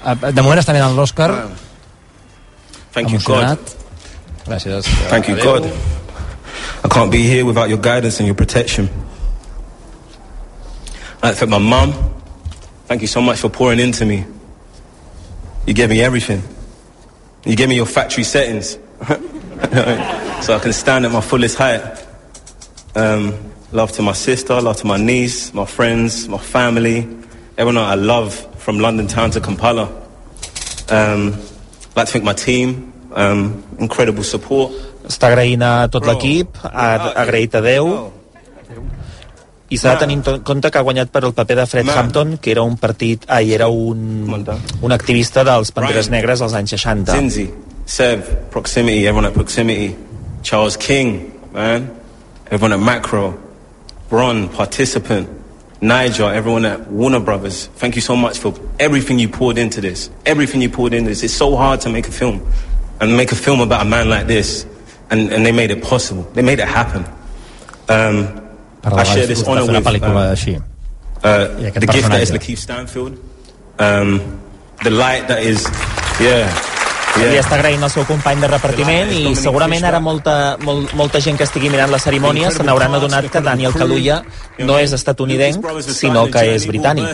Eh, 0.00 0.32
de 0.32 0.40
moment 0.42 0.60
està 0.60 0.72
mirant 0.72 0.96
l'Òscar 0.96 1.28
Thank 2.94 3.12
you, 3.12 3.20
God. 3.22 3.58
gràcies 4.46 4.88
Thank 5.10 5.28
you. 5.28 5.36
God. 5.36 5.66
I 6.82 6.88
can't 6.88 7.10
be 7.12 7.22
here 7.22 7.44
without 7.44 7.68
your 7.68 7.78
guidance 7.78 8.18
and 8.18 8.26
your 8.26 8.34
protection. 8.34 8.88
I'd 11.22 11.28
like 11.28 11.34
to 11.34 11.46
thank 11.46 11.50
my 11.50 11.58
mum. 11.58 11.92
Thank 12.88 13.02
you 13.02 13.06
so 13.06 13.20
much 13.20 13.38
for 13.38 13.50
pouring 13.50 13.78
into 13.78 14.06
me. 14.06 14.24
You 15.66 15.74
gave 15.74 15.90
me 15.90 16.00
everything. 16.00 16.42
You 17.44 17.54
gave 17.54 17.68
me 17.68 17.76
your 17.76 17.86
factory 17.86 18.24
settings. 18.24 18.78
so 20.40 20.56
I 20.56 20.58
can 20.60 20.72
stand 20.72 21.04
at 21.04 21.12
my 21.12 21.20
fullest 21.20 21.58
height. 21.58 21.82
Um, 22.94 23.34
love 23.72 23.92
to 23.92 24.02
my 24.02 24.12
sister, 24.12 24.60
love 24.60 24.76
to 24.78 24.86
my 24.86 24.96
niece, 24.96 25.54
my 25.54 25.64
friends, 25.64 26.28
my 26.28 26.38
family, 26.38 27.06
everyone 27.56 27.78
I 27.78 27.94
love 27.94 28.34
from 28.58 28.78
London 28.78 29.06
town 29.06 29.30
to 29.32 29.40
Kampala. 29.40 29.86
Um, 30.90 31.34
I'd 31.34 31.96
like 31.96 32.06
to 32.06 32.12
thank 32.12 32.24
my 32.24 32.32
team. 32.32 32.92
Um, 33.12 33.62
incredible 33.78 34.22
support. 34.22 34.72
Està 35.06 35.30
agraint 35.32 35.62
a 35.66 35.88
tot 35.90 36.06
l'equip, 36.06 36.58
ha 36.62 37.12
agraït 37.24 37.54
a 37.58 37.62
Déu, 37.64 37.88
i 39.70 39.78
s'ha 39.78 39.94
de 39.94 40.02
tenir 40.02 40.18
en 40.18 40.42
compte 40.46 40.70
que 40.70 40.78
ha 40.78 40.86
guanyat 40.86 41.10
per 41.14 41.24
el 41.26 41.34
paper 41.34 41.56
de 41.60 41.66
Fred 41.70 41.90
Hampton, 41.90 42.36
que 42.42 42.50
era 42.50 42.62
un 42.66 42.76
partit, 42.78 43.26
ai, 43.30 43.52
era 43.54 43.68
un, 43.70 44.30
un 44.30 44.94
activista 44.94 45.44
dels 45.46 45.70
Panteres 45.74 46.10
Negres 46.10 46.42
als 46.42 46.54
anys 46.58 46.74
60. 46.74 47.14
Zinzi, 47.14 47.46
Sev, 47.86 48.34
Proximity, 48.50 49.06
everyone 49.06 49.30
at 49.30 49.34
Proximity, 49.34 49.94
Charles 50.42 50.76
King, 50.78 51.32
man, 51.54 51.86
everyone 52.50 52.72
at 52.72 52.80
Macro, 52.80 53.40
Bron, 54.08 54.48
participant, 54.48 55.28
Niger, 55.80 56.24
everyone 56.24 56.64
at 56.64 56.90
Warner 56.90 57.20
Brothers. 57.20 57.66
Thank 57.66 57.94
you 57.94 58.02
so 58.02 58.16
much 58.16 58.38
for 58.38 58.54
everything 58.78 59.18
you 59.18 59.28
poured 59.28 59.56
into 59.56 59.80
this. 59.80 60.10
Everything 60.26 60.60
you 60.60 60.68
poured 60.68 60.92
into 60.92 61.08
this. 61.08 61.22
It's 61.22 61.32
so 61.32 61.56
hard 61.56 61.80
to 61.82 61.88
make 61.88 62.06
a 62.08 62.12
film 62.12 62.46
and 63.00 63.16
make 63.16 63.32
a 63.32 63.36
film 63.36 63.60
about 63.60 63.86
a 63.86 63.88
man 63.88 64.10
like 64.10 64.26
this. 64.26 64.66
And, 65.10 65.32
and 65.32 65.44
they 65.44 65.52
made 65.52 65.70
it 65.70 65.82
possible. 65.82 66.22
They 66.34 66.42
made 66.42 66.58
it 66.58 66.68
happen. 66.68 67.04
Um, 67.88 68.40
I 68.84 69.04
share 69.04 69.26
this 69.26 69.46
honor 69.46 69.60
de 69.60 69.66
fer 69.66 69.70
una 69.70 69.78
with 69.80 70.02
pel·lícula 70.02 70.70
uh, 71.22 71.28
uh, 71.28 71.70
the 71.70 71.86
gift 71.86 72.08
that 72.08 72.22
is. 72.22 72.30
Lakeith 72.30 72.58
Stanfield, 72.58 73.18
um, 73.78 74.40
the 74.84 74.90
light 74.90 75.28
that 75.28 75.42
is, 75.42 75.64
yeah, 76.20 76.48
Li 77.18 77.26
yeah. 77.26 77.40
està 77.42 77.56
agraint 77.58 77.82
al 77.82 77.90
seu 77.90 78.04
company 78.06 78.38
de 78.40 78.48
repartiment 78.48 79.10
i 79.12 79.34
segurament 79.36 79.84
ara 79.84 79.98
molta, 80.00 80.56
molt, 80.62 80.92
molta 80.94 81.20
gent 81.20 81.36
que 81.40 81.44
estigui 81.48 81.70
mirant 81.72 81.90
la 81.90 81.98
cerimònia 81.98 82.52
se 82.54 82.62
n'hauran 82.62 82.94
adonat 83.00 83.26
que 83.32 83.42
Daniel 83.42 83.74
Kaluuya 83.74 84.20
no 84.62 84.78
és 84.78 84.94
estatunidenc, 84.94 85.66
sinó 85.90 86.28
que 86.30 86.46
és 86.54 86.66
britànic. 86.70 87.10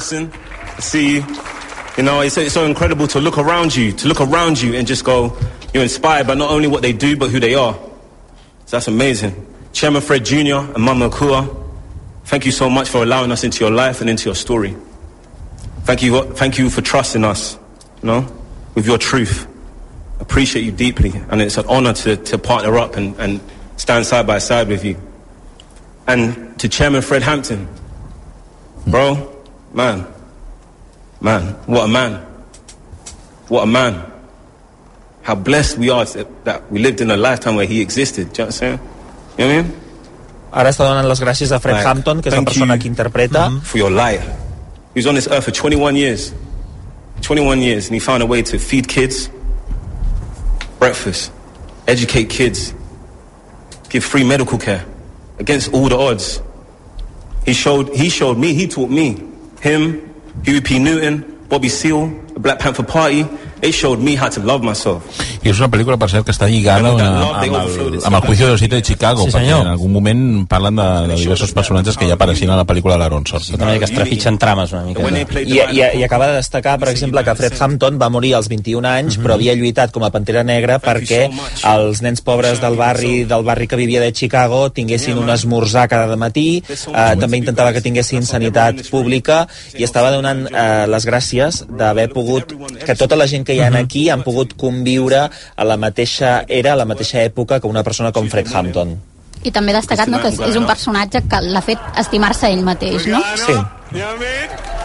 You 1.97 2.03
know, 2.03 2.21
it's, 2.21 2.37
it's 2.37 2.53
so 2.53 2.67
incredible 2.67 3.07
to 3.07 3.21
look 3.21 3.39
around 3.39 3.75
you, 3.75 3.91
to 3.93 4.07
look 4.07 4.21
around 4.21 4.61
you 4.61 4.75
and 4.75 4.87
just 4.87 5.03
go, 5.03 5.35
you're 5.73 5.83
inspired 5.83 6.27
by 6.27 6.35
not 6.35 6.51
only 6.51 6.69
what 6.69 6.83
they 6.83 6.93
do, 6.93 7.17
but 7.17 7.31
who 7.31 7.41
they 7.41 7.55
are. 7.55 7.73
So 8.67 8.77
that's 8.77 8.87
amazing. 8.87 9.33
Chairman 9.73 10.03
Fred 10.03 10.23
Jr. 10.23 10.61
and 10.75 10.79
Mama 10.79 11.09
Kua, 11.09 11.49
thank 12.27 12.45
you 12.45 12.53
so 12.53 12.69
much 12.69 12.91
for 12.91 13.03
allowing 13.03 13.33
us 13.33 13.45
into 13.45 13.65
your 13.65 13.73
life 13.73 14.03
and 14.03 14.11
into 14.11 14.27
your 14.27 14.35
story. 14.35 14.77
Thank 15.85 16.03
you, 16.03 16.23
thank 16.35 16.59
you 16.59 16.69
for 16.69 16.83
trusting 16.83 17.25
us, 17.25 17.59
you 18.03 18.09
know, 18.09 18.27
with 18.75 18.85
your 18.85 18.99
truth. 18.99 19.47
Appreciate 20.29 20.65
you 20.65 20.73
deeply, 20.73 21.13
and 21.31 21.41
it's 21.41 21.57
an 21.57 21.67
honor 21.69 21.93
to, 21.93 22.17
to 22.17 22.37
partner 22.37 22.77
up 22.77 22.97
and, 22.97 23.19
and 23.19 23.41
stand 23.77 24.05
side 24.05 24.27
by 24.27 24.39
side 24.39 24.69
with 24.69 24.85
you. 24.85 24.97
And 26.07 26.59
to 26.59 26.69
Chairman 26.69 27.01
Fred 27.03 27.23
Hampton, 27.23 27.69
bro, 28.87 29.33
man, 29.73 30.07
man, 31.21 31.55
what 31.67 31.85
a 31.85 31.89
man. 31.89 32.27
What 33.49 33.63
a 33.63 33.67
man. 33.67 34.13
How 35.23 35.37
blessed 35.37 35.79
we 35.79 35.91
are 35.91 36.05
that, 36.05 36.45
that 36.45 36.71
we 36.71 36.81
lived 36.81 37.01
in 37.01 37.11
a 37.11 37.17
lifetime 37.17 37.55
where 37.55 37.67
he 37.67 37.81
existed. 37.81 38.33
Do 38.33 38.43
you 38.43 38.45
know 38.45 38.47
what 38.47 38.47
I'm 38.47 38.53
saying? 38.53 38.81
You 39.39 39.45
know 39.45 39.57
what 39.57 39.65
I 39.65 39.69
mean? 39.69 39.81
Ara 40.57 40.71
està 40.73 40.87
donant 40.87 41.09
les 41.09 41.21
gràcies 41.21 41.51
a 41.53 41.59
Fred 41.61 41.77
Like, 41.77 41.87
Hampton, 41.87 42.21
que 42.23 42.31
és 42.31 42.37
la 42.37 42.43
persona 42.47 42.79
que 42.79 42.89
interpreta. 42.89 43.49
For 43.63 43.79
your 43.79 43.91
light. 43.91 44.23
He 44.95 45.01
was 45.01 45.07
on 45.07 45.15
this 45.15 45.29
earth 45.29 45.45
for 45.45 45.51
21 45.51 45.97
years. 45.97 46.33
21 47.23 47.61
years, 47.61 47.87
and 47.87 47.95
he 47.95 48.01
found 48.01 48.23
a 48.23 48.27
way 48.27 48.43
to 48.43 48.59
feed 48.59 48.89
kids, 48.89 49.29
breakfast, 50.79 51.33
educate 51.87 52.31
kids, 52.31 52.75
give 53.89 54.05
free 54.05 54.25
medical 54.25 54.59
care 54.59 54.85
against 55.39 55.73
all 55.73 55.89
the 55.89 55.97
odds. 55.97 56.41
He 57.45 57.53
showed, 57.53 57.95
he 57.95 58.09
showed 58.09 58.39
me, 58.39 58.55
he 58.55 58.67
taught 58.67 58.91
me. 58.91 59.23
Him, 59.61 60.15
Huey 60.45 60.61
P. 60.61 60.79
Newton, 60.79 61.45
Bobby 61.49 61.69
Seale, 61.69 62.09
the 62.35 62.41
Black 62.41 62.59
Panther 62.59 62.83
Party, 62.83 63.27
they 63.61 63.73
showed 63.73 64.01
me 64.01 64.17
how 64.17 64.29
to 64.29 64.41
love 64.41 64.63
myself. 64.65 65.03
I 65.43 65.51
és 65.53 65.61
una 65.61 65.69
pel·lícula, 65.71 65.99
per 66.01 66.09
cert, 66.11 66.27
que 66.27 66.35
està 66.35 66.49
lligada 66.51 66.91
amb, 66.93 67.01
amb, 67.01 67.45
el, 67.45 67.99
amb 68.03 68.19
el 68.19 68.23
juicio 68.27 68.47
de 68.47 68.53
los 68.53 68.65
de 68.67 68.83
Chicago, 68.83 69.27
Sí, 69.27 69.33
perquè 69.35 69.55
en 69.61 69.71
algun 69.71 69.93
moment 69.93 70.23
parlen 70.51 70.77
de, 70.81 70.89
de 71.13 71.19
diversos 71.23 71.53
personatges 71.55 71.97
que 71.97 72.09
ja 72.09 72.17
apareixien 72.19 72.51
a 72.51 72.59
la 72.59 72.67
pel·lícula 72.67 72.97
de 72.97 73.05
l'Aaron 73.05 73.27
Sorkin. 73.27 73.61
Una 73.61 73.77
mica 73.77 73.87
es 73.87 73.95
trepitgen 73.95 74.39
trames 74.43 74.73
una 74.75 74.83
mica. 74.87 75.07
I, 75.41 75.61
i, 75.61 75.83
I 76.01 76.05
acaba 76.05 76.31
de 76.33 76.41
destacar, 76.41 76.77
per 76.83 76.91
exemple, 76.93 77.23
que 77.25 77.37
Fred 77.39 77.57
Hampton 77.61 78.01
va 78.03 78.11
morir 78.13 78.35
als 78.37 78.51
21 78.53 78.91
anys, 78.91 79.21
però 79.23 79.37
havia 79.37 79.55
lluitat 79.59 79.95
com 79.95 80.05
a 80.07 80.11
Pantera 80.15 80.43
Negra 80.47 80.81
perquè 80.83 81.27
els 81.71 82.03
nens 82.05 82.23
pobres 82.27 82.61
del 82.63 82.77
barri 82.79 83.25
del 83.29 83.45
barri 83.47 83.67
que 83.71 83.79
vivia 83.79 84.01
de 84.01 84.13
Chicago 84.13 84.71
tinguessin 84.71 85.19
un 85.19 85.31
esmorzar 85.31 85.87
cada 85.89 86.17
matí, 86.17 86.63
eh, 86.67 87.15
també 87.21 87.41
intentava 87.41 87.73
que 87.73 87.83
tinguessin 87.85 88.27
sanitat 88.27 88.83
pública 88.91 89.45
i 89.77 89.87
estava 89.87 90.13
donant 90.15 90.47
eh, 90.51 90.87
les 90.91 91.07
gràcies 91.09 91.63
d'haver 91.69 92.09
pogut, 92.13 92.55
que 92.85 92.99
tota 92.99 93.19
la 93.19 93.29
gent 93.31 93.46
que 93.47 93.57
hi 93.57 93.63
ha 93.63 93.71
aquí 93.79 94.09
han 94.13 94.25
pogut 94.27 94.57
conviure 94.59 95.27
a 95.29 95.65
la 95.69 95.79
mateixa 95.81 96.41
era, 96.49 96.75
a 96.75 96.81
la 96.83 96.89
mateixa 96.89 97.23
època 97.25 97.61
que 97.61 97.71
una 97.71 97.85
persona 97.87 98.13
com 98.13 98.29
Fred 98.33 98.51
Hampton. 98.53 98.97
I 99.47 99.53
també 99.55 99.73
ha 99.73 99.81
destacat 99.81 100.11
no, 100.11 100.19
que 100.23 100.33
és, 100.33 100.41
és 100.51 100.57
un 100.59 100.67
personatge 100.67 101.23
que 101.31 101.43
l'ha 101.45 101.63
fet 101.63 101.83
estimar-se 102.03 102.51
ell 102.51 102.65
mateix, 102.67 103.07
no? 103.07 103.23
Sí. 103.39 103.55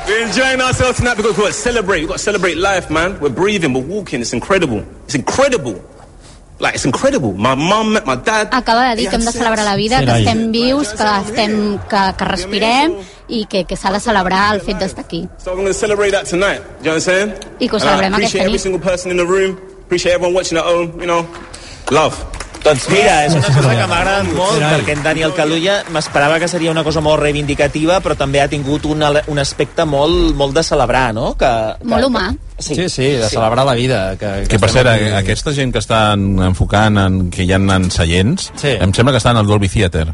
We're 0.08 0.26
enjoying 0.26 0.62
ourselves 0.62 0.98
tonight 0.98 1.16
because 1.16 1.38
we've 1.38 1.46
got 1.46 1.54
to 1.54 1.54
celebrate. 1.54 2.00
We've 2.02 2.10
got 2.10 2.18
to 2.18 2.24
celebrate 2.24 2.58
life, 2.58 2.90
man. 2.90 3.20
We're 3.20 3.30
breathing, 3.30 3.74
we're 3.74 3.86
walking. 3.86 4.22
It's 4.22 4.34
incredible. 4.34 4.84
It's 5.06 5.16
incredible. 5.16 5.82
Like, 6.62 6.76
it's 6.76 6.86
incredible. 6.86 7.34
My 7.34 7.56
mum 7.56 7.94
met 7.94 8.06
my 8.06 8.16
dad. 8.16 8.50
Acaba 8.54 8.90
de 8.92 8.96
dir 9.02 9.10
que 9.10 9.16
hem 9.18 9.26
de 9.26 9.32
celebrar 9.32 9.66
la 9.66 9.76
vida, 9.76 10.00
que 10.06 10.12
estem 10.20 10.52
vius, 10.52 10.90
que, 10.94 11.04
estem, 11.04 11.80
que, 11.90 12.02
que 12.18 12.26
respirem 12.26 12.94
i 13.28 13.46
que, 13.50 13.64
que 13.66 13.76
s'ha 13.76 13.90
de 13.92 14.00
celebrar 14.00 14.54
el 14.54 14.62
fet 14.62 14.78
d'estar 14.78 15.04
aquí. 15.06 15.24
So 15.40 15.52
I'm 15.52 15.58
going 15.58 15.68
to 15.68 15.74
celebrate 15.74 16.12
that 16.12 16.26
tonight. 16.30 16.62
You 16.84 16.92
understand? 16.92 17.34
I 17.60 17.68
que 17.68 17.76
ho 17.76 17.80
And 17.80 17.84
I 17.84 17.88
celebrem 17.88 18.14
appreciate 18.14 18.42
aquesta 18.42 18.46
every 18.46 18.60
nit. 18.60 18.62
single 18.62 18.80
person 18.80 19.10
in 19.12 19.18
the 19.18 19.26
room. 19.26 19.58
Appreciate 19.88 20.14
everyone 20.14 20.36
watching 20.36 20.58
at 20.60 20.66
home. 20.66 21.02
You 21.02 21.08
know, 21.08 21.26
love. 21.90 22.16
Doncs 22.62 22.84
mira, 22.94 23.26
és 23.26 23.34
una 23.34 23.48
cosa 23.50 23.72
que 23.74 23.86
m'ha 23.90 23.98
agradat 24.04 24.28
molt, 24.38 24.62
perquè 24.62 24.94
en 24.94 25.02
Daniel 25.02 25.32
Kaluuya 25.34 25.80
m'esperava 25.92 26.38
que 26.40 26.48
seria 26.48 26.70
una 26.70 26.84
cosa 26.86 27.02
molt 27.02 27.18
reivindicativa, 27.24 27.98
però 28.06 28.14
també 28.16 28.40
ha 28.44 28.48
tingut 28.52 28.86
un, 28.86 29.02
ele- 29.02 29.24
un 29.34 29.40
aspecte 29.42 29.84
molt, 29.90 30.36
molt 30.38 30.54
de 30.54 30.62
celebrar, 30.64 31.08
no? 31.18 31.32
Que, 31.40 31.50
que, 31.80 31.88
Molt 31.90 32.06
humà. 32.06 32.28
Sí, 32.62 32.76
sí, 32.78 32.86
sí 32.94 33.08
de 33.18 33.30
celebrar 33.30 33.66
la 33.66 33.74
vida. 33.74 34.16
Que, 34.16 34.44
Que 34.48 34.60
per 34.62 34.70
estem 34.70 34.84
cert, 34.86 34.90
aquí. 34.94 35.10
aquesta 35.24 35.54
gent 35.58 35.74
que 35.74 35.80
estan 35.82 36.28
enfocant 36.52 36.98
en, 37.02 37.18
que 37.34 37.44
hi 37.48 37.52
ha 37.52 37.58
en 37.58 37.90
seients, 37.90 38.52
Sí. 38.62 38.76
em 38.80 38.94
sembla 38.94 39.12
que 39.18 39.24
estan 39.24 39.38
al 39.42 39.48
Dolby 39.50 39.68
Theater. 39.68 40.14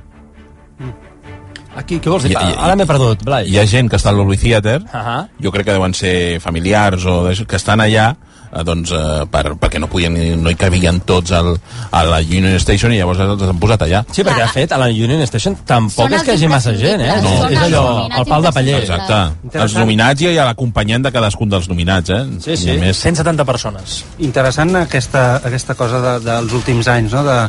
Aquí, 1.77 1.99
què 2.01 2.09
vols 2.09 2.23
dir? 2.25 2.33
Ara 2.39 2.73
m'he 2.79 2.87
perdut, 2.89 3.21
Blai. 3.27 3.45
Hi 3.51 3.59
ha 3.59 3.65
gent 3.69 3.89
que 3.91 3.99
està 3.99 4.09
al 4.09 4.17
Dolby 4.17 4.37
Theater, 4.41 4.79
Ahà. 4.97 5.27
jo 5.43 5.51
crec 5.51 5.67
que 5.67 5.75
deuen 5.75 5.93
ser 5.93 6.39
familiars 6.41 7.03
o 7.05 7.27
que 7.45 7.55
estan 7.59 7.81
allà 7.83 8.15
eh, 8.51 8.63
doncs, 8.67 8.93
eh, 8.95 9.25
per, 9.31 9.43
perquè 9.59 9.81
no 9.81 9.89
podien, 9.91 10.15
no 10.41 10.51
hi 10.51 10.57
cabien 10.59 11.01
tots 11.07 11.33
al, 11.37 11.53
a 11.91 12.03
la 12.07 12.19
Union 12.23 12.57
Station 12.61 12.93
i 12.95 12.99
llavors 13.01 13.21
els 13.23 13.45
han 13.47 13.61
posat 13.61 13.85
allà. 13.87 14.03
Sí, 14.11 14.25
perquè 14.25 14.43
de 14.43 14.49
fet 14.53 14.75
a 14.75 14.81
la 14.81 14.89
Union 14.91 15.23
Station 15.29 15.57
tampoc 15.67 16.13
és 16.17 16.25
que 16.25 16.35
hi 16.35 16.39
hagi 16.39 16.51
massa 16.51 16.75
gent, 16.77 17.03
eh? 17.03 17.19
No. 17.23 17.35
és 17.49 17.61
allò, 17.67 17.85
el 18.07 18.27
pal 18.29 18.47
de 18.47 18.53
paller. 18.55 18.81
Exacte. 18.83 19.21
Els 19.53 19.77
nominats 19.77 20.23
i 20.23 20.31
hi 20.31 20.37
ha 20.39 20.49
l'acompanyant 20.49 21.07
de 21.07 21.13
cadascun 21.15 21.51
dels 21.51 21.69
nominats, 21.71 22.13
eh? 22.13 22.23
Sí, 22.43 22.59
a 22.71 22.77
més, 22.81 23.01
170 23.03 23.47
persones. 23.47 24.01
Interessant 24.23 24.75
aquesta, 24.83 25.25
aquesta 25.47 25.77
cosa 25.79 26.03
de, 26.03 26.13
dels 26.25 26.55
últims 26.57 26.89
anys, 26.91 27.15
no? 27.17 27.25
de 27.27 27.39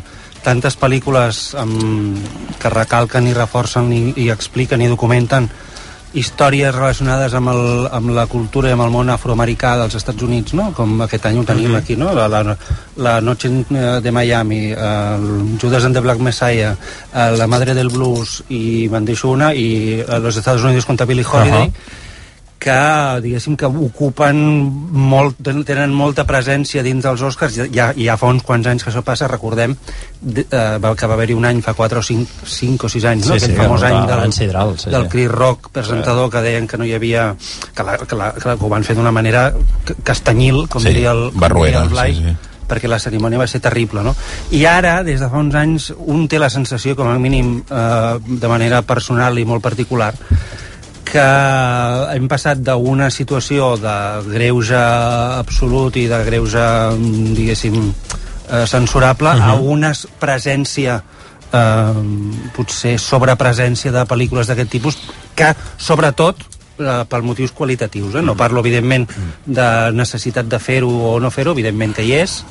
tantes 0.44 0.76
pel·lícules 0.78 1.52
amb, 1.58 2.20
que 2.60 2.70
recalquen 2.72 3.26
i 3.28 3.34
reforcen 3.36 3.90
i, 3.92 4.02
i 4.24 4.28
expliquen 4.34 4.82
i 4.84 4.90
documenten 4.90 5.48
històries 6.16 6.72
relacionades 6.74 7.34
amb, 7.36 7.50
el, 7.52 7.86
amb 7.92 8.12
la 8.16 8.24
cultura 8.30 8.70
i 8.70 8.74
amb 8.76 8.86
el 8.86 8.92
món 8.94 9.10
afroamericà 9.12 9.74
dels 9.80 9.98
Estats 9.98 10.24
Units, 10.24 10.54
no? 10.56 10.70
com 10.76 10.96
aquest 11.04 11.28
any 11.28 11.38
ho 11.40 11.44
tenim 11.48 11.76
aquí, 11.76 11.98
no? 12.00 12.12
la, 12.16 12.28
la, 12.32 12.56
la 12.96 13.14
Noche 13.20 13.50
eh, 13.50 13.86
de 14.04 14.12
Miami, 14.14 14.60
el 14.72 15.28
Judas 15.60 15.84
and 15.84 15.98
the 15.98 16.04
Black 16.04 16.20
Messiah, 16.24 16.74
eh, 17.12 17.30
La 17.36 17.46
Madre 17.46 17.74
del 17.76 17.92
Blues 17.92 18.42
i 18.48 18.88
me'n 18.92 19.08
deixo 19.08 19.32
una, 19.34 19.52
i 19.52 20.00
eh, 20.00 20.20
Los 20.20 20.36
Estados 20.36 20.64
Unidos 20.64 20.86
contra 20.86 21.06
Billie 21.06 21.26
Holiday, 21.28 21.68
Ahà. 21.68 22.06
Que 22.58 23.20
diguéssim 23.22 23.54
que 23.56 23.66
ocupen 23.70 24.36
molt, 24.90 25.36
ten- 25.46 25.60
tenen 25.64 25.92
molta 25.94 26.24
presència 26.26 26.82
dins 26.82 27.04
dels 27.06 27.22
Oscars 27.22 27.54
ja, 27.70 27.92
ja 27.94 28.16
fa 28.18 28.26
uns 28.32 28.42
quants 28.42 28.66
anys 28.66 28.82
que 28.82 28.90
això 28.90 29.04
passa 29.06 29.28
recordem 29.30 29.76
de, 30.20 30.42
eh, 30.50 30.78
va- 30.82 30.94
que 30.98 31.06
va 31.06 31.14
haver-hi 31.14 31.36
un 31.38 31.46
any 31.46 31.60
fa 31.62 31.74
4 31.78 32.00
o 32.00 32.02
5, 32.02 32.26
5 32.44 32.86
o 32.86 32.88
6 32.90 33.04
anys 33.04 33.28
no? 33.28 33.34
Sí, 33.34 33.40
sí, 33.40 33.52
aquell 33.52 33.62
famós 33.62 33.82
any 33.86 34.00
del, 34.08 34.18
van 34.24 34.32
sidral, 34.32 34.74
sí, 34.78 34.90
del 34.90 35.04
sí. 35.04 35.08
Chris 35.14 35.30
Rock 35.30 35.70
presentador 35.70 36.30
que 36.30 36.42
deien 36.42 36.66
que 36.66 36.76
no 36.76 36.84
hi 36.84 36.94
havia 36.94 37.34
que, 37.74 37.82
la, 37.86 37.96
que, 37.98 38.16
la, 38.16 38.32
que, 38.34 38.48
la, 38.48 38.56
que 38.58 38.64
ho 38.64 38.68
van 38.68 38.82
fer 38.84 38.96
d'una 38.98 39.12
manera 39.14 39.52
ca- 39.84 39.94
castanyil 40.02 40.66
com 40.68 40.82
Sí, 40.82 40.88
diria 40.88 41.12
el, 41.14 41.30
com 41.30 41.40
barroera, 41.40 41.82
diria 41.82 41.86
el 41.86 41.94
Blai 41.94 42.14
sí, 42.14 42.24
sí. 42.26 42.36
perquè 42.68 42.88
la 42.90 42.98
cerimònia 42.98 43.38
va 43.38 43.46
ser 43.46 43.60
terrible, 43.64 44.02
no? 44.02 44.16
I 44.50 44.64
ara, 44.68 44.98
des 45.06 45.20
de 45.22 45.28
fa 45.30 45.38
uns 45.40 45.54
anys, 45.54 45.92
un 45.96 46.26
té 46.28 46.38
la 46.42 46.50
sensació, 46.50 46.92
com 46.98 47.06
a 47.08 47.14
mínim 47.18 47.62
eh, 47.70 48.18
de 48.26 48.48
manera 48.50 48.82
personal 48.82 49.38
i 49.38 49.46
molt 49.48 49.62
particular, 49.64 50.10
que 51.12 51.26
hem 52.14 52.28
passat 52.30 52.60
d'una 52.64 53.10
situació 53.10 53.74
de 53.80 53.96
greuge 54.28 54.78
absolut 54.78 55.96
i 55.96 56.06
de 56.10 56.18
greuge, 56.26 56.64
diguéssim, 57.36 57.78
eh, 58.50 58.66
censurable 58.66 59.34
Mhm. 59.34 59.42
a 59.42 59.54
una 59.54 59.92
presència 60.20 61.02
eh, 61.52 61.92
potser 62.54 62.98
sobrepresència 62.98 63.90
de 63.90 64.04
pel·lícules 64.04 64.46
d'aquest 64.46 64.70
tipus 64.70 64.98
que, 65.34 65.54
sobretot, 65.78 66.36
eh, 66.78 67.04
per 67.08 67.22
motius 67.22 67.52
qualitatius. 67.52 68.16
Eh? 68.16 68.22
No 68.22 68.36
parlo, 68.36 68.60
evidentment, 68.60 69.08
de 69.46 69.92
necessitat 69.92 70.46
de 70.46 70.58
fer-ho 70.58 70.88
o 70.88 71.20
no 71.20 71.30
fer-ho, 71.30 71.52
evidentment 71.52 71.94
que 71.94 72.04
hi 72.04 72.12
és, 72.12 72.44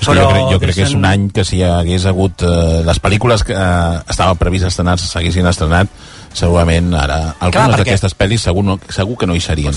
És 0.00 0.08
que 0.08 0.14
jo, 0.14 0.28
crec, 0.28 0.42
jo 0.52 0.58
crec 0.60 0.74
que 0.74 0.82
és 0.82 0.94
un 0.94 1.04
any 1.04 1.30
que 1.30 1.44
si 1.44 1.56
hi 1.58 1.62
hagués 1.62 2.04
hagut 2.06 2.42
eh, 2.42 2.82
les 2.84 2.98
pel·lícules 3.00 3.44
que 3.46 3.54
eh, 3.56 4.00
estaven 4.10 4.36
previst 4.36 4.66
estrenar 4.66 4.98
s'haguessin 4.98 5.46
estrenat 5.46 5.88
segurament 6.32 6.94
ara 6.94 7.34
algunes 7.40 7.68
perquè- 7.74 7.78
d'aquestes 7.84 8.14
pel·lis 8.18 8.40
segur, 8.46 8.64
no, 8.64 8.78
segur 8.88 9.16
que 9.18 9.26
no 9.26 9.34
hi 9.36 9.40
serien 9.40 9.74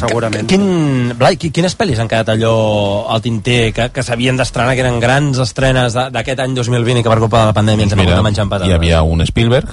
Quin, 0.47 1.13
Blai, 1.17 1.35
qui- 1.37 1.51
quines 1.51 1.75
pel·lis 1.77 1.99
han 1.99 2.07
quedat 2.07 2.29
allò 2.35 3.07
al 3.11 3.21
tinter 3.21 3.73
que, 3.73 3.89
que 3.91 4.03
s'havien 4.03 4.37
d'estrenar, 4.37 4.73
que 4.75 4.81
eren 4.85 4.99
grans 4.99 5.37
estrenes 5.43 5.93
d'aquest 5.93 6.39
any 6.39 6.55
2020 6.55 6.99
i 6.99 7.03
que 7.03 7.09
per 7.09 7.19
culpa 7.19 7.41
de 7.41 7.45
la 7.51 7.53
pandèmia 7.53 7.83
ens 7.83 7.93
hem 7.93 7.99
hagut 7.99 8.15
de 8.15 8.23
menjar 8.23 8.47
hi 8.67 8.71
havia 8.73 9.01
un 9.03 9.25
Spielberg 9.25 9.67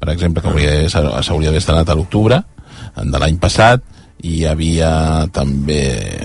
per 0.00 0.08
exemple 0.14 0.42
que 0.42 0.48
hauria- 0.48 0.88
s'hauria 0.88 1.48
d'haver 1.50 1.58
estrenat 1.60 1.88
a 1.88 1.94
l'octubre 1.94 2.42
de 2.96 3.18
l'any 3.18 3.36
passat 3.38 3.82
i 4.22 4.34
hi 4.40 4.44
havia 4.46 5.26
també... 5.32 6.20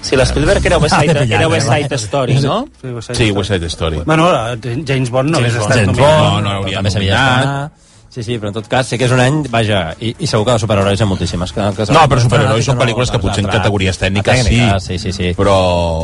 Sí, 0.00 0.16
l'Spielberg 0.16 0.64
era 0.64 0.78
West 0.78 0.94
Ah, 0.96 1.02
Side, 1.02 1.26
era 1.34 1.46
West 1.46 1.68
eh? 1.70 1.82
Side 1.82 1.98
Story, 1.98 2.38
no? 2.40 2.66
Sí, 2.80 3.30
West 3.32 3.50
Side 3.52 3.66
Story. 3.68 4.00
Bueno, 4.06 4.30
eh, 4.54 4.82
James 4.86 5.10
Bond 5.10 5.28
no 5.30 5.38
James 5.38 5.52
hagués 5.52 5.60
Bond, 5.60 5.70
estat 5.70 5.76
James 5.84 5.98
nominat. 5.98 6.20
Bond, 6.32 6.44
no 6.46 6.52
l'hauria 6.54 6.76
també 6.78 6.90
s'havia. 6.90 7.70
Sí, 8.14 8.22
sí, 8.22 8.36
però 8.38 8.52
en 8.52 8.54
tot 8.54 8.68
cas 8.70 8.86
sí 8.86 8.94
que 8.94 9.08
és 9.08 9.12
un 9.12 9.18
any, 9.18 9.40
vaja, 9.50 9.88
i, 9.98 10.12
i 10.22 10.26
segur 10.30 10.44
que 10.46 10.54
de 10.54 10.62
superherois 10.62 11.00
hi 11.00 11.02
ha 11.02 11.06
moltíssimes. 11.10 11.50
Que, 11.50 11.64
que 11.74 11.86
No, 11.90 12.04
però 12.06 12.20
superherois 12.22 12.68
són 12.68 12.78
pel·lícules 12.78 13.10
que 13.10 13.18
potser 13.18 13.42
en 13.42 13.48
categories 13.50 13.98
tècniques 13.98 14.44
sí, 14.46 14.60
sí, 14.84 14.98
sí, 15.02 15.12
sí. 15.16 15.30
però... 15.34 15.56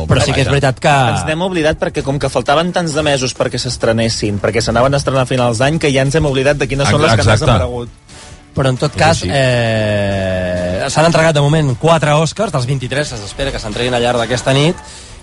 Però 0.09 0.25
sí 0.25 0.35
que 0.35 0.43
és 0.43 0.49
veritat 0.51 0.81
que... 0.83 0.91
Ens 1.13 1.23
n'hem 1.29 1.45
oblidat 1.45 1.79
perquè 1.79 2.03
com 2.03 2.19
que 2.19 2.27
faltaven 2.33 2.73
tants 2.75 2.97
de 2.97 3.03
mesos 3.07 3.31
perquè 3.37 3.61
s'estrenessin, 3.63 4.41
perquè 4.43 4.59
s'anaven 4.65 4.97
a 4.97 4.99
estrenar 4.99 5.23
a 5.23 5.29
finals 5.29 5.61
d'any, 5.63 5.79
que 5.79 5.93
ja 5.95 6.03
ens 6.03 6.19
hem 6.19 6.27
oblidat 6.27 6.59
de 6.59 6.67
quines 6.67 6.91
són 6.91 6.99
les 7.05 7.15
que 7.15 7.23
han 7.23 7.45
aparegut. 7.47 7.95
Però 8.59 8.73
en 8.75 8.81
tot 8.83 8.99
cas, 8.99 9.23
eh, 9.23 10.83
s'han 10.91 11.07
entregat 11.07 11.39
de 11.39 11.45
moment 11.47 11.71
4 11.79 12.17
Oscars, 12.25 12.51
dels 12.51 12.67
23 12.67 13.15
s'espera 13.15 13.55
que 13.55 13.63
s'entreguin 13.63 13.95
al 13.95 14.03
llarg 14.03 14.19
d'aquesta 14.19 14.51
nit, 14.51 14.75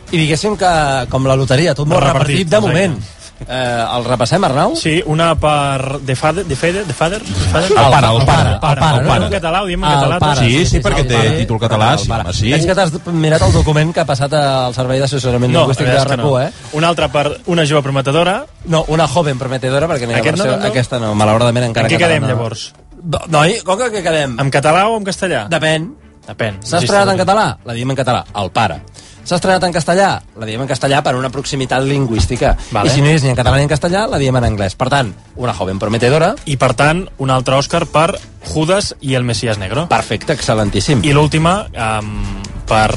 i 0.08 0.16
diguéssim 0.16 0.56
que, 0.56 0.72
com 1.12 1.28
la 1.28 1.36
loteria, 1.36 1.76
tot 1.76 1.84
molt 1.84 2.00
repartit, 2.00 2.48
Repartit, 2.48 2.48
de 2.48 2.64
exacte. 2.96 3.17
Eh, 3.46 3.84
el 3.96 4.04
repassem, 4.04 4.42
Arnau? 4.44 4.74
Sí, 4.76 5.02
una 5.06 5.34
per 5.38 6.00
The 6.04 6.16
Father, 6.16 6.44
The 6.44 6.56
Father, 6.56 6.82
The 6.84 6.92
Father? 6.94 7.22
El 7.22 7.74
pare, 7.74 8.06
el 8.08 8.24
pare, 8.26 8.50
el 8.54 8.58
pare, 8.58 8.80
el 8.80 9.04
No, 9.04 9.08
pare. 9.08 9.24
en 9.26 9.32
català, 9.32 9.62
ho 9.62 9.66
diem 9.66 9.84
en 9.84 9.90
català. 9.90 10.18
pare. 10.18 10.40
Sí, 10.40 10.66
sí, 10.66 10.80
perquè 10.80 11.04
té 11.06 11.14
pare. 11.16 11.36
títol 11.44 11.60
català, 11.60 11.92
El 11.92 11.98
sí, 12.00 12.08
pare. 12.08 12.22
home, 12.24 12.32
sí. 12.34 12.50
Veig 12.50 12.66
que 12.66 12.74
t'has 12.74 12.92
mirat 13.06 13.42
el 13.42 13.52
document 13.52 13.92
que 13.94 14.00
ha 14.00 14.04
passat 14.06 14.32
al 14.34 14.74
Servei 14.74 14.98
d'Assessorament 14.98 15.52
No, 15.52 15.60
Lingüístic 15.60 15.86
de 15.86 15.96
és 15.96 16.02
RAC1, 16.04 16.16
no. 16.18 16.40
eh? 16.40 16.50
Una 16.72 16.88
altra 16.88 17.08
per 17.08 17.40
una 17.46 17.64
jove 17.64 17.82
prometedora. 17.82 18.44
No, 18.66 18.84
una 18.88 19.06
joven 19.06 19.38
prometedora, 19.38 19.86
perquè 19.86 20.06
n'hi 20.08 20.14
ha 20.14 20.18
Aquest 20.18 20.36
no, 20.36 20.44
versió, 20.44 20.56
no, 20.58 20.62
no? 20.64 20.68
aquesta 20.72 20.98
no, 20.98 21.14
malauradament 21.14 21.66
encara 21.70 21.86
En 21.88 21.94
què 21.94 21.98
quedem, 21.98 22.22
no. 22.22 22.28
llavors? 22.28 22.72
No, 23.02 23.20
noi, 23.28 23.60
com 23.64 23.78
que 23.78 23.92
què 23.92 24.02
quedem? 24.02 24.36
En 24.40 24.50
català 24.50 24.88
o 24.88 24.96
en 24.98 25.04
castellà? 25.04 25.46
Depèn. 25.48 25.92
Depèn. 26.28 26.58
S'ha 26.64 26.78
estrenat 26.82 27.08
en 27.14 27.16
català? 27.22 27.46
La 27.64 27.72
diem 27.76 27.90
en 27.90 27.96
català. 27.96 28.24
El 28.36 28.50
pare. 28.52 28.82
S'ha 29.28 29.36
estrenat 29.36 29.64
en 29.64 29.72
castellà? 29.72 30.10
La 30.40 30.46
diem 30.48 30.60
en 30.64 30.68
castellà 30.68 31.02
per 31.04 31.14
una 31.16 31.28
proximitat 31.32 31.82
lingüística. 31.84 32.54
Vale. 32.72 32.88
I 32.88 32.92
si 32.94 33.02
no 33.04 33.08
és 33.12 33.22
ni 33.24 33.30
en 33.32 33.36
català 33.36 33.56
ni 33.58 33.64
en 33.66 33.68
castellà, 33.68 34.06
la 34.08 34.16
diem 34.20 34.36
en 34.40 34.44
anglès. 34.44 34.74
Per 34.76 34.88
tant, 34.92 35.10
una 35.36 35.52
joven 35.56 35.78
prometedora. 35.80 36.34
I 36.48 36.56
per 36.60 36.72
tant, 36.76 37.02
un 37.18 37.30
altre 37.32 37.56
Òscar 37.56 37.86
per 37.92 38.18
Judas 38.52 38.94
i 39.00 39.14
el 39.18 39.24
Messias 39.28 39.58
Negro. 39.60 39.86
Perfecte, 39.88 40.32
excel·lentíssim. 40.36 41.04
I 41.04 41.12
l'última, 41.12 41.66
um, 41.68 42.42
per 42.68 42.88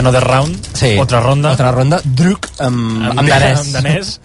Another 0.00 0.22
Round, 0.24 0.58
Sí. 0.74 0.94
otra 0.98 1.20
ronda. 1.20 1.52
Otra 1.52 1.72
ronda, 1.72 2.00
Druk, 2.04 2.48
amb, 2.58 3.04
amb, 3.10 3.18
amb 3.20 3.28
danès. 3.28 3.58
Amb 3.60 3.76
danès. 3.76 4.20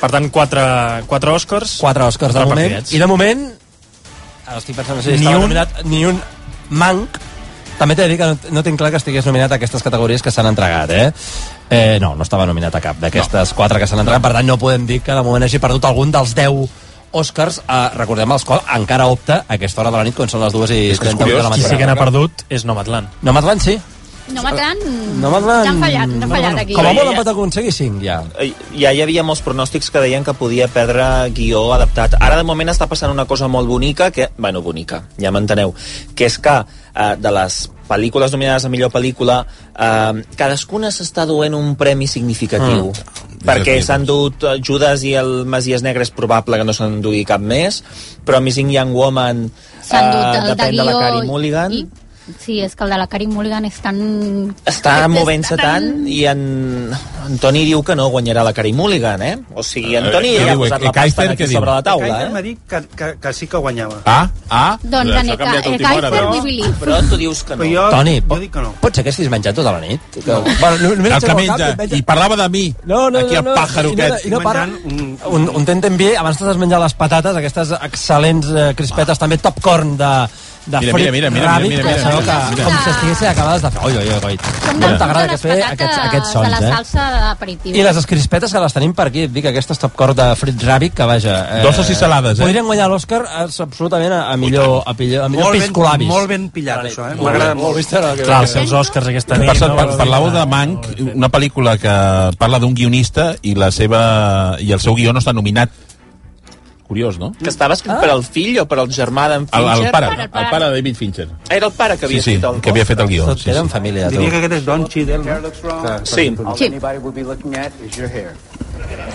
Per 0.00 0.10
tant, 0.10 0.30
quatre, 0.30 1.04
quatre 1.06 1.30
Oscars. 1.30 1.76
Quatre 1.80 2.02
Oscars 2.04 2.34
de 2.34 2.44
moment. 2.44 2.68
repartits. 2.68 2.92
I 2.94 2.98
de 2.98 3.06
moment, 3.06 3.46
ara 4.46 4.58
estic 4.58 4.76
pensant, 4.76 5.02
si 5.02 5.10
Ni 5.10 5.16
estava 5.18 5.36
un- 5.36 5.42
nominat, 5.42 5.82
ni 5.84 6.04
un 6.06 6.20
manc. 6.70 7.18
També 7.78 7.94
t'he 7.94 8.02
de 8.02 8.08
dir 8.10 8.18
que 8.18 8.26
no, 8.26 8.36
no 8.58 8.62
tinc 8.66 8.78
clar 8.80 8.90
que 8.90 8.98
estigués 8.98 9.26
nominat 9.28 9.52
a 9.54 9.58
aquestes 9.60 9.84
categories 9.86 10.22
que 10.24 10.32
s'han 10.34 10.48
entregat, 10.50 10.90
eh? 10.90 11.12
Eh, 11.70 11.98
no, 12.02 12.14
no 12.18 12.26
estava 12.26 12.46
nominat 12.48 12.74
a 12.74 12.82
cap 12.82 12.98
d'aquestes 12.98 13.52
no. 13.52 13.56
quatre 13.56 13.78
que 13.78 13.86
s'han 13.86 14.02
entregat, 14.02 14.22
per 14.24 14.32
tant 14.34 14.46
no 14.48 14.58
podem 14.58 14.86
dir 14.88 15.00
que 15.04 15.14
de 15.14 15.22
moment 15.22 15.46
hagi 15.46 15.60
perdut 15.62 15.84
algun 15.86 16.10
dels 16.14 16.34
10 16.34 16.66
Oscars, 17.18 17.62
eh, 17.64 17.76
recordem 17.96 18.32
els 18.34 18.44
quals 18.44 18.66
encara 18.76 19.06
opta 19.08 19.44
a 19.46 19.54
aquesta 19.56 19.80
hora 19.80 19.92
de 19.94 19.96
la 19.96 20.04
nit 20.04 20.16
quan 20.16 20.28
són 20.28 20.42
les 20.44 20.52
dues 20.52 20.70
i 20.74 20.90
És 20.90 20.98
que 21.00 21.08
és 21.08 21.14
38 21.14 21.16
de 21.16 21.24
la 21.24 21.24
curiós, 21.24 21.44
qui 21.44 21.50
matinada. 21.50 21.70
sí 21.70 21.78
que 21.80 21.86
n'ha 21.86 21.96
perdut 21.96 22.44
és 22.50 22.66
Nomadland. 22.68 23.08
Nomadland 23.22 23.64
sí. 23.64 23.78
No 24.34 24.42
m'atran... 24.44 24.78
Nomadland... 25.22 25.64
Ja 25.64 25.70
han 25.72 25.80
fallat, 25.82 26.10
han 26.22 26.30
fallat 26.30 26.58
aquí. 26.62 26.74
Com 26.76 26.86
a 26.86 26.92
molt 26.96 27.16
pot 27.16 27.30
aconseguir 27.32 27.72
5 27.74 28.02
ja. 28.04 28.18
Eh, 28.38 28.50
Ja 28.78 28.92
hi 28.94 29.00
havia 29.02 29.24
molts 29.26 29.40
pronòstics 29.46 29.90
que 29.90 30.02
deien 30.04 30.24
que 30.26 30.34
podia 30.38 30.68
perdre 30.72 31.06
guió 31.34 31.64
adaptat. 31.74 32.14
Ara, 32.20 32.36
de 32.36 32.44
moment, 32.46 32.68
està 32.70 32.86
passant 32.90 33.10
una 33.14 33.24
cosa 33.26 33.48
molt 33.48 33.68
bonica, 33.68 34.10
que, 34.14 34.28
bueno, 34.38 34.62
bonica, 34.62 35.02
ja 35.18 35.32
m'enteneu, 35.34 35.74
que 36.14 36.28
és 36.28 36.38
que 36.38 36.54
eh, 36.60 37.14
de 37.18 37.32
les 37.34 37.58
pel·lícules 37.88 38.32
nominades 38.34 38.66
a 38.66 38.68
millor 38.68 38.90
pel·lícula, 38.92 39.40
eh, 39.72 40.22
cadascuna 40.36 40.90
s'està 40.92 41.24
duent 41.26 41.54
un 41.56 41.72
premi 41.80 42.06
significatiu. 42.06 42.90
Mm. 42.92 43.46
Perquè 43.48 43.78
s'han 43.86 44.04
dut 44.04 44.44
eh, 44.44 44.56
Judas 44.62 45.02
i 45.08 45.14
el 45.18 45.46
Masies 45.48 45.82
Negre 45.86 46.04
és 46.04 46.10
probable 46.12 46.58
que 46.60 46.66
no 46.68 46.74
se'n 46.76 47.00
dugui 47.02 47.24
cap 47.24 47.40
més, 47.40 47.80
però 48.26 48.42
Missing 48.44 48.70
Young 48.74 48.92
Woman 48.92 49.46
S'han 49.88 50.10
dut 50.12 50.26
el 50.26 50.42
de 50.42 50.52
depèn 50.52 50.76
de 50.76 50.84
la 50.84 50.92
Carey 51.00 51.24
Mulligan. 51.26 51.72
i- 51.72 51.86
Sí, 52.38 52.58
és 52.60 52.74
que 52.76 52.84
el 52.84 52.90
de 52.92 52.98
la 53.00 53.06
Carey 53.10 53.26
Mulligan 53.30 53.64
és 53.68 53.78
tan... 53.82 53.98
Està 54.68 54.94
movent-se 55.08 55.56
tant 55.58 55.86
i 56.08 56.22
en 56.28 56.42
Antoni 57.28 57.64
diu 57.68 57.82
que 57.84 57.96
no 57.98 58.08
guanyarà 58.12 58.44
la 58.46 58.52
Carey 58.56 58.72
Mulligan, 58.76 59.22
eh? 59.22 59.34
O 59.54 59.62
sigui, 59.66 59.96
Antoni 60.00 60.34
Eh, 60.36 60.44
ja 60.44 60.52
ha 60.52 60.58
posat 60.60 60.82
Eh, 60.82 60.84
la 60.84 60.92
pasta 60.92 61.00
Keifer 61.00 61.28
aquí 61.32 61.46
sobre 61.52 61.70
la 61.70 61.82
taula, 61.82 62.22
eh? 62.24 62.28
m'ha 62.32 62.42
dit 62.44 62.58
que, 62.68 62.82
que, 62.96 63.08
que 63.22 63.32
sí 63.32 63.46
que 63.48 63.56
guanyava. 63.56 64.00
Ah, 64.04 64.28
ah. 64.50 64.78
Doncs 64.82 65.14
en 65.16 65.32
veus? 65.36 66.36
we 66.36 66.40
believe. 66.44 66.74
Però 66.80 67.00
tu 67.08 67.16
dius 67.16 67.42
que 67.44 67.56
no. 67.56 67.64
Jo, 67.64 67.88
Toni, 67.90 68.18
jo 68.20 68.28
pot, 68.28 68.40
dic 68.44 68.52
que 68.52 68.64
no. 68.64 68.72
pot 68.80 68.94
ser 68.94 69.04
que 69.04 69.12
estiguis 69.14 69.30
menjat 69.32 69.56
tota 69.56 69.72
la 69.76 69.80
nit? 69.80 70.00
No. 70.26 70.40
Bueno, 70.60 70.94
només 70.96 71.16
El 71.18 71.26
que 71.26 71.34
menja, 71.38 71.70
i 71.96 72.02
parlava 72.02 72.36
de 72.36 72.48
mi. 72.52 72.66
No, 72.84 73.08
no, 73.10 73.24
Aquí 73.24 73.36
el 73.40 73.44
pàjaro 73.44 73.92
aquest. 73.96 74.26
I 74.26 74.30
no 74.34 74.40
para. 74.44 74.64
un, 74.64 75.16
Un, 75.28 75.48
un 75.54 75.64
tentem 75.68 75.96
bé, 75.98 76.12
abans 76.16 76.38
t'has 76.38 76.56
menjat 76.60 76.80
les 76.82 76.94
patates, 76.98 77.36
aquestes 77.36 77.72
excel·lents 77.78 78.48
eh, 78.54 78.68
crispetes, 78.78 79.18
també 79.20 79.36
top 79.42 79.60
corn 79.64 79.96
de, 79.98 80.10
de 80.68 80.80
Mira, 80.80 80.92
mira, 80.92 81.10
mira, 81.10 81.30
mira, 81.30 81.58
mira, 81.58 81.58
que 81.58 81.68
mira, 81.68 81.82
mira, 81.82 82.20
que, 82.20 82.54
mira. 82.54 82.64
com 82.64 82.76
si 82.84 82.90
estiguessin 82.90 83.28
acabades 83.28 83.62
de 83.62 83.70
fer. 83.70 83.84
Oi, 83.84 83.96
oi, 83.96 84.08
oi, 84.28 84.36
Com 84.66 84.80
de 84.82 84.90
t'agrada 85.00 85.28
que 85.28 85.38
fer 85.40 85.54
patates 85.54 85.72
aquests, 85.72 85.98
aquests 86.04 86.28
de 86.28 86.32
sons, 86.32 86.50
la 86.52 86.60
eh? 86.60 86.72
salsa 86.74 87.06
d'aperitiu. 87.14 87.74
I 87.74 87.84
les 87.86 88.08
crispetes 88.12 88.52
que 88.52 88.62
les 88.64 88.76
tenim 88.76 88.92
per 88.98 89.08
aquí, 89.08 89.24
et 89.28 89.32
dic, 89.32 89.48
aquestes 89.50 89.80
top 89.80 89.96
corn 89.98 90.18
de 90.18 90.28
frit 90.40 90.66
ràbic, 90.68 90.94
que 90.98 91.08
vaja... 91.08 91.38
Eh, 91.58 91.62
Dolces 91.64 91.92
i 91.94 91.96
salades, 91.98 92.38
eh? 92.38 92.44
Podrien 92.44 92.68
guanyar 92.68 92.90
l'Òscar 92.92 93.22
eh, 93.24 93.48
absolutament 93.64 94.14
a, 94.18 94.36
millor, 94.36 94.82
a, 94.84 94.94
millor, 94.98 95.24
a 95.24 95.32
millor 95.32 95.56
piscolabis. 95.56 96.10
molt 96.10 96.28
ben 96.30 96.48
pillat, 96.54 96.84
això, 96.90 97.08
eh? 97.08 97.16
M'agrada 97.18 97.56
molt. 97.58 97.80
Clar, 97.88 98.42
els 98.42 98.52
seus 98.52 98.72
Oscars 98.76 99.08
aquesta 99.08 99.38
nit. 99.40 99.48
no? 99.48 99.76
parlàveu 99.98 100.32
de 100.34 100.44
Mank, 100.48 100.88
una 101.14 101.30
pel·lícula 101.32 101.76
que 101.80 101.94
parla 102.38 102.60
d'un 102.62 102.74
guionista 102.76 103.32
i 103.42 103.54
la 103.58 103.70
seva 103.74 104.56
i 104.60 104.72
el 104.74 104.80
seu 104.82 104.96
guió 104.98 105.14
no 105.14 105.22
està 105.22 105.32
nominat. 105.36 105.72
Curiós, 106.88 107.18
no? 107.18 107.32
Que 107.32 107.50
estava 107.50 107.74
escrit 107.76 107.98
per 108.00 108.08
al 108.08 108.22
fill 108.24 108.58
o 108.62 108.64
per 108.66 108.78
al 108.80 108.88
germà 108.88 109.26
d'en 109.28 109.42
El, 109.44 109.66
Fincher? 109.68 109.84
el 109.84 109.90
pare, 109.92 110.06
el 110.24 110.30
pare 110.30 110.64
de 110.64 110.70
David 110.78 110.96
Fincher. 110.96 111.28
Era 111.50 111.66
el 111.66 111.72
pare 111.72 111.98
que 111.98 112.06
havia 112.06 112.22
Sí, 112.22 112.38
sí, 112.38 112.40
el 112.42 112.60
que 112.62 112.70
havia 112.70 112.86
fet 112.88 112.98
el 113.04 113.08
guió. 113.08 113.26
Tot 113.26 113.38
Sí, 113.38 113.52
sí. 113.52 113.68
família, 113.68 114.08
tu. 114.08 114.16
Diria 114.16 114.30
que 114.30 114.36
aquest 114.38 114.52
és 114.54 114.64
Don 114.64 114.88
Cheadle, 114.88 115.22
Sí. 116.04 116.34
Sí. 116.56 116.64
anybody 116.64 116.98
will 116.98 117.12
be 117.12 117.22
looking 117.22 117.54
at 117.56 117.70
is 117.86 117.94
your 117.96 118.08
hair. 118.08 118.32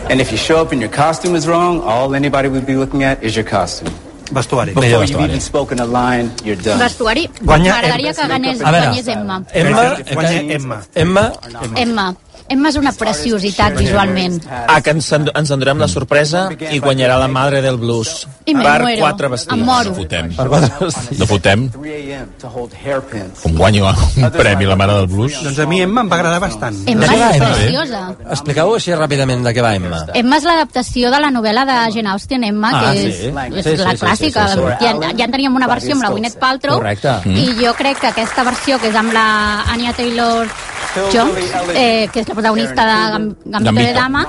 And 0.09 0.21
if 0.21 0.31
you 0.31 0.37
show 0.37 0.61
up 0.61 0.71
and 0.71 0.81
your 0.81 0.91
costume 0.91 1.35
is 1.35 1.47
wrong, 1.47 1.81
all 1.83 2.13
anybody 2.13 2.47
will 2.47 2.61
be 2.63 2.75
looking 2.75 3.03
at 3.03 3.23
is 3.23 3.35
your 3.35 3.45
costume. 3.49 3.89
Vestuari. 4.31 4.73
Before 4.73 4.85
you've 4.85 5.01
vestuari. 5.09 5.25
even 5.29 5.41
spoken 5.41 5.79
a 5.79 5.85
line, 5.85 6.31
you're 6.45 6.55
done. 6.55 6.79
Vestuari, 6.79 7.27
Guanya 7.41 7.73
m'agradaria 7.73 8.13
que 8.13 8.27
ganés, 8.27 8.61
A 8.61 8.71
veure. 8.71 8.85
guanyés 8.87 9.07
Emma. 9.07 9.43
Emma, 9.53 9.95
Guanya 10.13 10.53
Emma. 10.53 10.81
Emma, 10.95 11.31
Emma. 11.43 11.79
Emma 11.79 12.15
és 12.49 12.75
una 12.75 12.91
preciositat 12.91 13.75
visualment. 13.77 14.41
Ah, 14.67 14.79
que 14.81 14.91
ens, 14.91 15.11
endu- 15.11 15.31
ens 15.35 15.49
endurem 15.51 15.77
la 15.79 15.87
sorpresa 15.87 16.49
i 16.71 16.79
guanyarà 16.79 17.17
la 17.19 17.27
Madre 17.27 17.61
del 17.61 17.77
Blues. 17.77 18.27
I 18.45 18.53
me 18.55 18.63
per 18.63 18.81
muero. 18.81 18.99
quatre 19.01 19.27
vestits. 19.29 19.53
Em 19.53 19.63
moro. 19.63 19.89
No 19.89 19.95
fotem. 19.95 20.35
per 20.35 20.47
quatre 20.49 20.85
vestits. 20.85 21.19
No 21.19 21.25
fotem. 21.27 21.69
3 21.71 22.13
a.m. 22.13 22.27
to 22.41 22.47
hold 22.49 22.73
hairpins. 22.73 23.39
Com 23.41 23.55
guanyo 23.55 23.87
un 24.17 24.29
premi 24.31 24.65
la 24.65 24.75
mare 24.75 24.93
del 24.93 25.07
blues. 25.07 25.41
Doncs 25.43 25.59
a 25.59 25.65
mi 25.65 25.81
Emma 25.81 26.01
em 26.01 26.09
va 26.11 26.15
agradar 26.15 26.39
bastant. 26.41 26.75
Emma 26.87 27.05
és 27.05 27.11
Emma? 27.37 27.47
preciosa. 27.53 28.15
Expliqueu 28.29 28.75
així 28.75 28.93
ràpidament 28.93 29.43
de 29.43 29.53
què 29.55 29.61
va 29.63 29.73
Emma. 29.75 30.05
Emma 30.13 30.37
és 30.37 30.43
l'adaptació 30.43 31.09
de 31.11 31.19
la 31.19 31.31
novel·la 31.31 31.65
de 31.65 31.77
Jane 31.95 32.09
Austen, 32.09 32.43
Emma, 32.43 32.71
Ah, 32.73 32.91
que 32.93 32.99
sí. 32.99 33.07
és, 33.07 33.15
Sí, 33.15 33.27
és 33.27 33.31
sí, 33.65 33.77
la 33.77 33.91
sí, 33.91 33.97
sí, 33.97 34.05
clàssica. 34.05 34.47
sí, 34.47 34.53
sí, 34.53 34.59
sí. 34.79 34.85
Ja, 34.85 35.13
ja 35.17 35.25
en 35.25 35.31
teníem 35.31 35.55
una 35.55 35.67
versió 35.67 35.93
amb 35.93 36.03
la 36.03 36.09
Gwyneth 36.09 36.37
Paltrow, 36.37 36.75
Correcte. 36.77 37.15
i 37.25 37.55
jo 37.65 37.73
crec 37.73 37.99
que 37.99 38.07
aquesta 38.07 38.43
versió, 38.43 38.79
que 38.79 38.89
és 38.89 38.95
amb 38.95 39.13
la 39.13 39.61
Anya 39.71 39.93
Taylor-Jones, 39.93 41.51
eh, 41.75 42.09
que 42.11 42.22
és 42.23 42.31
la 42.31 42.35
protagonista 42.39 42.85
de 42.89 42.97
Gam- 43.13 43.29
Gambito 43.45 43.87
de. 43.87 43.93
Dama, 43.93 44.25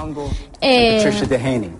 eh, 0.61 1.71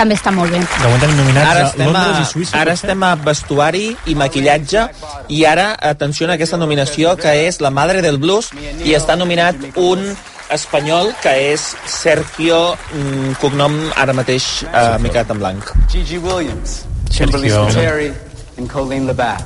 també 0.00 0.14
està 0.16 0.30
molt 0.32 0.48
bé. 0.54 0.58
De 0.60 0.84
moment 0.86 1.00
tenim 1.02 1.16
nominats 1.18 1.50
Ara 1.50 1.60
a 1.60 1.68
estem, 1.68 1.86
Londres 1.90 2.16
a, 2.16 2.20
i 2.22 2.24
Suïssa. 2.30 2.56
ara 2.56 2.70
potser? 2.70 2.88
estem 2.88 3.02
a 3.04 3.14
vestuari 3.16 3.96
i 4.06 4.14
maquillatge 4.14 4.84
i 5.28 5.44
ara, 5.44 5.74
atenció 5.90 6.28
a 6.30 6.32
aquesta 6.38 6.56
nominació 6.56 7.16
que 7.20 7.34
és 7.48 7.60
La 7.60 7.70
Madre 7.70 8.00
del 8.00 8.16
Blues 8.18 8.48
i 8.84 8.94
està 8.96 9.16
nominat 9.18 9.56
un 9.76 10.06
espanyol 10.50 11.12
que 11.22 11.52
és 11.52 11.66
Sergio, 11.86 12.76
mm, 12.94 13.36
cognom 13.42 13.76
ara 13.94 14.12
mateix 14.16 14.62
eh, 14.64 14.96
m'he 14.98 15.10
quedat 15.10 15.30
en 15.30 15.38
blanc. 15.38 15.70
Gigi 15.92 16.16
Williams. 16.18 16.86
Kimberly 17.10 17.50
Sergio. 17.50 17.70
Spiteri 17.70 18.12
and 18.58 18.68
Colleen 18.70 19.06
Labatt. 19.06 19.42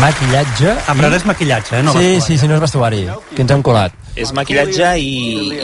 Maquillatge. 0.00 0.72
Ah, 0.86 0.94
però 0.94 1.06
ara 1.08 1.16
és 1.16 1.24
maquillatge, 1.26 1.78
eh? 1.78 1.82
No 1.86 1.92
sí, 1.94 1.98
vestuari. 1.98 2.20
sí, 2.26 2.38
sí, 2.38 2.48
no 2.50 2.54
és 2.56 2.60
vestuari. 2.60 3.00
Que 3.34 3.42
ens 3.44 3.52
hem 3.54 3.62
colat. 3.62 3.92
És 4.16 4.32
maquillatge 4.34 4.90
i... 4.98 5.10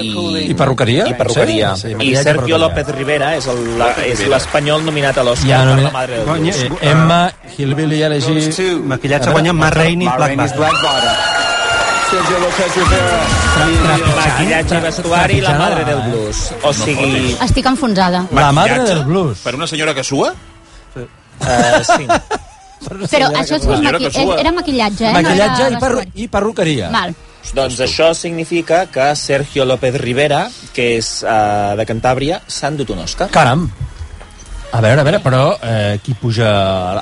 I, 0.03 0.09
I 0.51 0.55
perruqueria? 0.55 1.07
I 1.11 1.15
perruqueria. 1.19 1.73
Sí, 1.77 1.93
sí, 1.99 2.07
I 2.11 2.17
Sergio. 2.17 2.59
López 2.61 2.89
Rivera 2.95 3.33
és 3.37 3.47
el- 3.51 3.79
la- 3.81 3.95
és 4.07 4.21
l'espanyol 4.29 4.85
nominat 4.85 5.19
a 5.19 5.25
l'Oscar 5.27 5.49
Ja, 5.49 5.59
per 5.63 5.67
nomina- 5.73 5.89
La 5.89 5.93
Madre 5.99 6.17
del 6.21 6.27
Guanya- 6.27 6.55
Blues. 6.59 6.81
Eh, 6.83 6.91
Emma, 6.93 7.21
Hillbilly 7.59 8.03
Elegy... 8.03 8.77
Maquillatge 8.85 9.31
guanya 9.33 9.53
Ma 9.53 9.71
Rainey 9.71 10.09
Black 10.09 10.37
Bottom. 10.37 11.17
Sergio 12.13 12.39
Lopez 12.45 12.77
Rivera. 12.77 13.21
Maquillatge 14.23 14.77
i 14.77 14.81
vestuari 14.87 15.37
i 15.37 15.41
La 15.41 15.59
Madre 15.59 15.85
del 15.85 16.01
Blues. 16.11 16.53
O 16.63 16.73
sigui... 16.73 17.37
Estic 17.41 17.67
enfonsada. 17.67 18.27
La 18.33 18.53
madre 18.53 18.81
del 18.85 19.05
blues. 19.05 19.39
Per 19.39 19.55
una 19.55 19.67
senyora 19.67 19.95
que 19.95 20.05
sua? 20.05 20.33
Uh, 20.95 21.05
sí. 21.83 22.07
Però 22.89 23.29
això 23.31 23.59
és 23.59 23.67
maqui... 23.69 24.09
que 24.09 24.11
sua. 24.17 24.39
era 24.41 24.53
maquillatge, 24.55 25.07
eh? 25.09 25.13
Maquillatge 25.19 25.63
no 25.63 25.69
i, 25.69 25.71
era 25.71 25.83
perru 25.85 26.03
vestuari. 26.03 26.25
i 26.25 26.29
perruqueria. 26.37 26.91
Val. 26.95 27.15
Doncs 27.53 27.81
això 27.83 28.13
significa 28.15 28.85
que 28.93 29.09
Sergio 29.19 29.65
López 29.67 29.97
Rivera, 30.01 30.45
que 30.73 30.93
és 30.99 31.09
uh, 31.27 31.75
de 31.79 31.87
Cantàbria, 31.89 32.39
s'ha 32.47 32.71
endut 32.73 32.93
un 32.95 33.03
Òscar. 33.03 33.29
Caram. 33.35 33.67
A 34.73 34.81
veure, 34.81 35.03
a 35.03 35.05
veure, 35.05 35.19
però 35.21 35.43
eh, 35.61 35.99
qui 36.01 36.15
puja... 36.17 36.49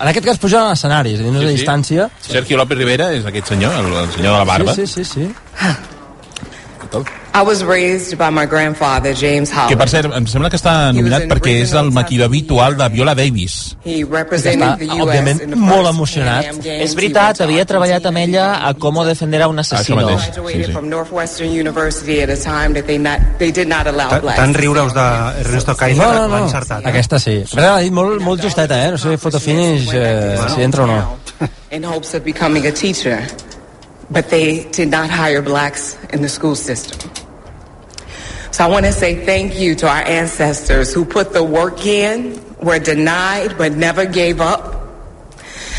En 0.00 0.08
aquest 0.10 0.26
cas 0.26 0.40
puja 0.42 0.64
a 0.64 0.72
l'escenari, 0.72 1.12
és 1.14 1.20
a 1.22 1.28
dir, 1.28 1.30
no 1.30 1.44
és 1.44 1.52
a 1.52 1.54
distància. 1.54 2.08
Sergio 2.24 2.58
López 2.58 2.80
Rivera 2.80 3.12
és 3.14 3.28
aquest 3.30 3.54
senyor, 3.54 3.78
el, 3.78 3.92
el 3.94 4.10
senyor 4.16 4.32
de 4.32 4.36
la 4.40 4.48
barba. 4.48 4.74
Sí, 4.74 4.88
sí, 4.90 5.06
sí. 5.06 5.28
sí. 5.30 7.19
I 7.32 7.42
was 7.42 7.62
raised 7.62 8.18
by 8.18 8.28
my 8.30 8.44
grandfather, 8.44 9.14
James 9.14 9.50
Que, 9.50 9.76
per 9.76 9.86
Howard. 9.86 9.88
cert, 9.88 10.14
em 10.16 10.26
sembla 10.26 10.48
que 10.50 10.56
està 10.58 10.90
nominat 10.92 11.28
perquè 11.30 11.60
és 11.62 11.70
el 11.78 11.92
maquillador 11.94 12.26
habitual 12.26 12.74
de 12.76 12.88
Viola 12.90 13.14
Davis. 13.14 13.76
He 13.84 14.00
Està, 14.02 14.10
represented 14.18 14.78
the 14.80 14.88
U.S. 14.88 15.00
òbviament, 15.04 15.40
in 15.44 15.50
the 15.50 15.56
molt 15.56 15.86
emocionat. 15.86 16.58
És 16.66 16.94
veritat, 16.98 17.40
havia 17.46 17.64
treballat 17.64 18.04
amb 18.10 18.18
ella 18.18 18.66
a 18.66 18.74
Cómo 18.74 19.04
defender 19.06 19.42
a 19.42 19.48
un 19.48 19.58
asesino. 19.62 20.06
graduated 20.08 20.72
from 20.72 20.88
Northwestern 20.90 21.50
University 21.50 22.20
at 22.20 22.30
a 22.30 22.36
time 22.36 22.74
that 22.74 22.86
they 22.86 22.98
not 22.98 23.20
they 23.38 23.52
did 23.52 23.68
not 23.68 23.86
allow 23.86 24.08
Ta- 24.10 24.18
blacks. 24.20 24.36
Tant 24.40 24.56
riure-us 24.56 24.92
d'Ernesto 24.92 25.76
Kaiser 25.76 26.02
No, 26.02 26.12
no, 26.12 26.26
l'ha 26.26 26.38
no. 26.40 26.44
encertat. 26.46 26.84
Aquesta 26.84 27.20
sí. 27.20 27.44
A 27.52 27.56
veure, 27.56 27.70
l'ha 27.76 27.78
dit 27.80 27.92
molt, 27.92 28.20
molt 28.20 28.42
justeta, 28.42 28.84
eh? 28.86 28.90
No 28.90 28.98
sé, 28.98 29.16
fotofinish, 29.16 29.88
eh, 29.94 30.36
si 30.56 30.62
entra 30.62 30.82
o 30.82 30.86
no. 30.88 31.18
in 31.70 31.84
hopes 31.84 32.12
of 32.14 32.24
becoming 32.24 32.66
a 32.66 32.72
teacher, 32.72 33.22
but 34.10 34.26
they 34.30 34.66
did 34.76 34.90
not 34.90 35.08
hire 35.08 35.40
blacks 35.40 35.96
in 36.12 36.22
the 36.22 36.28
school 36.28 36.56
system. 36.56 36.98
So 38.60 38.66
I 38.66 38.68
want 38.68 38.84
to 38.84 38.92
say 38.92 39.24
thank 39.24 39.58
you 39.58 39.74
to 39.76 39.88
our 39.88 40.02
ancestors 40.02 40.92
who 40.92 41.06
put 41.06 41.32
the 41.32 41.42
work 41.42 41.86
in, 41.86 42.38
were 42.58 42.78
denied, 42.78 43.56
but 43.56 43.72
never 43.72 44.04
gave 44.04 44.38
up. 44.42 44.86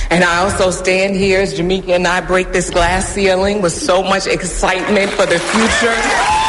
And 0.10 0.24
I 0.24 0.38
also 0.38 0.72
stand 0.72 1.16
here 1.16 1.42
as 1.42 1.54
Jamaica 1.54 1.94
and 1.94 2.08
I 2.08 2.22
break 2.22 2.52
this 2.52 2.72
glass 2.72 3.08
ceiling 3.08 3.62
with 3.62 3.74
so 3.74 4.02
much 4.02 4.26
excitement 4.26 5.12
for 5.12 5.28
the 5.28 5.38
future. 5.38 6.41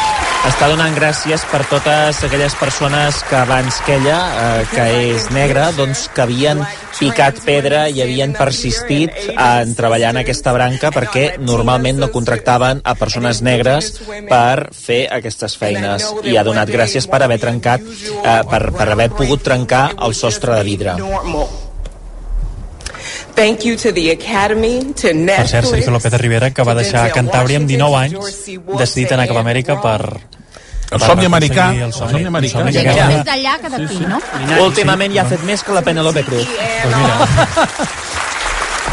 Està 0.43 0.67
donant 0.67 0.91
gràcies 0.91 1.43
per 1.47 1.61
totes 1.71 2.17
aquelles 2.27 2.55
persones 2.59 3.21
que 3.29 3.37
abans 3.39 3.77
que 3.85 3.95
ella, 3.95 4.17
eh, 4.27 4.65
que 4.73 4.87
és 5.13 5.29
negra, 5.31 5.69
doncs 5.77 6.09
que 6.11 6.25
havien 6.25 6.59
picat 6.97 7.39
pedra 7.47 7.85
i 7.87 8.03
havien 8.03 8.35
persistit 8.35 9.15
en 9.31 9.73
treballar 9.77 10.11
en 10.11 10.21
aquesta 10.23 10.51
branca 10.55 10.91
perquè 10.91 11.25
normalment 11.39 12.03
no 12.03 12.11
contractaven 12.11 12.83
a 12.83 12.95
persones 12.99 13.39
negres 13.41 13.93
per 14.27 14.69
fer 14.75 15.05
aquestes 15.15 15.55
feines 15.57 16.11
i 16.27 16.35
ha 16.35 16.43
donat 16.43 16.71
gràcies 16.71 17.07
per 17.07 17.23
haver 17.23 17.39
trencat 17.39 17.83
eh, 17.83 18.39
per, 18.51 18.65
per 18.75 18.89
haver 18.91 19.13
pogut 19.15 19.47
trencar 19.47 19.93
el 20.03 20.15
sostre 20.17 20.59
de 20.59 20.65
vidre. 20.67 20.99
Thank 23.35 23.65
you 23.65 23.75
to 23.77 23.91
the 23.91 24.11
Academy, 24.11 24.93
to 24.93 25.07
Per 25.07 25.15
Netflix. 25.15 25.49
cert, 25.49 25.65
Sergio 25.65 25.91
López 25.91 26.13
Rivera, 26.21 26.51
que 26.51 26.61
va 26.63 26.75
deixar 26.75 27.11
Cantàbria 27.11 27.57
amb 27.57 27.67
19 27.67 27.95
anys, 27.97 28.47
decidit 28.77 29.11
anar 29.11 29.27
cap 29.27 29.37
a 29.37 29.41
Amèrica 29.41 29.79
per... 29.81 29.99
El 30.93 30.99
per 30.99 31.07
somni 31.07 31.25
americà, 31.25 31.71
El 31.73 31.81
el 31.87 31.93
somni, 31.93 32.11
somni 32.19 32.27
americà. 32.29 32.59
el 32.59 32.65
somni 32.67 32.77
aquesta- 32.77 33.07
més 33.09 33.23
d'allà 33.25 33.53
que 33.63 33.69
d'aquí, 33.73 33.99
no? 34.05 34.19
últimament 34.63 35.13
ja 35.15 35.23
ha 35.23 35.25
fet 35.25 35.41
més 35.47 35.63
que 35.63 35.73
la 35.73 35.81
Penelope 35.81 36.21
Cruz 36.27 36.45
Pues 36.45 36.95
mira, 36.95 37.27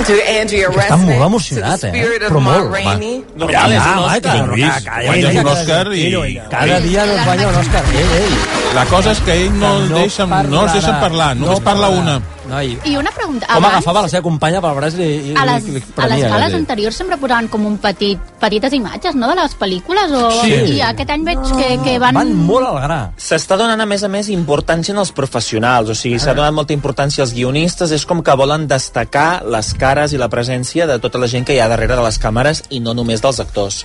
To 0.01 0.15
Andrea 0.41 0.69
Està 0.71 0.97
molt 0.97 1.23
emocionat, 1.27 1.83
eh? 1.85 1.91
Però 2.23 2.41
molt, 2.41 2.71
Rainey. 2.73 3.19
Normal, 3.37 3.73
és 3.77 3.83
un 3.85 3.99
home, 3.99 4.07
Òscar. 4.07 4.21
que 4.33 4.39
no, 4.41 4.55
Lluís, 4.57 4.79
calla, 4.87 5.05
guanyes 5.11 5.27
calla, 5.27 5.41
un 5.41 5.51
Òscar 5.53 5.93
i... 5.93 6.41
Cada 6.55 6.81
dia 6.81 7.05
no 7.05 7.13
es 7.19 7.25
guanya 7.27 7.49
un 7.51 7.55
Òscar. 7.61 7.83
Ei, 7.93 8.07
ei. 8.23 8.39
La 8.79 8.85
cosa 8.87 9.13
és 9.13 9.21
que 9.27 9.35
ell 9.43 9.53
no, 9.59 9.75
no, 9.81 9.99
deixa, 9.99 10.25
no 10.25 10.63
els 10.65 10.73
deixa 10.73 10.95
parlar, 11.03 11.35
només 11.37 11.59
no 11.59 11.65
parla 11.67 11.91
una. 11.91 12.15
Noi, 12.51 12.73
I 12.85 12.97
una 12.99 13.13
pregunta. 13.15 13.47
com 13.47 13.57
abans, 13.57 13.77
agafava 13.77 14.03
la 14.03 14.11
seva 14.11 14.25
companya 14.25 14.61
pel 14.65 14.75
braç 14.75 14.97
i, 14.99 15.07
i, 15.31 15.35
a 15.39 15.45
les, 15.47 15.69
i 15.71 15.77
li 15.77 15.83
a 15.95 16.09
les 16.11 16.25
quasi. 16.27 16.57
anteriors 16.59 16.97
sempre 16.99 17.19
posaven 17.21 17.47
com 17.53 17.67
un 17.69 17.77
petit, 17.79 18.19
petites 18.43 18.75
imatges, 18.75 19.15
no?, 19.15 19.29
de 19.31 19.37
les 19.39 19.55
pel·lícules, 19.61 20.15
o... 20.19 20.25
Sí. 20.43 20.59
I 20.75 20.81
aquest 20.89 21.13
any 21.15 21.29
veig 21.29 21.45
que, 21.55 21.69
que 21.85 21.95
van... 22.03 22.19
molt 22.35 22.67
al 22.67 22.81
gra. 22.83 22.99
S'està 23.21 23.59
donant, 23.61 23.81
a 23.81 23.87
més 23.87 24.03
a 24.03 24.11
més, 24.11 24.33
importància 24.35 24.97
en 24.97 24.99
els 25.05 25.15
professionals, 25.15 25.95
o 25.95 25.97
sigui, 25.97 26.19
s'ha 26.19 26.35
donat 26.35 26.57
molta 26.57 26.75
importància 26.75 27.23
als 27.23 27.37
guionistes, 27.37 27.95
és 27.95 28.07
com 28.09 28.25
que 28.27 28.37
volen 28.43 28.67
destacar 28.71 29.45
les 29.47 29.73
cares 29.79 30.13
i 30.17 30.21
la 30.21 30.29
presència 30.33 30.91
de 30.91 30.99
tota 30.99 31.23
la 31.23 31.31
gent 31.31 31.47
que 31.47 31.55
hi 31.55 31.63
ha 31.63 31.71
darrere 31.71 31.95
de 31.95 32.05
les 32.09 32.19
càmeres 32.19 32.65
i 32.71 32.83
no 32.83 32.99
només 32.99 33.23
dels 33.23 33.39
actors. 33.47 33.85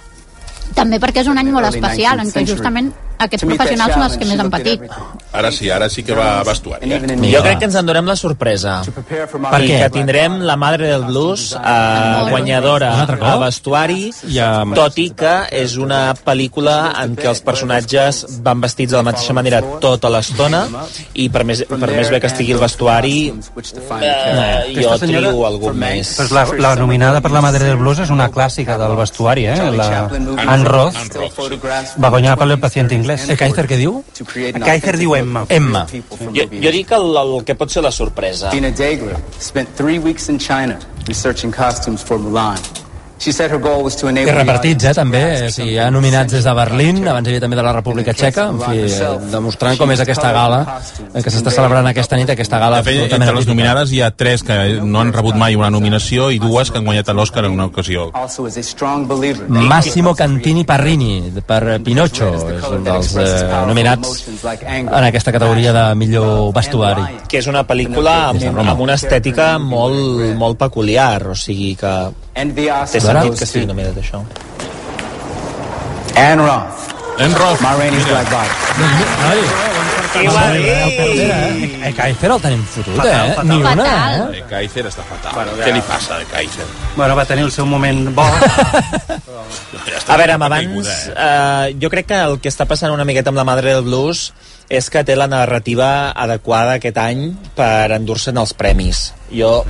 També 0.74 0.97
perquè 0.97 1.22
és 1.22 1.28
un 1.30 1.38
any 1.38 1.51
molt 1.53 1.70
especial, 1.70 2.18
19th 2.18 2.26
en 2.26 2.32
què 2.32 2.39
century. 2.39 2.55
justament 2.57 2.88
aquests 3.18 3.45
professionals 3.47 3.95
són 3.95 4.05
els 4.07 4.18
que 4.20 4.28
més 4.30 4.41
han 4.41 4.51
patit. 4.53 4.82
at 4.89 5.36
Ara 5.36 5.51
sí, 5.51 5.70
ara 5.70 5.89
sí 5.91 6.03
que 6.07 6.16
va 6.16 6.39
a 6.39 6.43
vestuari. 6.47 6.91
Eh? 6.95 7.18
Jo 7.34 7.41
crec 7.43 7.59
que 7.59 7.68
ens 7.68 7.76
endurem 7.76 8.07
la 8.07 8.16
sorpresa. 8.16 8.78
Per 8.86 9.59
I 9.61 9.68
què? 9.68 9.80
que 9.82 9.89
tindrem 9.91 10.38
la 10.47 10.55
Madre 10.59 10.88
del 10.93 11.03
Blues 11.09 11.49
eh, 11.57 12.30
guanyadora 12.30 12.91
a 13.03 13.36
vestuari, 13.41 14.11
tot 14.76 14.99
i 15.01 15.09
que 15.18 15.34
és 15.55 15.76
una 15.82 16.01
pel·lícula 16.16 16.78
en 17.03 17.18
què 17.20 17.28
els 17.32 17.43
personatges 17.45 18.24
van 18.45 18.63
vestits 18.63 18.93
de 18.93 18.99
la 18.99 19.03
mateixa 19.09 19.36
manera 19.36 19.61
tota 19.84 20.11
l'estona 20.13 20.63
i 21.13 21.28
per 21.34 21.43
més, 21.47 21.66
per 21.68 21.91
més 21.91 22.11
bé 22.13 22.22
que 22.24 22.32
estigui 22.32 22.55
el 22.55 22.63
vestuari 22.63 23.16
eh, 23.32 24.74
jo 24.80 24.95
trio 25.03 25.34
algú 25.47 25.74
més. 25.76 26.16
Pues 26.20 26.32
la, 26.36 26.45
la 26.63 26.76
nominada 26.80 27.22
per 27.22 27.34
la 27.36 27.43
Madre 27.43 27.68
del 27.68 27.80
Blues 27.82 27.99
és 28.05 28.13
una 28.13 28.30
clàssica 28.32 28.80
del 28.80 28.95
vestuari, 28.97 29.47
eh? 29.51 29.59
La 29.76 29.89
Anne 30.45 30.63
Roth 30.70 31.20
va 32.01 32.11
guanyar 32.13 32.38
per 32.39 32.47
El 32.55 32.59
pacient 32.61 32.88
inglès. 33.06 33.30
Eh, 33.30 33.38
Kaiser 33.39 33.68
què 33.70 33.78
diu? 33.80 33.99
Kaiser 34.66 34.95
diu 34.99 35.16
Emma. 35.16 35.45
Emma. 35.49 35.86
Jo, 35.91 36.47
jo 36.49 36.74
dic 36.74 36.95
el, 36.97 37.12
el 37.22 37.36
que 37.47 37.58
pot 37.58 37.72
ser 37.72 37.86
la 37.86 37.93
sorpresa. 37.93 38.49
Tina 38.53 38.72
Dagler 38.76 39.20
spent 39.39 39.70
three 39.78 39.99
weeks 39.99 40.30
in 40.30 40.39
China 40.39 40.80
researching 41.08 41.53
costumes 41.53 42.03
for 42.03 42.20
Mulan. 42.20 42.60
She 43.26 43.32
said 43.32 43.49
her 43.49 43.57
goal 43.57 43.82
was 43.82 43.95
to 43.97 44.07
I 44.07 44.23
repartits, 44.30 44.86
eh, 44.86 44.91
també. 44.93 45.47
O 45.47 45.49
sigui, 45.49 45.71
hi 45.73 45.78
ha 45.82 45.88
nominats 45.89 46.30
des 46.36 46.43
de 46.45 46.51
Berlín, 46.53 46.99
abans 47.09 47.26
hi 47.26 47.32
havia 47.32 47.41
també 47.41 47.57
de 47.57 47.63
la 47.65 47.71
República 47.73 48.13
Txeca, 48.13 48.43
en 48.53 48.59
fi, 48.61 48.84
eh, 48.86 49.07
demostrant 49.32 49.80
com 49.80 49.89
és 49.89 50.03
aquesta 50.03 50.30
gala 50.36 50.59
eh, 50.67 51.23
que 51.23 51.32
s'està 51.34 51.49
celebrant 51.55 51.88
aquesta 51.89 52.19
nit, 52.19 52.30
aquesta 52.30 52.59
gala 52.61 52.84
De 52.84 52.86
fet, 52.86 52.99
absolutament 52.99 53.26
entre 53.26 53.36
les 53.39 53.47
nominades 53.49 53.93
hi 53.95 54.03
ha 54.05 54.11
tres 54.13 54.43
que 54.45 54.57
no 54.86 55.01
han 55.01 55.09
rebut 55.15 55.39
mai 55.41 55.57
una 55.57 55.71
nominació 55.73 56.28
i 56.30 56.38
dues 56.43 56.69
que 56.69 56.78
han 56.78 56.86
guanyat 56.86 57.09
l'Oscar 57.17 57.47
en 57.47 57.55
una 57.55 57.65
ocasió. 57.65 58.11
also 58.13 58.45
is 58.45 58.57
a 58.57 58.63
strong 58.63 59.07
believer. 59.07 59.49
Massimo 59.49 60.13
Cantini 60.13 60.63
Parrini 60.63 61.34
per 61.47 61.80
Pinocho 61.82 62.30
és 62.51 62.69
un 62.69 62.86
dels 62.86 63.09
eh, 63.15 63.63
nominats 63.65 64.28
en 64.61 64.91
aquesta 64.99 65.34
categoria 65.34 65.73
de 65.73 65.88
millor 65.95 66.53
vestuari. 66.53 67.07
que 67.28 67.41
és 67.41 67.47
una 67.47 67.65
pel·lícula 67.65 68.30
amb, 68.30 68.61
amb 68.67 68.86
una 68.86 68.93
estètica 68.93 69.57
molt, 69.57 70.38
molt 70.38 70.61
peculiar, 70.61 71.32
o 71.34 71.36
sigui 71.36 71.73
que 71.73 71.95
té 72.36 73.00
sentit 73.00 73.40
que 73.40 73.48
estigui 73.48 73.66
to 73.66 73.72
nominat 73.72 73.98
això. 74.02 74.20
Anne 76.16 76.42
Roth. 76.44 76.92
Anne 77.20 77.36
Roth. 77.40 77.62
Ma 77.64 77.76
Rainey's 77.80 78.06
Black 78.10 78.30
Bottom. 78.32 79.76
Eh, 80.16 81.94
Kaiser 81.96 82.32
el 82.32 82.40
tenim 82.40 82.62
fotut, 82.72 83.02
eh? 83.04 83.44
Ni 83.44 83.58
una, 83.60 83.86
eh? 83.86 84.40
Eh, 84.40 84.44
Kaiser 84.50 84.86
està 84.88 85.04
fatal. 85.08 85.52
Què 85.60 85.74
li 85.76 85.82
passa 85.88 86.20
de 86.22 86.28
Kaiser? 86.32 86.68
Bueno, 86.96 87.18
va 87.20 87.26
tenir 87.28 87.44
el 87.44 87.52
seu 87.52 87.68
moment 87.68 88.08
bo. 88.16 88.24
A 90.08 90.18
veure, 90.18 90.36
amb 90.36 90.46
abans, 90.46 90.90
eh, 91.12 91.76
jo 91.82 91.90
crec 91.92 92.08
que 92.12 92.20
el 92.30 92.40
que 92.40 92.52
està 92.52 92.68
passant 92.70 92.94
una 92.94 93.06
miqueta 93.08 93.32
amb 93.34 93.42
la 93.42 93.48
Madre 93.48 93.74
del 93.76 93.84
Blues 93.88 94.30
és 94.70 94.88
que 94.90 95.04
té 95.06 95.16
la 95.18 95.28
narrativa 95.30 96.12
adequada 96.12 96.78
aquest 96.80 96.98
any 97.02 97.28
per 97.58 97.92
endur-se'n 97.98 98.38
els 98.42 98.54
premis. 98.58 99.12
Jo, 99.34 99.66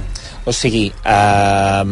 o 0.45 0.53
sigui, 0.53 0.85
eh, 1.03 1.83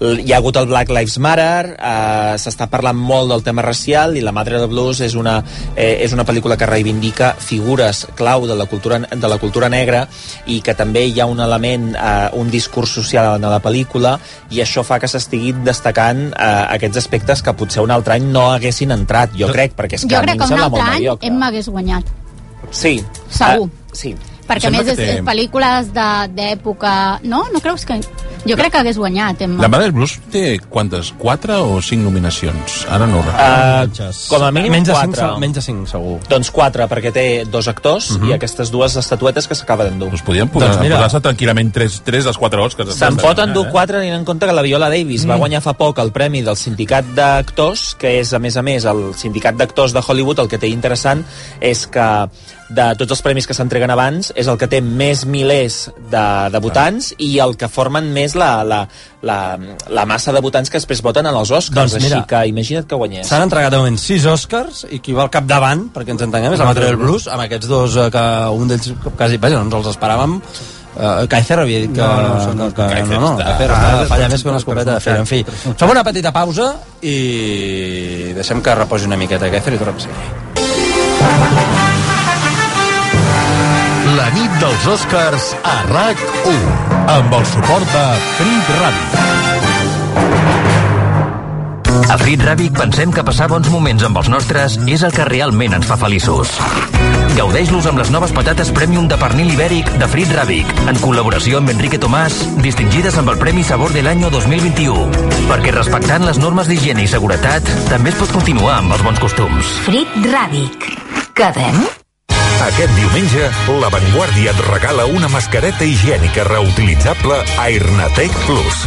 hi 0.00 0.32
ha 0.32 0.36
hagut 0.36 0.56
el 0.58 0.66
Black 0.66 0.90
Lives 0.90 1.18
Matter, 1.22 1.76
eh, 1.78 2.34
s'està 2.42 2.66
parlant 2.70 2.98
molt 2.98 3.30
del 3.30 3.44
tema 3.46 3.62
racial 3.62 4.16
i 4.16 4.24
la 4.24 4.34
Madre 4.34 4.58
del 4.58 4.68
Blues 4.68 5.00
és 5.00 5.14
una, 5.14 5.38
eh, 5.74 6.02
és 6.02 6.12
una 6.12 6.24
pel·lícula 6.26 6.56
que 6.56 6.66
reivindica 6.66 7.34
figures 7.38 8.06
clau 8.14 8.46
de 8.46 8.56
la 8.58 8.66
cultura, 8.66 8.98
de 8.98 9.28
la 9.28 9.38
cultura 9.38 9.68
negra 9.68 10.06
i 10.46 10.60
que 10.60 10.74
també 10.74 11.06
hi 11.06 11.20
ha 11.20 11.26
un 11.26 11.40
element, 11.40 11.94
eh, 11.94 12.28
un 12.34 12.50
discurs 12.50 12.90
social 12.90 13.36
en 13.36 13.48
la 13.48 13.62
pel·lícula 13.62 14.18
i 14.50 14.60
això 14.60 14.84
fa 14.84 14.98
que 14.98 15.08
s'estiguin 15.08 15.64
destacant 15.64 16.32
eh, 16.32 16.66
aquests 16.76 17.04
aspectes 17.04 17.42
que 17.42 17.54
potser 17.54 17.82
un 17.82 17.90
altre 17.90 18.14
any 18.14 18.30
no 18.32 18.50
haguessin 18.50 18.90
entrat, 18.90 19.30
jo 19.38 19.48
crec, 19.52 19.76
perquè 19.76 20.00
és 20.00 20.06
que 20.06 20.14
Jo 20.16 20.22
crec 20.22 20.40
que 20.40 20.54
un 20.54 20.60
altre 20.60 20.82
any 20.82 20.94
mediocre. 20.96 21.28
Emma 21.28 21.52
hagués 21.52 21.68
guanyat. 21.68 22.04
Sí. 22.70 22.98
Segur. 23.30 23.68
Ah, 23.70 23.94
sí. 23.94 24.16
Perquè 24.46 24.68
a 24.68 24.70
més 24.70 24.86
és, 24.92 24.96
té- 24.98 25.08
és 25.18 25.24
pel·lícules 25.26 25.88
de- 25.96 26.28
d'època... 26.36 26.92
No? 27.24 27.44
No 27.52 27.60
creus 27.64 27.84
que... 27.88 27.98
Jo 28.48 28.56
crec 28.56 28.72
que 28.72 28.78
hagués 28.78 28.98
guanyat, 28.98 29.40
Emma. 29.42 29.66
La 29.66 29.78
del 29.78 29.92
Blues 29.92 30.18
té 30.30 30.58
quantes? 30.70 31.12
Quatre 31.18 31.54
o 31.62 31.80
cinc 31.82 32.02
nominacions? 32.04 32.86
Ara 32.88 33.06
no 33.06 33.18
ho 33.18 33.22
recordo. 33.22 34.06
Uh, 34.06 34.12
com 34.30 34.44
a 34.46 34.50
mínim 34.54 34.72
menys 34.72 34.88
de 34.88 34.94
quatre. 34.94 35.20
5, 35.22 35.38
menys 35.42 35.54
de 35.58 35.62
5 35.62 35.86
segur 35.90 36.18
Doncs 36.28 36.50
quatre, 36.54 36.86
perquè 36.88 37.12
té 37.12 37.44
dos 37.50 37.68
actors 37.68 38.12
Mhm. 38.18 38.28
i 38.30 38.32
aquestes 38.34 38.70
dues 38.70 38.96
estatuetes 38.96 39.48
que 39.48 39.54
s'acaba 39.54 39.84
d'endur. 39.84 40.08
Doncs 40.10 40.22
podien 40.22 40.48
posar, 40.48 40.68
Doncs 40.70 40.82
mira. 40.82 40.96
posar-se 40.96 41.20
tranquil·lament 41.20 41.72
tres, 41.72 42.00
tres 42.04 42.24
dels 42.24 42.38
quatre 42.38 42.60
Oscars. 42.60 42.94
Se'n 42.94 43.16
pot 43.16 43.38
endur 43.38 43.68
quatre 43.70 43.98
tenint 43.98 44.14
en 44.14 44.24
compte 44.24 44.46
que 44.46 44.52
la 44.52 44.62
Viola 44.62 44.88
Davis 44.88 45.24
Mm. 45.24 45.30
va 45.30 45.36
guanyar 45.36 45.60
fa 45.62 45.72
poc 45.74 45.98
el 45.98 46.12
premi 46.12 46.42
del 46.42 46.56
sindicat 46.56 47.04
d'actors, 47.14 47.94
que 47.98 48.20
és, 48.20 48.32
a 48.32 48.38
més 48.38 48.56
a 48.56 48.62
més, 48.62 48.84
el 48.84 49.14
sindicat 49.14 49.56
d'actors 49.56 49.92
de 49.92 50.00
Hollywood, 50.06 50.38
el 50.38 50.48
que 50.48 50.58
té 50.58 50.68
interessant 50.68 51.24
és 51.60 51.86
que 51.86 52.28
de 52.68 52.94
tots 52.98 53.10
els 53.12 53.22
premis 53.22 53.46
que 53.46 53.54
s'entreguen 53.54 53.90
abans 53.90 54.32
és 54.34 54.46
el 54.48 54.58
que 54.58 54.66
té 54.66 54.80
més 54.80 55.24
milers 55.24 55.90
de, 56.10 56.50
de 56.50 56.58
votants 56.58 57.14
i 57.18 57.38
el 57.38 57.56
que 57.56 57.68
formen 57.68 58.12
més 58.12 58.34
la, 58.38 58.50
la, 58.64 58.80
la, 59.26 59.38
la 59.88 60.04
massa 60.06 60.32
de 60.36 60.40
votants 60.44 60.70
que 60.70 60.78
després 60.78 61.02
voten 61.02 61.26
en 61.26 61.34
els 61.34 61.50
Oscars. 61.50 61.92
Doncs 61.96 62.04
mira, 62.04 62.20
Així 62.22 62.28
que 62.30 62.44
imagina't 62.52 62.86
que 62.88 62.96
guanyés. 63.00 63.26
S'han 63.28 63.42
entregat 63.48 63.72
de 63.74 63.80
moment 63.82 63.98
6 64.00 64.26
Oscars 64.32 64.84
i 64.90 65.00
qui 65.02 65.12
va 65.16 65.22
al 65.26 65.30
capdavant, 65.34 65.88
perquè 65.94 66.14
ens 66.14 66.22
entenguem, 66.28 66.52
és 66.54 66.60
la 66.62 66.70
Madre 66.70 66.86
del 66.90 66.96
Blues, 67.00 67.26
amb 67.28 67.42
aquests 67.48 67.66
dos 67.70 67.96
eh, 67.96 68.08
que 68.14 68.24
un 68.56 68.68
d'ells 68.72 68.92
quasi, 69.16 69.36
vaja, 69.42 69.58
no 69.60 69.66
ens 69.70 69.74
els 69.82 69.92
esperàvem. 69.96 70.40
Uh, 70.96 71.26
Kaiser 71.28 71.58
havia 71.60 71.80
dit 71.82 71.90
que... 71.92 72.00
No, 72.00 72.54
no, 72.56 72.68
que, 72.72 72.80
que 72.80 72.86
Kaiser 72.94 73.18
no, 73.20 73.20
no, 73.20 73.32
està- 73.36 73.50
Kaiser 73.50 73.70
Ah, 73.74 73.80
està, 74.00 74.06
falla 74.14 74.28
més 74.32 74.40
que 74.42 74.48
una 74.48 74.62
escopeta 74.62 74.94
de 74.94 75.00
fer. 75.04 75.16
En 75.20 75.28
fi, 75.28 75.42
fem 75.76 75.92
una 75.92 76.02
petita 76.08 76.32
pausa 76.32 76.70
i 77.04 78.32
deixem 78.38 78.62
que 78.64 78.74
reposi 78.80 79.04
una 79.04 79.20
miqueta 79.20 79.50
Kaiser 79.52 79.74
i 79.76 79.82
tornem 79.82 80.00
a 80.00 80.06
seguir. 80.08 81.85
La 84.16 84.30
nit 84.32 84.52
dels 84.62 84.84
Oscars 84.88 85.50
a 85.66 85.74
RAC1 85.90 86.60
amb 87.12 87.34
el 87.36 87.42
suport 87.50 87.90
de 87.92 88.04
Frit 88.38 88.68
Ràdio. 88.78 89.24
A 92.06 92.16
Frit 92.22 92.40
Ràbic 92.46 92.78
pensem 92.78 93.12
que 93.12 93.24
passar 93.26 93.48
bons 93.50 93.68
moments 93.68 94.06
amb 94.06 94.16
els 94.22 94.30
nostres 94.32 94.78
és 94.88 95.04
el 95.04 95.12
que 95.12 95.26
realment 95.28 95.76
ens 95.76 95.88
fa 95.90 95.98
feliços. 96.00 96.54
Gaudeix-los 97.36 97.90
amb 97.90 98.00
les 98.00 98.14
noves 98.14 98.32
patates 98.32 98.72
Premium 98.78 99.10
de 99.10 99.18
pernil 99.20 99.52
ibèric 99.52 99.90
de 100.00 100.08
Frit 100.08 100.32
Ràbic, 100.38 100.72
en 100.86 101.02
col·laboració 101.02 101.60
amb 101.60 101.74
Enrique 101.74 102.00
Tomàs, 102.00 102.40
distingides 102.64 103.20
amb 103.20 103.34
el 103.34 103.42
Premi 103.42 103.66
Sabor 103.68 103.92
de 103.92 104.06
l'any 104.06 104.24
2021. 104.30 105.10
Perquè 105.50 105.76
respectant 105.76 106.24
les 106.24 106.40
normes 106.40 106.72
d'higiene 106.72 107.04
i 107.04 107.10
seguretat, 107.10 107.68
també 107.92 108.14
es 108.14 108.18
pot 108.22 108.32
continuar 108.38 108.80
amb 108.80 108.96
els 108.96 109.04
bons 109.04 109.20
costums. 109.28 109.76
Frit 109.90 110.18
Ràdic. 110.24 110.92
Quedem? 111.36 112.05
Aquest 112.66 112.90
diumenge, 112.98 113.44
La 113.78 113.88
Vanguardia 113.94 114.50
et 114.50 114.60
regala 114.66 115.04
una 115.06 115.28
mascareta 115.30 115.86
higiènica 115.86 116.42
reutilitzable 116.48 117.36
Airnatec 117.62 118.34
Plus. 118.48 118.80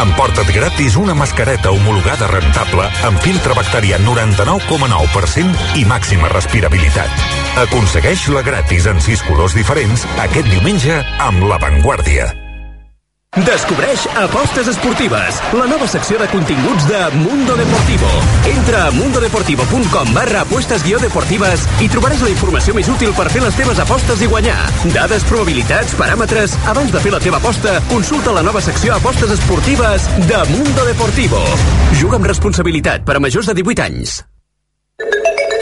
Emporta't 0.00 0.48
gratis 0.56 0.96
una 0.96 1.12
mascareta 1.18 1.74
homologada 1.74 2.30
rentable 2.32 2.88
amb 3.04 3.20
filtre 3.20 3.52
bacterià 3.58 4.00
99,9% 4.00 5.76
i 5.82 5.84
màxima 5.84 6.32
respirabilitat. 6.32 7.12
Aconsegueix-la 7.66 8.46
gratis 8.46 8.88
en 8.88 9.04
sis 9.04 9.20
colors 9.28 9.58
diferents 9.58 10.08
aquest 10.24 10.48
diumenge 10.48 11.02
amb 11.28 11.44
La 11.52 11.60
Vanguardia. 11.60 12.32
Descobreix 13.44 14.06
Apostes 14.16 14.68
Esportives, 14.68 15.42
la 15.52 15.66
nova 15.68 15.84
secció 15.86 16.16
de 16.16 16.24
continguts 16.32 16.86
de 16.88 17.00
Mundo 17.18 17.54
Deportivo. 17.58 18.08
Entra 18.48 18.86
a 18.86 18.90
mundodeportivo.com 18.96 20.14
barra 20.14 20.40
apuestes 20.40 20.80
guió 20.86 20.96
deportives 21.02 21.66
i 21.84 21.90
trobaràs 21.92 22.22
la 22.24 22.32
informació 22.32 22.72
més 22.78 22.88
útil 22.88 23.12
per 23.18 23.28
fer 23.34 23.42
les 23.44 23.58
teves 23.58 23.82
apostes 23.84 24.24
i 24.24 24.30
guanyar. 24.32 24.56
Dades, 24.94 25.28
probabilitats, 25.28 25.92
paràmetres... 26.00 26.56
Abans 26.72 26.94
de 26.94 27.02
fer 27.04 27.12
la 27.12 27.20
teva 27.20 27.36
aposta, 27.42 27.76
consulta 27.92 28.32
la 28.32 28.46
nova 28.46 28.64
secció 28.64 28.96
Apostes 28.96 29.36
Esportives 29.36 30.08
de 30.24 30.40
Mundo 30.54 30.88
Deportivo. 30.88 31.44
Juga 31.92 32.16
amb 32.16 32.32
responsabilitat 32.32 33.04
per 33.04 33.20
a 33.20 33.24
majors 33.28 33.52
de 33.52 33.58
18 33.60 33.84
anys. 33.84 34.22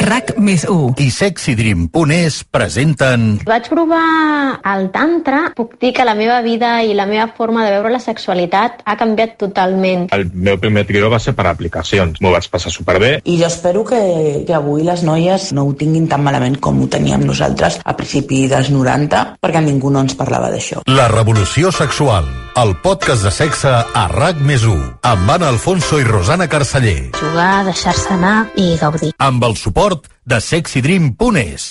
RAC 0.05 0.35
més 0.37 0.67
1 0.69 0.99
i 1.01 1.07
sexydream.es 1.09 2.43
presenten 2.53 3.39
Vaig 3.49 3.69
provar 3.73 4.59
el 4.75 4.91
tantra. 4.93 5.47
Puc 5.57 5.79
dir 5.81 5.95
que 5.97 6.05
la 6.05 6.13
meva 6.19 6.43
vida 6.45 6.75
i 6.85 6.93
la 6.93 7.07
meva 7.09 7.31
forma 7.39 7.65
de 7.65 7.71
veure 7.73 7.93
la 7.95 8.01
sexualitat 8.03 8.83
ha 8.85 8.97
canviat 9.01 9.39
totalment. 9.41 10.11
El 10.13 10.27
meu 10.35 10.59
primer 10.61 10.85
trio 10.85 11.09
va 11.09 11.21
ser 11.23 11.33
per 11.39 11.47
aplicacions. 11.49 12.21
M'ho 12.21 12.35
vaig 12.35 12.51
passar 12.53 12.73
superbé. 12.75 13.15
I 13.25 13.39
jo 13.41 13.49
espero 13.49 13.85
que, 13.89 14.01
que 14.45 14.53
avui 14.53 14.85
les 14.85 15.07
noies 15.09 15.53
no 15.57 15.65
ho 15.65 15.73
tinguin 15.79 16.11
tan 16.11 16.25
malament 16.27 16.59
com 16.61 16.83
ho 16.85 16.91
teníem 16.91 17.25
nosaltres 17.25 17.81
a 17.85 17.97
principi 17.97 18.45
dels 18.51 18.69
90, 18.75 19.25
perquè 19.41 19.65
ningú 19.65 19.95
no 19.95 20.05
ens 20.05 20.19
parlava 20.19 20.53
d'això. 20.53 20.83
La 20.93 21.09
revolució 21.09 21.73
sexual, 21.73 22.29
el 22.61 22.77
podcast 22.85 23.25
de 23.25 23.33
sexe 23.33 23.73
a 23.73 24.05
RAC 24.13 24.45
més 24.45 24.69
1, 24.69 24.85
amb 25.15 25.35
Anna 25.39 25.49
Alfonso 25.55 26.03
i 26.03 26.05
Rosana 26.05 26.51
Carceller, 26.53 27.15
Jugar, 27.17 27.65
deixar-se 27.71 28.13
anar 28.19 28.37
i 28.61 28.75
gaudir. 28.81 29.15
amb 29.19 29.49
el 29.49 29.57
suport 29.57 29.94
de 30.25 30.41
sexydream.es. 30.41 31.71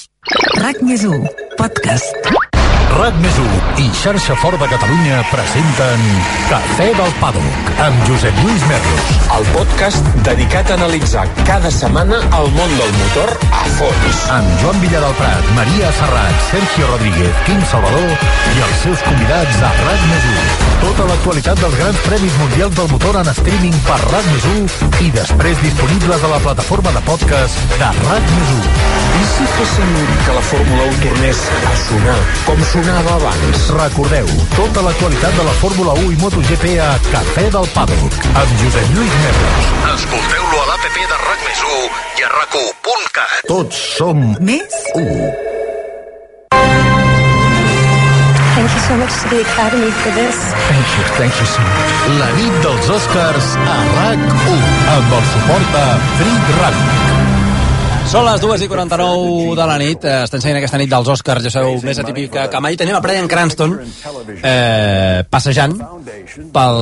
RAC 0.61 0.82
més 0.88 1.03
1 1.09 1.28
podcast 1.59 2.43
RAC 2.94 3.16
més 3.24 3.38
1 3.41 3.82
i 3.82 3.86
Xarxa 3.98 4.36
Fort 4.38 4.60
de 4.62 4.68
Catalunya 4.70 5.22
presenten 5.32 6.02
Cafè 6.50 6.89
del 6.94 7.14
Paddock 7.18 7.82
amb 7.82 8.04
Josep 8.06 8.38
Lluís 8.44 8.66
Merlos. 8.70 9.14
El 9.34 9.48
podcast 9.56 10.10
dedicat 10.28 10.70
a 10.70 10.78
analitzar 10.78 11.24
cada 11.48 11.72
setmana 11.74 12.20
el 12.38 12.52
món 12.54 12.76
del 12.78 12.94
motor 13.00 13.32
a 13.50 13.64
fons. 13.80 14.20
Amb 14.36 14.52
Joan 14.62 14.78
Villadalprat, 14.84 15.50
Maria 15.58 15.89
Serrat, 15.98 16.44
Sergio 16.52 16.89
Rodríguez, 16.91 17.41
Quim 17.48 17.64
Salvador 17.72 18.14
i 18.54 18.64
els 18.68 18.84
seus 18.84 19.02
convidats 19.08 19.64
a 19.64 19.74
RAC 19.80 20.06
més 20.12 20.30
1. 20.36 20.70
Tota 20.84 21.08
l'actualitat 21.10 21.62
dels 21.64 21.78
grans 21.80 22.06
premis 22.06 22.38
mundials 22.44 22.78
del 22.78 22.91
motor 22.94 23.20
en 23.24 23.34
streaming 23.39 23.80
per 23.88 24.00
RAC 24.06 24.30
més 24.36 24.48
1 24.54 25.08
i 25.08 25.12
després 25.18 25.66
disponibles 25.66 26.28
a 26.28 26.34
la 26.36 26.41
plataforma 26.46 26.94
de 26.94 27.04
podcast 27.10 27.76
de 27.80 27.89
RAC 28.04 28.32
més 28.38 28.54
1. 28.60 29.02
I 29.14 29.26
si 29.34 29.50
féssim 29.58 29.91
que 30.26 30.38
la 30.38 30.46
Fórmula 30.52 30.88
1 30.91 31.04
tornés 31.08 31.44
a 31.58 31.76
sonar 31.88 32.20
com 32.48 32.64
sonava 32.84 33.15
abans? 33.15 33.69
Recordeu, 33.69 34.27
tota 34.55 34.81
l'actualitat 34.81 35.36
de 35.38 35.43
la 35.43 35.53
Fórmula 35.61 35.93
1 35.93 36.11
i 36.11 36.17
MotoGP 36.19 36.65
a 36.84 36.91
Cafè 37.11 37.45
del 37.55 37.67
Paddock 37.73 38.27
amb 38.34 38.51
Josep 38.59 38.89
Lluís 38.95 39.15
Merlos. 39.23 39.69
Escolteu-lo 39.93 40.59
a 40.59 40.65
l'APP 40.71 40.97
de 41.11 41.19
RAC 41.23 41.45
més 41.47 41.63
1 41.69 42.19
i 42.19 42.27
a 42.27 42.31
rac 42.34 42.57
Tots 43.47 43.79
som 43.97 44.19
més 44.39 44.79
1. 44.99 45.03
Thank 48.53 48.69
you 48.69 48.81
so 48.88 48.97
much 48.99 49.13
to 49.21 49.29
the 49.31 49.41
Academy 49.41 49.91
for 50.03 50.11
this. 50.19 50.38
Thank 50.67 50.88
you, 50.95 51.03
thank 51.19 51.39
you 51.39 51.47
so 51.47 51.61
much. 51.61 52.17
La 52.19 52.31
nit 52.39 52.63
dels 52.65 52.89
Oscars 52.97 53.53
a 53.63 53.77
RAC1 53.97 54.65
amb 54.97 55.15
el 55.19 55.29
suport 55.36 55.77
de 55.77 55.86
Free 56.19 56.57
Ràdio. 56.59 57.32
Són 58.14 58.28
les 58.28 58.41
2 58.43 58.61
i 58.61 58.68
49 58.70 59.55
de 59.57 59.66
la 59.66 59.76
nit. 59.82 60.03
Eh, 60.05 60.18
Estem 60.28 60.41
seguint 60.43 60.59
aquesta 60.59 60.78
nit 60.78 60.91
dels 60.91 61.07
Oscars, 61.09 61.41
ja 61.47 61.49
sabeu, 61.49 61.80
més 61.82 61.97
atípica 61.97 62.43
que 62.51 62.59
mai. 62.61 62.78
Tenim 62.78 62.93
a 62.93 63.01
Brian 63.01 63.26
Cranston 63.32 63.74
eh, 63.82 65.24
passejant 65.34 65.74
pel... 66.53 66.78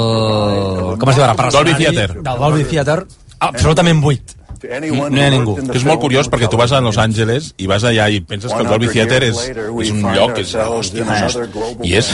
Com 0.99 1.13
es 1.13 1.15
diu 1.15 1.23
ara? 1.23 1.37
Per 1.39 1.47
Dolby 1.55 1.77
Theater. 1.79 2.09
Del 2.19 2.43
Dolby 2.43 2.67
Theater. 2.73 2.99
Absolutament 3.47 4.03
buit. 4.03 4.35
No 4.61 5.17
hi 5.17 5.23
ha 5.25 5.29
ningú. 5.33 5.55
És 5.73 5.85
molt 5.87 6.01
curiós 6.03 6.29
perquè 6.29 6.49
tu 6.51 6.59
vas 6.59 6.71
a 6.75 6.81
Los 6.83 6.99
Angeles 7.01 7.51
i 7.57 7.69
vas 7.69 7.85
allà 7.87 8.07
i 8.13 8.21
penses 8.21 8.53
que 8.53 8.61
el 8.61 8.69
Dolby 8.69 8.91
Theater 8.91 9.21
és, 9.25 9.39
és 9.49 9.91
un 9.93 10.03
lloc, 10.13 10.37
és, 10.41 10.53
hòstia, 10.53 11.05
hòstia, 11.07 11.47
i 11.87 11.95
és, 11.97 12.11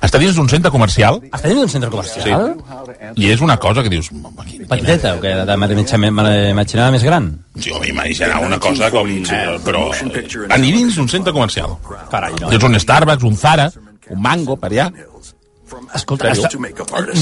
està 0.00 0.20
dins 0.22 0.38
d'un 0.38 0.48
centre 0.48 0.72
comercial. 0.72 1.20
Està 1.28 1.50
dins 1.50 1.60
d'un 1.60 1.72
centre 1.74 1.90
comercial? 1.92 2.54
Sí. 2.56 3.10
I 3.20 3.30
és 3.34 3.44
una 3.44 3.58
cosa 3.60 3.84
que 3.84 3.92
dius... 3.92 4.08
Petiteta, 4.70 5.16
o 5.18 5.22
què? 5.22 5.34
De 5.44 5.56
m'imaginava 5.60 6.90
més 6.94 7.04
gran? 7.04 7.30
Sí, 7.58 7.72
home, 7.74 7.90
imaginava 7.92 8.46
una 8.46 8.60
cosa 8.62 8.90
com... 8.94 9.10
Eh, 9.10 9.44
però 9.66 9.88
anar 10.48 10.60
dins 10.64 10.96
d'un 10.96 11.08
centre 11.10 11.34
comercial. 11.36 11.76
Carai, 12.10 12.36
no. 12.40 12.48
Tens 12.52 12.68
un 12.68 12.80
Starbucks, 12.80 13.26
un 13.28 13.36
Zara, 13.36 13.70
un 14.10 14.22
Mango 14.22 14.56
per 14.56 14.72
allà. 14.72 14.90
Escolta, 15.94 16.30
està, 16.32 16.48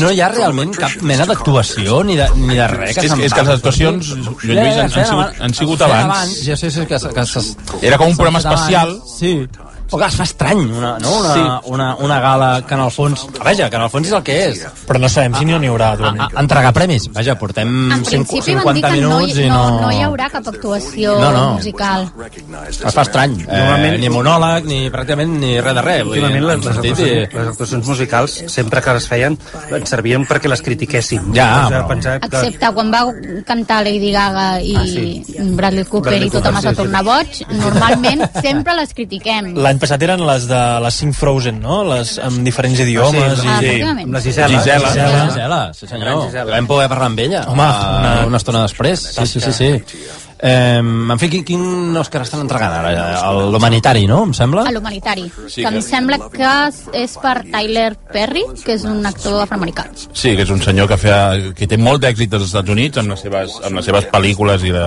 no 0.00 0.10
hi 0.12 0.20
ha 0.20 0.28
realment 0.28 0.72
cap 0.76 0.90
mena 1.02 1.24
d'actuació 1.26 2.02
ni, 2.04 2.16
de, 2.16 2.28
ni 2.36 2.54
de 2.54 2.66
res 2.68 2.94
que 2.98 3.06
És- 3.06 3.12
és 3.12 3.32
que 3.34 3.42
les 3.42 3.54
actuacions, 3.54 4.06
Joan 4.08 4.36
Lluís, 4.42 4.76
han- 4.76 4.92
han 4.92 5.06
sigut- 5.06 5.40
han 5.40 5.54
sigut 5.54 5.80
abans. 5.82 6.44
Ja 6.44 6.56
sé, 6.56 6.70
sé 6.70 6.86
que, 6.86 6.96
que 6.96 7.86
Era 7.86 7.98
com 7.98 8.08
un 8.08 8.16
programa 8.16 8.38
abans. 8.38 8.60
especial. 8.60 9.00
Sí. 9.18 9.48
O 9.90 9.96
que 9.96 10.04
es 10.04 10.16
fa 10.16 10.24
estrany, 10.24 10.58
una, 10.70 10.98
no? 10.98 11.12
una, 11.20 11.34
Sí. 11.34 11.40
una, 11.72 11.94
una 11.96 12.20
gala 12.20 12.62
que 12.66 12.74
en 12.74 12.80
el 12.80 12.90
fons... 12.90 13.26
Vaja, 13.42 13.70
que 13.70 13.76
en 13.76 13.82
el 13.82 13.88
fons 13.90 14.06
és 14.08 14.12
el 14.12 14.22
que 14.22 14.34
és. 14.50 14.58
Però 14.86 14.98
no 15.00 15.08
sabem 15.08 15.34
si 15.38 15.46
n'hi 15.48 15.56
n'hi 15.58 15.70
haurà. 15.70 15.94
A, 15.96 16.10
a, 16.26 16.40
entregar 16.42 16.72
premis. 16.76 17.06
Vaja, 17.14 17.38
portem 17.40 17.70
En 17.92 18.02
principi 18.04 18.52
van 18.54 18.64
50 18.64 18.74
dir 18.74 18.82
que 18.84 19.00
no, 19.00 19.14
minuts 19.18 19.36
hi, 19.38 19.46
i 19.46 19.48
no, 19.48 19.62
no... 19.70 19.80
no 19.86 19.90
hi 19.92 20.02
haurà 20.04 20.28
cap 20.30 20.46
actuació 20.52 21.14
No, 21.18 21.30
no. 21.32 21.44
musical. 21.54 22.04
Es 22.68 22.82
fa 22.94 23.02
estrany. 23.06 23.38
Eh, 23.40 23.46
Normalment- 23.48 23.98
ni 24.02 24.10
monòleg, 24.12 24.64
ni 24.68 24.78
pràcticament 24.92 25.32
ni 25.40 25.54
res 25.60 25.74
de 25.80 25.82
res. 25.86 26.02
Últimament 26.04 26.44
les, 26.50 26.58
les, 26.66 26.76
actuacions, 26.76 27.32
les 27.38 27.48
actuacions 27.54 27.88
musicals, 27.94 28.36
sempre 28.52 28.82
que 28.84 28.92
les 28.98 29.08
feien, 29.08 29.38
ens 29.72 29.88
servien 29.88 30.26
perquè 30.28 30.52
les 30.52 30.60
critiquéssim. 30.62 31.32
Ja, 31.34 31.48
O 31.48 31.68
sigui, 31.68 31.74
però- 31.78 31.88
pensar 31.88 32.20
que- 32.20 32.28
Excepte 32.28 32.72
quan 32.76 32.92
va 32.92 33.02
cantar 33.46 33.80
Lady 33.84 34.12
Gaga 34.12 34.60
i 34.60 34.76
Ah, 34.76 34.84
sí. 34.84 35.24
Bradley 35.56 35.84
Cooper 35.84 36.10
Bradley 36.12 36.28
i 36.28 36.30
tothom 36.30 36.56
es 36.58 36.64
va 36.64 36.70
sí, 36.70 36.76
sí. 36.76 36.82
tornar 36.82 37.02
boig, 37.04 37.40
normalment 37.56 38.22
sempre 38.42 38.74
les 38.76 38.92
critiquem. 38.94 39.54
L'any 39.56 39.77
passat 39.82 40.02
eren 40.06 40.20
les 40.26 40.46
de 40.50 40.60
les 40.84 40.94
5 41.02 41.14
Frozen, 41.16 41.60
no? 41.62 41.80
Les 41.88 42.14
amb 42.22 42.44
diferents 42.46 42.80
idiomes. 42.84 43.40
Ah, 43.44 43.58
i... 43.62 43.66
efectivament. 43.66 44.04
Amb 44.08 44.14
la 44.18 44.20
Gisela. 44.24 44.48
Gisela. 44.52 44.88
Gisela, 44.92 45.24
Gisela, 45.28 45.60
sí 45.74 45.86
senyor. 45.90 46.22
Gisela. 46.26 46.52
Vam 46.56 46.66
poder 46.70 46.88
parlar 46.92 47.06
amb 47.12 47.20
ella 47.26 47.42
Home, 47.48 47.62
una, 47.62 47.98
una- 47.98 48.26
una 48.32 48.36
estona 48.42 48.62
després. 48.66 49.00
Sí, 49.18 49.26
sí, 49.26 49.40
sí. 49.40 49.52
sí. 49.52 49.70
Eh, 50.40 50.76
en 50.78 51.18
fi, 51.18 51.28
quin, 51.28 51.44
quin 51.44 51.96
Òscar 51.98 52.22
estan 52.22 52.40
entregant 52.44 52.72
ara? 52.72 52.92
L'humanitari, 53.50 54.06
no? 54.06 54.22
Em 54.28 54.32
sembla? 54.36 54.62
A 54.68 54.72
l'humanitari, 54.72 55.24
Sí, 55.48 55.62
que 55.62 55.68
em 55.68 55.74
que- 55.74 55.82
sembla 55.82 56.18
que 56.30 56.52
és 56.92 57.16
per 57.18 57.42
Tyler 57.50 57.96
Perry, 58.12 58.44
que 58.64 58.74
és 58.74 58.84
un 58.84 59.04
actor 59.04 59.42
afroamericà. 59.42 59.86
Sí, 60.12 60.36
que 60.36 60.42
és 60.42 60.50
un 60.50 60.62
senyor 60.62 60.86
que, 60.88 60.96
feia, 60.96 61.52
que 61.54 61.66
té 61.66 61.76
molt 61.76 62.02
d'èxit 62.04 62.32
als 62.34 62.44
Estats 62.44 62.70
Units 62.70 62.98
amb 62.98 63.10
les 63.10 63.20
seves, 63.20 63.58
amb 63.64 63.76
les 63.76 63.84
seves 63.84 64.06
pel·lícules 64.12 64.62
i 64.64 64.70
de... 64.70 64.86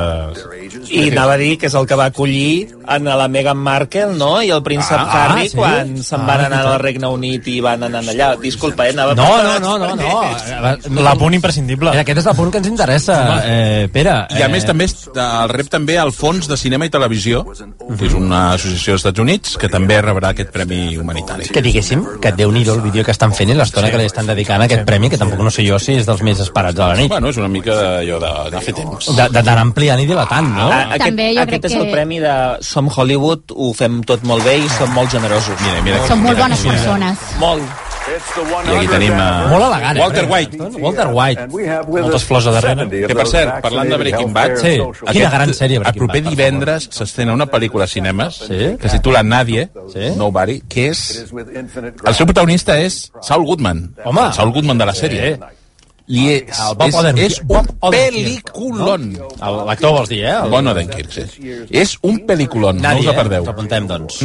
I 0.92 1.10
anava 1.12 1.34
a 1.34 1.38
dir 1.38 1.58
que 1.60 1.68
és 1.68 1.74
el 1.76 1.86
que 1.88 1.96
va 1.96 2.06
acollir 2.06 2.70
en 2.88 3.04
la 3.06 3.28
Meghan 3.28 3.58
Markle, 3.58 4.14
no? 4.18 4.42
I 4.42 4.50
el 4.52 4.64
príncep 4.64 4.98
Ah, 4.98 5.26
Harry, 5.34 5.50
sí? 5.50 5.58
quan 5.58 5.98
se'n 6.02 6.22
Ah, 6.22 6.26
van 6.26 6.40
anar 6.46 6.50
veritat. 6.62 6.74
al 6.74 6.80
Regne 6.80 7.08
Unit 7.08 7.48
i 7.48 7.60
van 7.62 7.84
anar 7.84 8.02
allà. 8.04 8.36
Disculpa, 8.40 8.88
eh? 8.88 8.92
Anava 8.92 9.16
No, 9.16 9.28
no, 9.44 9.60
no, 9.60 9.78
no, 9.78 9.96
no. 9.96 11.02
La 11.02 11.16
punt 11.16 11.34
imprescindible. 11.34 11.92
Eh, 11.94 12.00
Aquest 12.00 12.20
és 12.20 12.26
el 12.26 12.36
punt 12.36 12.52
que 12.52 12.58
ens 12.60 12.68
interessa, 12.68 13.42
eh, 13.46 13.90
Pere. 13.92 14.16
I 14.38 14.42
a 14.44 14.48
més 14.48 14.66
també 14.66 14.86
és- 14.86 15.10
el 15.44 15.50
rep 15.50 15.70
també 15.70 15.96
el 16.02 16.12
Fons 16.16 16.48
de 16.48 16.58
Cinema 16.58 16.86
i 16.86 16.90
Televisió, 16.94 17.44
que 17.46 18.06
és 18.08 18.14
una 18.18 18.54
associació 18.54 18.94
dels 18.94 19.02
Estats 19.06 19.20
Units, 19.24 19.58
que 19.62 19.70
també 19.70 20.00
rebrà 20.02 20.32
aquest 20.36 20.52
premi 20.54 20.98
humanitari. 20.98 21.50
Que 21.54 21.62
diguéssim 21.62 22.04
que 22.22 22.32
déu 22.38 22.52
nhi 22.52 22.64
el 22.68 22.82
vídeo 22.82 23.04
que 23.04 23.12
estan 23.12 23.34
fent 23.34 23.50
i 23.50 23.56
l'estona 23.58 23.90
que 23.92 23.98
li 23.98 24.06
estan 24.10 24.28
dedicant 24.30 24.62
a 24.62 24.66
aquest 24.70 24.86
premi, 24.86 25.10
que 25.10 25.18
tampoc 25.18 25.40
no 25.44 25.52
sé 25.52 25.66
jo 25.68 25.80
si 25.80 25.94
és 26.00 26.06
dels 26.08 26.22
més 26.24 26.40
esperats 26.40 26.76
de 26.78 26.82
la 26.86 26.96
nit. 26.96 27.10
Bueno, 27.12 27.30
és 27.30 27.38
una 27.38 27.48
mica 27.52 27.78
allò 28.00 28.20
de, 28.22 28.34
de 28.56 28.62
fer 28.62 28.74
temps. 28.78 29.12
D'anar 29.32 29.58
ampliant 29.60 30.00
i 30.02 30.08
dilatant, 30.10 30.48
no? 30.56 30.70
Ah, 30.72 30.84
aquest, 30.96 31.06
També 31.10 31.30
jo 31.36 31.42
aquest 31.42 31.62
crec 31.62 31.72
és 31.72 31.78
el 31.80 31.86
que- 31.88 31.92
premi 31.92 32.20
de 32.20 32.36
Som 32.62 32.90
Hollywood, 32.96 33.52
ho 33.56 33.74
fem 33.74 34.02
tot 34.04 34.24
molt 34.24 34.44
bé 34.46 34.58
i 34.62 34.70
som 34.78 34.92
molt 34.94 35.12
generosos. 35.12 35.56
Mira, 35.62 35.82
mira, 35.82 36.08
Són 36.08 36.22
molt 36.24 36.38
bones 36.40 36.60
persones. 36.66 37.18
Molt. 37.40 37.91
I 38.12 38.76
aquí 38.76 38.88
tenim 38.92 39.14
a 39.16 39.28
Molt 39.52 39.64
elegant, 39.68 39.98
eh? 39.98 40.02
Walter 40.02 40.26
White. 40.30 40.58
Walter 40.84 41.08
White. 41.16 41.46
Moltes 41.88 42.26
flors 42.28 42.48
a 42.48 42.52
darrere. 42.58 42.88
Que, 43.08 43.16
per 43.16 43.28
cert, 43.30 43.54
parlant 43.64 43.90
de 43.94 43.98
Breaking 44.02 44.34
Bad, 44.36 44.58
Sí, 44.62 44.74
quina 45.12 45.30
gran 45.32 45.54
sèrie, 45.54 45.78
el 45.80 45.84
Breaking 45.86 46.02
proper 46.04 46.22
Bad, 46.22 46.28
per 46.28 46.36
divendres 46.36 46.90
s'estrena 46.92 47.34
una 47.38 47.48
pel·lícula 47.48 47.86
a 47.88 47.88
cinemes 47.88 48.36
Sí? 48.48 48.60
que 48.80 48.88
es 48.88 48.92
titula 48.98 49.24
Nadie, 49.24 49.70
Sí? 49.94 50.12
Nobody, 50.18 50.60
que 50.68 50.90
és... 50.92 51.26
El 51.32 52.14
seu 52.16 52.26
protagonista 52.28 52.78
és 52.80 53.12
Saul 53.22 53.46
Goodman. 53.46 53.96
Home. 54.04 54.28
El 54.28 54.34
Saul 54.34 54.52
Goodman 54.52 54.78
de 54.78 54.86
la 54.92 54.94
sèrie. 54.98 55.34
I 56.12 56.28
és, 56.34 56.60
El 56.60 56.76
Bob 56.76 56.88
és, 56.90 56.96
Odenkirk. 56.96 57.32
és 57.32 57.42
un 57.48 57.68
pel·liculon. 57.80 59.04
El- 59.40 59.60
L'actor 59.70 59.94
vols 59.96 60.10
dir, 60.10 60.24
eh? 60.26 60.34
El... 60.44 60.50
Bon 60.52 60.68
Odenkirk, 60.68 61.12
sí. 61.14 61.24
És 61.70 61.98
un 62.04 62.18
pel·liculon, 62.28 62.82
no 62.82 62.96
us 63.00 63.06
la 63.06 63.14
perdeu. 63.16 63.44
eh? 63.44 63.46
Ens 63.46 63.54
apuntem, 63.54 63.88
doncs. 63.88 64.24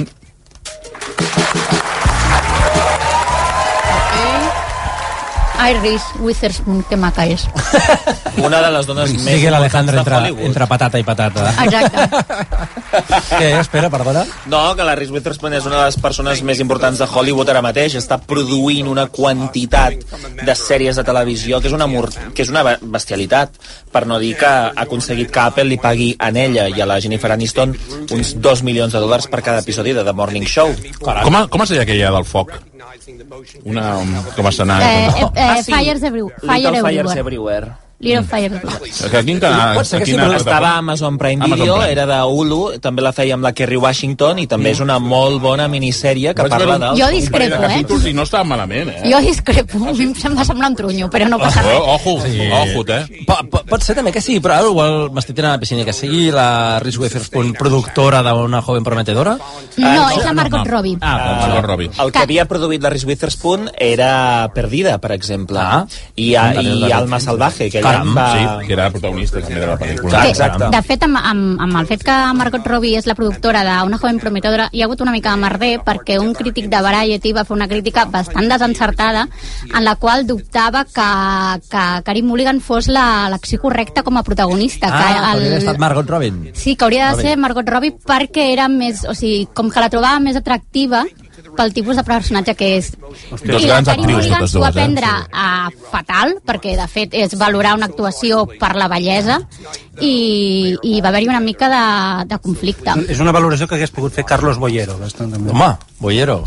Iris 5.70 6.02
Witherspoon, 6.20 6.82
que 6.88 6.96
maca 6.96 7.24
és. 7.26 7.46
Una 8.46 8.60
de 8.60 8.70
les 8.74 8.86
dones 8.86 9.12
més 9.16 9.22
Sigue 9.38 9.50
l'Alejandro 9.50 9.96
importants 9.98 10.28
entre, 10.34 10.46
entre 10.46 10.66
patata 10.68 10.98
i 11.00 11.04
patata. 11.06 11.52
Exacte. 11.64 12.56
Què, 13.36 13.48
espera, 13.60 13.88
perdona? 13.92 14.24
No, 14.52 14.60
que 14.76 14.84
la 14.86 14.94
Reese 14.98 15.12
Witherspoon 15.14 15.56
és 15.58 15.66
una 15.68 15.80
de 15.80 15.86
les 15.88 15.96
persones 16.00 16.42
més 16.46 16.60
importants 16.62 17.00
de 17.00 17.08
Hollywood 17.08 17.48
ara 17.52 17.62
mateix. 17.64 17.96
Està 18.00 18.18
produint 18.20 18.88
una 18.92 19.06
quantitat 19.12 19.96
de 20.44 20.54
sèries 20.56 20.96
de 21.00 21.04
televisió 21.06 21.60
que 21.60 21.68
és 21.70 21.76
una, 21.76 21.88
mur... 21.90 22.08
que 22.34 22.44
és 22.44 22.52
una 22.52 22.62
be- 22.66 22.76
bestialitat. 22.96 23.56
Per 23.92 24.04
no 24.08 24.18
dir 24.22 24.34
que 24.38 24.46
ha 24.48 24.72
aconseguit 24.84 25.30
que 25.32 25.40
Apple 25.46 25.64
li 25.70 25.78
pagui 25.82 26.12
a 26.18 26.30
ella 26.30 26.68
i 26.68 26.80
a 26.80 26.86
la 26.88 27.00
Jennifer 27.00 27.32
Aniston 27.32 27.74
uns 28.12 28.34
2 28.40 28.62
milions 28.66 28.92
de 28.92 29.00
dòlars 29.02 29.28
per 29.32 29.42
cada 29.42 29.64
episodi 29.64 29.92
de 29.96 30.04
The 30.04 30.12
Morning 30.16 30.44
Show. 30.46 30.74
Com, 31.00 31.36
a- 31.36 31.46
com 31.48 31.62
es 31.66 31.72
deia 31.74 31.84
aquella 31.88 32.12
del 32.16 32.24
foc? 32.28 32.52
Una... 33.64 33.88
Com 34.36 34.46
es 34.50 34.60
anava? 34.60 34.84
Eh, 34.84 35.06
eh, 35.06 35.24
eh, 35.24 35.48
Ah, 35.48 35.62
sí. 35.62 35.72
Fires 35.72 36.02
Everywhere. 36.02 36.36
Fire 36.40 36.58
Little 36.58 36.78
Everywhere. 36.78 37.02
Fires 37.08 37.16
Everywhere. 37.24 37.85
Little 37.98 38.24
Fire 38.24 38.60
Blood. 38.60 38.82
Que 39.10 39.20
quin 39.24 39.38
canal? 39.40 39.72
Pot 39.78 39.88
ser 39.88 40.02
que 40.02 40.10
sí, 40.10 40.16
estava 40.36 40.74
a? 40.74 40.78
Amazon 40.82 41.16
Prime 41.16 41.40
Amazon 41.40 41.58
Video, 41.58 41.76
Prime. 41.78 41.92
era 41.92 42.04
de 42.04 42.18
Hulu, 42.28 42.58
també 42.84 43.00
la 43.00 43.12
feia 43.16 43.38
amb 43.38 43.46
la 43.46 43.54
Kerry 43.56 43.78
Washington 43.80 44.42
i 44.42 44.46
també 44.50 44.74
és 44.74 44.82
una 44.84 44.98
molt 45.00 45.40
bona 45.40 45.64
minissèrie 45.72 46.34
que 46.36 46.44
Vaig 46.44 46.52
parla 46.52 46.76
dels... 46.82 47.00
Jo 47.00 47.08
discrepo, 47.14 47.56
eh? 47.56 47.70
capítols 47.70 48.04
I 48.10 48.12
no 48.12 48.26
estava 48.28 48.44
malament, 48.44 48.90
eh? 48.92 49.00
Jo 49.08 49.20
discrepo, 49.24 49.80
a 49.80 49.94
mi 49.96 50.10
em 50.12 50.36
va 50.36 50.44
semblar 50.44 50.70
un 50.74 50.76
trunyo, 50.76 51.08
però 51.12 51.30
no 51.30 51.38
passa 51.40 51.64
res. 51.64 51.78
Oh, 51.80 51.96
ojo, 51.96 52.18
sí. 52.26 52.50
ojo, 52.52 52.84
eh? 52.92 53.24
Po, 53.24 53.38
po, 53.48 53.62
pot 53.72 53.88
ser 53.88 53.96
també 53.96 54.12
que 54.12 54.20
sigui, 54.20 54.42
però 54.44 54.58
ara 54.58 54.68
igual 54.68 55.08
m'estic 55.16 55.38
tirant 55.38 55.54
a 55.54 55.56
la 55.56 55.62
piscina, 55.64 55.88
que 55.88 55.96
sigui 55.96 56.28
la 56.34 56.76
Reese 56.84 57.00
Witherspoon 57.00 57.54
productora 57.56 58.20
d'una 58.26 58.60
joven 58.60 58.84
prometedora. 58.84 59.38
No, 59.80 60.04
és 60.12 60.20
la 60.20 60.36
Margot 60.36 60.68
Robbie. 60.68 60.98
Ah, 61.00 61.46
Margot 61.46 61.64
Robbie. 61.64 61.90
El 62.04 62.12
que 62.12 62.24
havia 62.26 62.44
produït 62.50 62.84
la 62.84 62.92
Reese 62.92 63.08
Witherspoon 63.08 63.70
era 63.72 64.50
Perdida, 64.52 64.98
per 65.00 65.14
exemple. 65.16 65.64
Ah. 65.64 65.86
I, 66.14 66.34
i. 66.36 66.92
Alma 66.92 67.20
Salvaje, 67.20 67.70
que 67.72 67.85
Caram, 67.86 68.12
va... 68.16 68.26
sí, 68.32 68.66
que 68.66 68.72
era 68.76 68.90
protagonista 68.90 69.40
també 69.40 69.60
de 69.60 69.66
la 69.70 69.76
pel·lícula. 69.80 70.22
Que, 70.22 70.30
exacte. 70.34 70.68
de 70.74 70.82
fet, 70.86 71.02
amb, 71.06 71.18
amb, 71.22 71.60
amb 71.66 71.80
el 71.80 71.86
fet 71.90 72.04
que 72.06 72.16
Margot 72.36 72.66
Robbie 72.66 72.96
és 72.98 73.06
la 73.06 73.14
productora 73.18 73.62
d'Una 73.66 73.98
joven 74.02 74.18
prometedora, 74.22 74.68
hi 74.72 74.82
ha 74.82 74.88
hagut 74.88 75.00
una 75.04 75.12
mica 75.14 75.32
de 75.34 75.42
merder 75.42 75.72
perquè 75.86 76.18
un 76.22 76.32
crític 76.34 76.68
de 76.72 76.80
Variety 76.82 77.32
va 77.36 77.44
fer 77.44 77.56
una 77.56 77.68
crítica 77.68 78.04
bastant 78.10 78.48
desencertada 78.50 79.26
en 79.74 79.84
la 79.84 79.96
qual 79.96 80.26
dubtava 80.26 80.84
que, 80.84 81.08
que 81.70 81.84
Karim 82.04 82.26
Mulligan 82.26 82.60
fos 82.60 82.88
la- 82.88 83.28
l'acció 83.30 83.60
correcta 83.60 84.02
com 84.02 84.16
a 84.18 84.22
protagonista. 84.26 84.88
Ah, 84.90 85.02
que 85.06 85.14
que 85.14 85.26
hauria 85.30 85.58
estat 85.58 85.78
Margot 85.78 86.08
Robin. 86.08 86.50
Sí, 86.54 86.76
que 86.76 86.84
hauria 86.84 87.06
de 87.06 87.12
Robin. 87.12 87.26
ser 87.26 87.36
Margot 87.38 87.68
Robbie 87.68 87.94
perquè 88.06 88.50
era 88.52 88.68
més... 88.68 89.04
O 89.08 89.14
sigui, 89.14 89.46
com 89.54 89.70
que 89.70 89.80
la 89.80 89.88
trobava 89.92 90.18
més 90.20 90.36
atractiva 90.36 91.04
pel 91.56 91.72
tipus 91.76 91.98
de 91.98 92.04
personatge 92.06 92.54
que 92.58 92.70
és. 92.78 92.92
Dos 92.96 93.42
I 93.46 93.70
la 93.70 93.80
actrius, 93.80 94.26
Mulligan 94.26 94.48
s'ho 94.50 94.62
va 94.62 94.70
eh? 94.70 94.76
prendre 94.76 95.10
a 95.32 95.48
fatal, 95.90 96.36
perquè 96.46 96.76
de 96.78 96.86
fet 96.90 97.16
és 97.16 97.36
valorar 97.38 97.76
una 97.78 97.90
actuació 97.90 98.44
per 98.60 98.74
la 98.76 98.88
bellesa, 98.92 99.40
i, 100.00 100.76
i 100.82 101.00
va 101.00 101.10
haver-hi 101.10 101.28
una 101.30 101.40
mica 101.40 101.68
de, 101.72 101.82
de 102.28 102.38
conflicte. 102.42 102.94
És 103.08 103.20
una 103.22 103.32
valoració 103.32 103.68
que 103.68 103.78
hagués 103.78 103.92
pogut 103.94 104.14
fer 104.16 104.26
Carlos 104.28 104.60
Boyero. 104.60 104.98
Bastant, 105.00 105.32
també. 105.32 105.52
Home, 105.54 105.70
Boyero. 105.98 106.42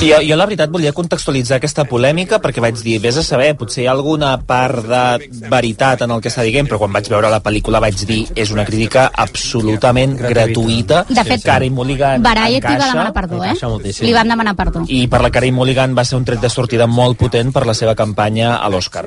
I 0.00 0.10
jo, 0.12 0.20
jo 0.22 0.38
la 0.38 0.46
veritat 0.46 0.70
volia 0.70 0.92
contextualitzar 0.94 1.58
aquesta 1.58 1.84
polèmica 1.90 2.38
perquè 2.42 2.62
vaig 2.62 2.78
dir, 2.82 2.98
vés 3.02 3.18
a 3.18 3.24
saber, 3.26 3.52
potser 3.58 3.84
hi 3.84 3.88
ha 3.88 3.94
alguna 3.96 4.36
part 4.46 4.86
de 4.86 5.48
veritat 5.50 6.06
en 6.06 6.14
el 6.14 6.22
que 6.22 6.30
està 6.30 6.46
dient, 6.46 6.68
però 6.70 6.78
quan 6.82 6.94
vaig 6.94 7.10
veure 7.10 7.32
la 7.32 7.42
pel·lícula 7.42 7.82
vaig 7.82 7.98
dir, 8.06 8.22
és 8.38 8.54
una 8.54 8.66
crítica 8.68 9.08
absolutament 9.24 10.14
gratuïta. 10.20 11.02
De 11.10 11.26
fet, 11.26 11.42
Carey 11.46 11.72
Mulligan 11.74 12.22
Variety 12.22 12.62
va 12.62 12.74
encaixa, 12.76 12.92
demanar 12.92 13.16
perdó, 13.16 13.42
eh? 13.44 13.56
moltíssim. 13.62 14.06
Li 14.12 14.18
van 14.18 14.28
demanar 14.28 14.52
perdó. 14.58 14.82
i 14.92 15.06
per 15.08 15.22
la 15.24 15.30
Carey 15.32 15.50
Mulligan 15.56 15.94
va 15.96 16.04
ser 16.04 16.18
un 16.18 16.24
tret 16.28 16.40
de 16.44 16.50
sortida 16.52 16.86
molt 16.86 17.16
potent 17.18 17.50
per 17.52 17.64
la 17.66 17.72
seva 17.74 17.94
campanya 17.96 18.56
a 18.60 18.68
l'Oscar. 18.68 19.06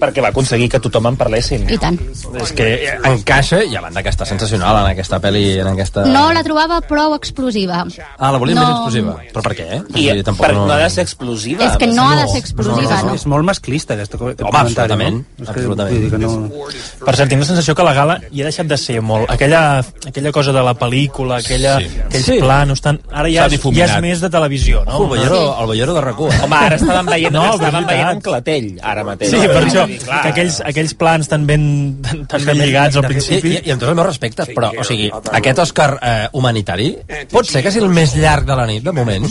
Perquè 0.00 0.20
va 0.22 0.28
aconseguir 0.28 0.68
que 0.70 0.80
tothom 0.82 1.06
en 1.10 1.16
parlessin. 1.16 1.64
I 1.70 1.78
tant. 1.80 1.96
És 2.40 2.52
que 2.56 2.68
encaixa, 3.08 3.62
i 3.64 3.76
a 3.76 3.80
banda 3.84 4.02
que 4.04 4.10
està 4.12 4.26
sensacional 4.28 4.76
en 4.82 4.90
aquesta 4.92 5.20
pel·li, 5.22 5.44
en 5.62 5.68
aquesta... 5.72 6.04
No 6.08 6.26
la 6.36 6.42
trobava 6.46 6.80
prou 6.86 7.14
explosiva. 7.16 7.84
Ah, 8.18 8.30
la 8.32 8.38
volíem 8.38 8.58
No. 8.60 8.64
més 8.66 8.74
explosiva. 8.76 9.14
Però 9.32 9.42
per 9.46 9.54
què? 9.56 9.66
Eh? 9.78 9.80
I 9.94 10.06
dir, 10.12 10.24
tampoc 10.26 10.46
per, 10.46 10.54
no 10.54 10.66
ha 10.70 10.76
de 10.82 10.90
ser 10.90 11.04
explosiva. 11.06 11.64
És 11.70 11.76
que 11.80 11.86
no 11.86 12.08
ha 12.10 12.16
de 12.20 12.26
ser 12.28 12.40
explosiva, 12.42 12.98
és, 12.98 13.04
no. 13.06 13.14
és 13.14 13.24
molt 13.30 13.44
masclista, 13.46 13.94
aquesta 13.94 14.18
co- 14.18 14.28
aquest 14.34 14.42
Home, 14.42 14.50
comentari. 14.50 14.92
absolutament, 14.92 15.16
No? 15.20 15.44
És 15.44 15.48
que, 15.48 15.60
absolutament. 15.60 16.10
que 16.10 16.18
no... 16.18 17.04
Per 17.06 17.14
cert, 17.16 17.28
tinc 17.30 17.40
la 17.40 17.46
sensació 17.46 17.74
que 17.78 17.84
la 17.86 17.94
gala 17.94 18.18
ja 18.20 18.42
ha 18.44 18.48
deixat 18.50 18.66
de 18.66 18.76
ser 18.76 19.00
molt... 19.00 19.30
Aquella, 19.30 19.78
aquella 20.06 20.32
cosa 20.32 20.52
de 20.52 20.62
la 20.66 20.74
pel·lícula, 20.74 21.38
aquella, 21.38 21.78
Sí. 21.80 21.88
aquells 22.08 22.26
Sí. 22.26 22.38
planos... 22.40 22.80
Tan, 22.80 22.98
ara 23.12 23.28
ja, 23.30 23.46
ja 23.48 23.84
és 23.86 24.00
més 24.02 24.09
de 24.18 24.30
televisió, 24.34 24.80
no? 24.84 24.96
El 25.04 25.06
bollero, 25.12 25.38
el 25.60 25.66
bollero 25.70 25.94
de 25.94 26.00
rac 26.00 26.18
eh? 26.26 26.40
Home, 26.42 26.56
ara 26.56 26.76
estàvem 26.80 27.06
veient, 27.06 27.32
No, 27.32 27.44
estàvem 27.54 27.86
veient 27.86 27.86
veritat. 27.86 28.14
un 28.16 28.20
clatell, 28.26 28.66
ara 28.82 29.04
mateix. 29.06 29.30
Sí, 29.30 29.36
per 29.46 29.62
això, 29.62 29.86
dir, 29.86 29.98
clar. 30.02 30.22
que 30.24 30.28
aquells, 30.32 30.58
aquells 30.66 30.94
plans 30.98 31.28
tan 31.30 31.46
ben, 31.46 31.62
tan, 32.02 32.26
tan 32.26 32.44
ben 32.50 32.58
lligats 32.58 32.96
al 32.96 33.04
I, 33.04 33.12
principi... 33.14 33.52
i, 33.54 33.62
i 33.68 33.70
amb 33.70 33.78
tots 33.84 33.90
els 33.92 33.96
meus 34.00 34.08
respectes, 34.10 34.50
però, 34.56 34.72
o 34.74 34.82
sigui, 34.88 35.06
aquest 35.38 35.62
Òscar 35.62 35.88
eh, 36.02 36.28
humanitari 36.32 36.90
pot 37.30 37.46
ser 37.46 37.62
que 37.62 37.70
sigui 37.70 37.84
el 37.86 37.94
més 37.94 38.16
llarg 38.18 38.44
de 38.50 38.56
la 38.58 38.66
nit, 38.66 38.82
de 38.82 38.92
moment. 38.96 39.28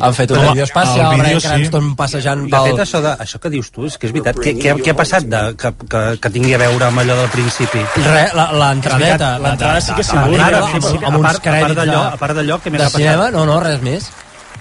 Han 0.00 0.14
fet 0.16 0.30
un 0.32 0.40
vídeo 0.48 0.64
espacial, 0.64 1.12
el 1.12 1.20
Brian 1.20 1.26
vídeo 1.26 1.40
sí. 1.44 1.48
Cranston 1.48 1.92
passejant 2.00 2.46
De 2.48 2.56
fet, 2.56 2.72
pel... 2.72 2.80
això, 2.86 3.02
de, 3.04 3.12
això 3.26 3.38
que 3.42 3.50
dius 3.52 3.70
tu, 3.74 3.84
és 3.90 3.98
que 3.98 4.06
és 4.08 4.12
veritat. 4.14 4.38
Què, 4.40 4.54
què, 4.56 4.74
què 4.80 4.94
ha 4.94 4.96
passat 4.96 5.26
de, 5.28 5.42
que, 5.60 5.72
que, 5.90 6.02
que 6.22 6.30
tingui 6.30 6.54
a 6.54 6.62
veure 6.62 6.86
amb 6.88 7.02
allò 7.04 7.16
del 7.20 7.28
principi? 7.34 7.82
Re, 8.06 8.28
la- 8.38 8.48
l'entradeta. 8.62 9.34
L'entrada 9.42 9.80
sí 9.80 9.90
que 9.92 10.02
de- 10.02 10.08
s'hi 10.08 10.16
de- 10.16 10.24
volia, 10.24 10.48
de- 10.50 10.62
sí, 10.62 10.78
amb, 10.78 10.84
sí. 10.84 11.12
uns 11.22 11.40
crèdits 11.44 11.76
d'allò- 11.80 12.04
de, 12.08 12.14
a 12.14 12.20
part 12.20 12.36
d'allò, 12.38 12.60
què 12.62 12.70
més 12.70 12.80
de 12.80 12.86
ha 12.86 12.90
passat? 12.90 13.00
cinema, 13.02 13.30
no, 13.34 13.44
no, 13.48 13.58
res 13.60 13.80
més. 13.82 14.10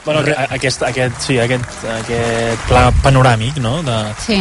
Bueno, 0.05 0.21
aquest, 0.49 0.81
aquest, 0.83 1.19
sí, 1.21 1.37
aquest, 1.39 1.83
aquest 2.01 2.63
pla 2.67 2.87
panoràmic, 3.03 3.59
no? 3.61 3.81
De, 3.85 3.97
Sí. 4.23 4.39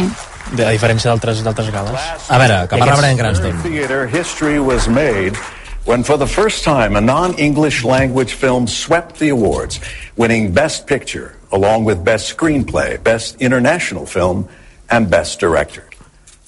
de, 0.55 0.65
a 0.65 0.71
diferència 0.73 1.11
d'altres 1.11 1.43
d'altres 1.45 1.69
gales. 1.71 1.99
A 2.29 2.37
veure, 2.41 2.67
que 2.67 2.77
parla 2.77 2.95
Brian 2.97 3.17
Cranston. 3.17 3.61
Theater 3.61 4.07
history 4.07 4.59
was 4.59 4.87
made 4.87 5.37
when, 5.85 6.03
for 6.03 6.17
the 6.17 6.25
first 6.27 6.63
time, 6.63 6.95
a 6.95 7.01
non 7.01 7.35
English 7.37 7.83
language 7.83 8.33
film 8.33 8.67
swept 8.67 9.19
the 9.19 9.29
awards, 9.29 9.79
winning 10.17 10.51
Best 10.51 10.87
Picture, 10.87 11.35
along 11.51 11.85
with 11.85 12.03
Best 12.03 12.35
Screenplay, 12.35 12.97
Best 13.03 13.39
International 13.39 14.05
Film, 14.05 14.47
and 14.89 15.09
Best 15.09 15.39
Director 15.39 15.83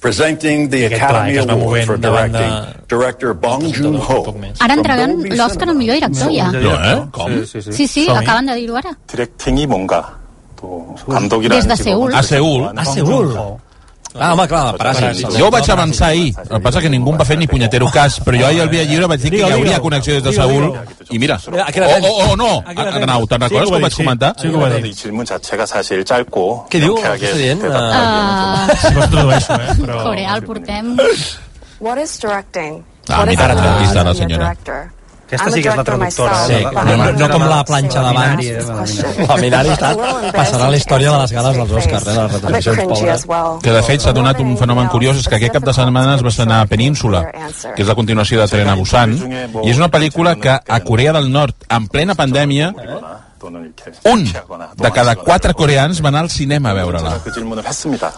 Presenting 0.03 0.69
the 0.71 0.87
Aquest 0.87 1.01
pla, 1.01 1.09
Academy 1.09 1.33
que 1.33 1.39
es 1.41 1.47
va 1.49 1.53
Award 1.55 1.67
movent 1.67 1.87
for 1.87 1.99
davant 1.99 2.33
de- 2.33 2.39
directing, 2.39 2.87
director 2.89 3.35
Bong 3.35 3.63
Joon-ho. 3.75 4.35
Ara 4.61 4.75
entregant 4.75 5.15
l'Òscar 5.35 5.69
al 5.71 5.75
millor 5.75 5.97
director, 5.99 6.31
ja. 6.31 6.53
No, 6.53 6.75
eh? 6.79 7.03
Com? 7.11 7.33
Sí, 7.45 7.61
sí, 7.63 7.73
Sí, 7.73 7.87
sí, 7.89 8.05
Som-hi. 8.07 8.23
acaben 8.23 8.47
de 8.47 8.55
dir-ho 8.55 8.77
ara. 8.77 8.95
디렉팅이 9.09 9.67
뭔가 9.67 10.15
또 10.55 10.95
감독이라는 11.09 11.51
Des 11.51 11.67
de 11.67 11.75
직업은 11.75 12.13
Seul. 12.13 12.15
A 12.15 12.23
Seul. 12.23 12.79
A 12.79 12.85
Seul. 12.85 13.59
Ah, 14.16 14.34
home, 14.34 14.46
clar, 14.48 14.64
la 14.66 14.74
paràsit. 14.78 15.26
Jo 15.38 15.48
ho 15.48 15.52
vaig 15.52 15.70
avançar 15.74 16.10
ahir. 16.14 16.34
El 16.38 16.50
que 16.52 16.60
passa 16.68 16.82
que 16.82 16.90
ningú 16.90 17.12
em 17.14 17.18
va 17.18 17.26
fer 17.26 17.38
ni 17.40 17.48
punyetero 17.50 17.88
cas, 17.92 18.20
però 18.22 18.38
jo 18.40 18.46
ahir 18.48 18.62
al 18.62 18.70
Via 18.70 18.84
Lliure 18.86 19.08
vaig 19.10 19.22
dir 19.24 19.32
que 19.32 19.40
hi 19.42 19.52
hauria 19.56 19.80
connexió 19.82 20.14
des 20.14 20.24
de 20.24 20.34
Seul. 20.34 20.68
I 21.10 21.20
mira, 21.20 21.40
o, 21.48 21.50
o, 22.12 22.32
o 22.32 22.36
no, 22.38 22.52
Arnau, 22.68 23.24
ah, 23.24 23.28
te'n 23.30 23.42
recordes 23.48 23.70
com 23.74 23.82
vaig 23.82 23.98
comentar? 23.98 24.34
Sí, 24.40 24.48
ho 24.48 24.60
va 24.62 24.70
dir. 24.70 24.94
Què 26.70 26.80
diu? 26.84 26.96
Què 27.02 27.14
està 27.18 27.38
dient? 27.42 27.62
Uh... 27.66 27.74
Ah. 27.74 28.68
Si 28.82 28.94
vols 28.96 29.10
tradueixo, 29.12 29.54
eh? 29.54 29.78
Coreal 30.04 30.42
portem. 30.46 30.94
What 31.80 31.98
is 32.02 32.18
directing? 32.22 32.84
Ah, 33.10 33.26
mira, 33.26 33.44
ara, 33.50 33.58
ara, 33.60 34.00
ara, 34.06 34.14
senyora. 34.16 34.54
Aquesta 35.34 35.52
sí 35.52 35.64
que 35.64 35.72
és 35.72 35.80
la 35.80 35.86
traductora. 35.88 36.38
Eh? 36.48 36.60
Sí, 36.60 36.60
no, 36.64 36.98
no, 36.98 37.08
no 37.18 37.30
com 37.32 37.46
la 37.50 37.60
planxa 37.68 38.04
d'abans. 38.06 38.46
Eh? 38.46 39.26
La 39.30 39.38
Minari 39.42 39.74
està, 39.74 39.92
passarà 40.36 40.70
la 40.70 40.80
història 40.80 41.12
de 41.14 41.20
les 41.24 41.34
gales 41.38 41.60
dels 41.60 41.76
Oscars, 41.82 42.06
eh, 42.06 42.12
de 42.12 42.16
les 42.20 42.32
retransmissions, 42.36 43.26
pobres. 43.28 43.62
Que 43.66 43.76
de 43.78 43.84
fet 43.90 44.06
s'ha 44.06 44.16
donat 44.16 44.40
un 44.44 44.56
fenomen 44.60 44.90
curiós, 44.94 45.20
és 45.24 45.30
que 45.30 45.40
aquest 45.40 45.58
cap 45.58 45.68
de 45.68 45.76
setmana 45.76 46.16
es 46.20 46.24
va 46.26 46.34
estrenar 46.34 46.62
a 46.62 46.70
Península, 46.70 47.26
que 47.34 47.82
és 47.82 47.90
la 47.90 47.98
continuació 48.00 48.42
de 48.42 48.48
Tren 48.52 48.70
a 48.70 48.78
Busan, 48.80 49.18
i 49.64 49.70
és 49.74 49.82
una 49.82 49.90
pel·lícula 49.94 50.36
que 50.40 50.58
a 50.58 50.80
Corea 50.86 51.14
del 51.16 51.32
Nord, 51.34 51.56
en 51.70 51.88
plena 51.88 52.16
pandèmia, 52.20 52.74
un 54.10 54.24
de 54.24 54.92
cada 54.96 55.16
quatre 55.20 55.54
coreans 55.54 56.02
va 56.04 56.10
anar 56.10 56.24
al 56.26 56.30
cinema 56.34 56.72
a 56.72 56.78
veure-la. 56.78 57.16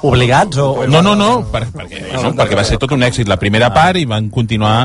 Obligats 0.05 0.57
o...? 0.61 0.86
No, 0.88 1.01
no, 1.01 1.15
no, 1.15 1.30
per, 1.51 1.63
perquè, 1.73 2.01
no, 2.13 2.32
perquè 2.38 2.57
va 2.59 2.65
ser 2.67 2.78
tot 2.82 2.93
un 2.95 3.03
èxit 3.07 3.30
la 3.30 3.38
primera 3.41 3.71
part 3.73 3.99
i 3.99 4.05
van 4.09 4.30
continuar 4.34 4.76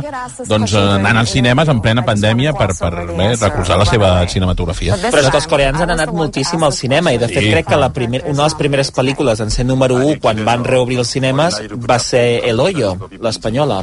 doncs, 0.48 0.74
eh, 0.74 0.84
anant 0.98 1.22
als 1.22 1.34
cinemes 1.36 1.68
en 1.72 1.80
plena 1.84 2.04
pandèmia 2.06 2.54
per, 2.56 2.70
per 2.78 2.92
bé, 3.12 3.30
recolzar 3.36 3.78
la 3.80 3.86
seva 3.88 4.12
cinematografia. 4.30 4.98
Però 5.06 5.24
tots 5.28 5.40
els 5.42 5.48
coreans 5.50 5.80
han 5.84 5.94
anat 5.96 6.12
moltíssim 6.16 6.62
al 6.66 6.74
cinema 6.76 7.12
i 7.14 7.20
de 7.20 7.28
fet 7.30 7.50
crec 7.50 7.70
que 7.70 7.80
la 7.80 7.90
primer, 7.94 8.24
una 8.26 8.42
de 8.42 8.48
les 8.48 8.58
primeres 8.58 8.92
pel·lícules 8.96 9.40
en 9.44 9.50
ser 9.54 9.66
número 9.68 10.00
1 10.00 10.18
quan 10.22 10.44
van 10.46 10.64
reobrir 10.66 11.00
els 11.04 11.10
cinemes 11.12 11.60
va 11.88 11.98
ser 12.02 12.42
El 12.48 12.60
Hoyo, 12.60 12.96
l'espanyola. 13.20 13.82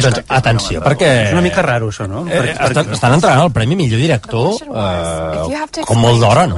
Doncs 0.00 0.22
atenció, 0.32 0.80
perquè... 0.80 1.08
És 1.26 1.34
una 1.34 1.42
mica 1.44 1.60
raro, 1.62 1.90
això, 1.92 2.06
no? 2.08 2.22
Eh, 2.32 2.54
estan, 2.54 2.94
estan 2.96 3.16
entregant 3.18 3.42
el 3.44 3.52
Premi 3.52 3.76
Millor 3.76 4.00
Director 4.00 4.54
eh, 4.64 5.47
com 5.86 6.00
molt 6.02 6.20
d'hora, 6.22 6.46
no? 6.50 6.56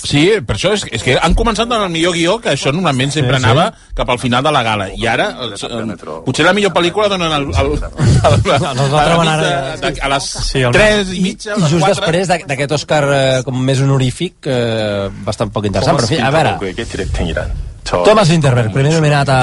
Sí, 0.00 0.24
per 0.46 0.56
això 0.56 0.72
és, 0.76 0.84
és 0.98 1.04
que 1.06 1.16
han 1.18 1.36
començat 1.38 1.66
amb 1.68 1.86
el 1.86 1.92
millor 1.94 2.16
guió, 2.16 2.36
que 2.42 2.52
això 2.54 2.72
normalment 2.74 3.12
sempre 3.14 3.38
sí, 3.38 3.44
anava 3.44 3.68
cap 3.96 4.10
al 4.12 4.20
final 4.22 4.44
de 4.44 4.52
la 4.54 4.62
gala. 4.66 4.88
I 4.94 5.08
ara, 5.10 5.28
eh, 5.48 5.96
potser 6.26 6.46
la 6.46 6.54
millor 6.56 6.74
pel·lícula 6.76 7.08
donen 7.12 7.32
el, 7.38 7.48
el, 7.50 7.72
el, 7.72 7.88
el, 8.28 8.46
el, 8.52 8.84
el 8.84 9.26
a, 9.32 9.90
a 10.06 10.12
les 10.14 10.30
sí, 10.52 10.62
el, 10.62 10.72
3 10.76 11.12
i 11.16 11.24
mitja, 11.24 11.58
I, 11.58 11.72
just 11.74 11.88
després 11.88 12.30
d'aquest 12.30 12.78
Òscar 12.78 13.02
eh, 13.08 13.42
com 13.46 13.58
més 13.66 13.82
honorífic, 13.84 14.40
eh, 14.46 15.10
bastant 15.26 15.52
poc 15.54 15.68
interessant. 15.70 16.00
Però, 16.00 16.24
a 16.26 16.32
veure... 16.34 16.56
Thomas 18.00 18.28
Vinterberg, 18.32 18.72
primer 18.72 18.92
nominat 18.94 19.28
a... 19.28 19.40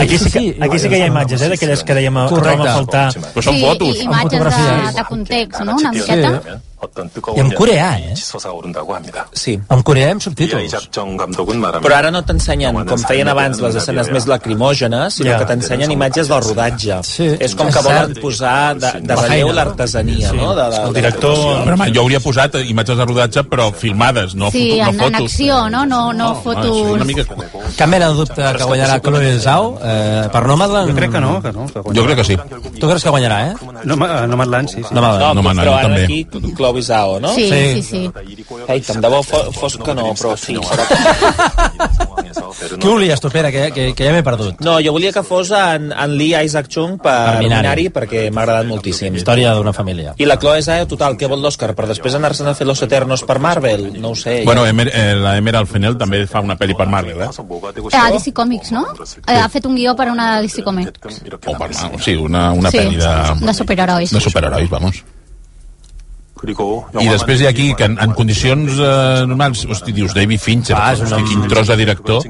Aquí 0.00 0.18
sí 0.18 0.30
que, 0.32 0.56
aquí 0.64 0.78
sí 0.78 0.88
que 0.88 0.96
hi 0.98 1.02
ha 1.04 1.10
imatges, 1.12 1.42
eh, 1.42 1.50
d'aquelles 1.52 1.84
que 1.84 1.96
dèiem 1.98 2.16
a, 2.16 2.28
Correcte. 2.32 2.68
a 2.68 2.76
faltar. 2.78 3.04
Però 3.34 3.44
són 3.44 3.58
sí, 3.58 3.64
fotos. 3.66 4.00
imatges 4.06 4.46
de, 4.46 4.94
de 4.96 5.04
context, 5.10 5.60
no?, 5.68 5.76
una 5.76 5.92
miqueta. 5.92 6.32
Sí. 6.40 6.56
어떤 6.85 7.05
I 7.05 7.09
뜨거운 7.13 7.37
en 7.37 7.51
coreà, 7.53 7.99
eh? 7.99 8.13
치솟아 8.15 8.49
오른다고 8.51 8.95
합니다. 8.95 9.27
Sí. 9.33 9.59
En 9.69 9.83
coreà 9.85 10.09
amb 10.11 10.17
이 10.17 10.23
subtítols. 10.25 10.65
이작정 10.65 11.15
감독은 11.15 11.59
말합니다. 11.61 11.85
Però 11.85 11.93
ara 11.95 12.09
no 12.09 12.23
t'ensenyen, 12.25 12.73
com 12.89 12.97
feien 13.05 13.27
abans, 13.29 13.59
les 13.61 13.75
escenes 13.77 14.09
més 14.09 14.25
lacrimògenes, 14.25 15.13
sinó 15.13 15.29
Ja. 15.29 15.37
que 15.37 15.45
t'ensenyen 15.45 15.91
imatges 15.93 16.27
del 16.27 16.41
rodatge. 16.41 17.03
Sí, 17.05 17.27
és 17.39 17.53
com 17.53 17.67
és 17.69 17.75
que 17.75 17.83
volen 17.85 18.07
cert. 18.15 18.19
posar 18.19 18.73
de, 18.81 18.91
de 18.99 19.13
La 19.13 19.21
relleu 19.21 19.47
feina. 19.49 19.53
l'artesania, 19.63 20.31
no? 20.33 20.55
De, 20.55 20.63
de, 20.71 20.81
El 20.87 20.93
director... 20.93 21.37
Però, 21.37 21.73
home, 21.77 21.91
jo 21.93 22.01
hauria 22.01 22.19
posat 22.19 22.55
imatges 22.65 22.97
de 22.97 23.05
rodatge, 23.05 23.43
però 23.45 23.71
filmades, 23.71 24.33
no, 24.33 24.49
Sí, 24.49 24.71
foto, 24.79 24.89
en, 24.89 24.97
no 24.97 25.05
en 25.05 25.13
fotos. 25.13 25.31
acció, 25.31 25.69
no? 25.69 25.85
No, 25.85 26.11
no, 26.13 26.31
home, 26.31 26.39
això 26.39 26.39
és 26.39 26.43
fotos... 26.43 26.91
una 26.97 27.05
mica... 27.05 27.25
Cap 27.77 27.87
mena 27.89 28.09
de 28.09 28.15
dubte 28.15 28.41
que 28.57 28.63
guanyarà 28.65 28.99
Chloe 28.99 29.37
Zhao 29.39 29.77
eh, 29.83 30.27
per 30.33 30.43
Nomadland? 30.47 30.89
Jo 30.89 30.95
crec 30.97 31.11
que 31.11 31.19
no, 31.21 31.41
que 31.45 31.51
no. 31.53 31.67
Que 31.69 31.93
Jo 31.93 32.03
crec 32.09 32.17
que 32.17 32.23
sí. 32.25 32.37
Tu 32.79 32.87
creus 32.89 33.03
que 33.03 33.09
guanyarà, 33.13 33.51
eh? 33.51 33.55
No, 33.85 33.95
Nomadland, 33.95 34.67
sí, 34.67 34.81
sí. 34.81 34.89
Nomadland. 34.93 35.21
No, 35.21 35.33
Nomadland, 35.41 35.61
però 35.61 35.71
jo 35.71 35.77
ara 35.77 35.87
també. 35.87 36.03
aquí 36.03 36.53
Chloe 36.57 36.74
Zhao, 36.82 37.18
no? 37.20 37.32
Sí, 37.34 37.48
sí, 37.50 37.82
sí. 37.82 38.10
Ei, 38.68 38.80
tant 38.80 39.00
de 39.02 39.08
bo 39.08 39.22
fo- 39.22 39.50
fos 39.52 39.76
que 39.78 39.94
no, 39.94 40.12
però 40.14 40.36
sí. 40.36 40.56
Qui 42.80 42.88
volies 42.88 43.20
tu, 43.20 43.28
Pere, 43.30 43.50
que, 43.52 43.70
que, 43.72 43.84
que 43.94 44.04
ja 44.06 44.12
m'he 44.12 44.22
perdut? 44.24 44.58
No, 44.64 44.76
jo 44.82 44.92
volia 44.94 45.12
que 45.12 45.22
fos 45.24 45.50
en, 45.54 45.90
en 45.92 46.14
Lee 46.18 46.34
Isaac 46.44 46.68
Chung 46.72 46.96
per, 47.00 47.12
Per 47.12 47.38
Minari. 47.42 47.62
Minari, 47.62 47.84
perquè 47.94 48.22
m'ha 48.32 48.42
agradat 48.44 48.66
moltíssim. 48.68 49.14
Història 49.16 49.52
d'una 49.56 49.72
família. 49.76 50.14
I 50.20 50.26
la 50.28 50.36
Chloe 50.40 50.62
Zhao, 50.64 50.86
total, 50.90 51.16
què 51.20 51.28
vol 51.30 51.42
l'Òscar? 51.44 51.72
Per 51.78 51.86
després 51.90 52.16
anar-se'n 52.18 52.48
a 52.50 52.54
fer 52.58 52.66
Los 52.68 52.82
Eternos 52.86 53.24
per 53.28 53.38
Marvel? 53.42 53.88
No 54.00 54.12
ho 54.14 54.18
sé. 54.18 54.40
Bueno, 54.44 54.66
Emer, 54.66 54.88
eh, 54.92 55.14
la 55.20 55.36
Emerald 55.40 55.68
Fennell 55.70 55.98
també 56.00 56.24
fa 56.30 56.40
una 56.44 56.56
pel·li 56.58 56.76
per 56.78 56.88
Marvel, 56.92 57.22
eh? 57.26 57.30
Eh, 57.30 57.96
a 57.96 58.06
DC 58.12 58.32
Comics, 58.36 58.72
no? 58.72 58.86
Eh, 59.26 59.36
ha 59.36 59.48
fet 59.52 59.66
un 59.68 59.76
guió 59.76 59.94
per 59.96 60.10
una 60.12 60.40
DC 60.42 60.62
Comics. 60.66 60.92
O 61.46 61.56
per, 61.56 61.70
o 61.70 61.98
sigui, 62.00 62.18
una, 62.24 62.50
una 62.52 62.70
Sí, 62.72 62.78
pel·li 62.82 62.96
de, 63.00 63.46
de 63.46 63.54
superherois. 63.54 64.12
de 64.12 64.20
superherois, 64.20 64.70
vamos. 64.70 65.04
I 66.41 67.05
després 67.05 67.41
hi 67.41 67.45
ha 67.45 67.51
aquí, 67.53 67.67
que 67.77 67.85
en, 67.85 67.99
en 68.01 68.15
condicions 68.17 68.79
eh, 68.81 69.25
normals, 69.29 69.61
hosti, 69.69 69.93
dius 69.93 70.15
David 70.17 70.41
Fincher, 70.41 70.73
ah, 70.73 70.95
hosti, 70.95 71.19
quin 71.27 71.43
tros 71.51 71.69
de 71.69 71.75
director, 71.77 72.25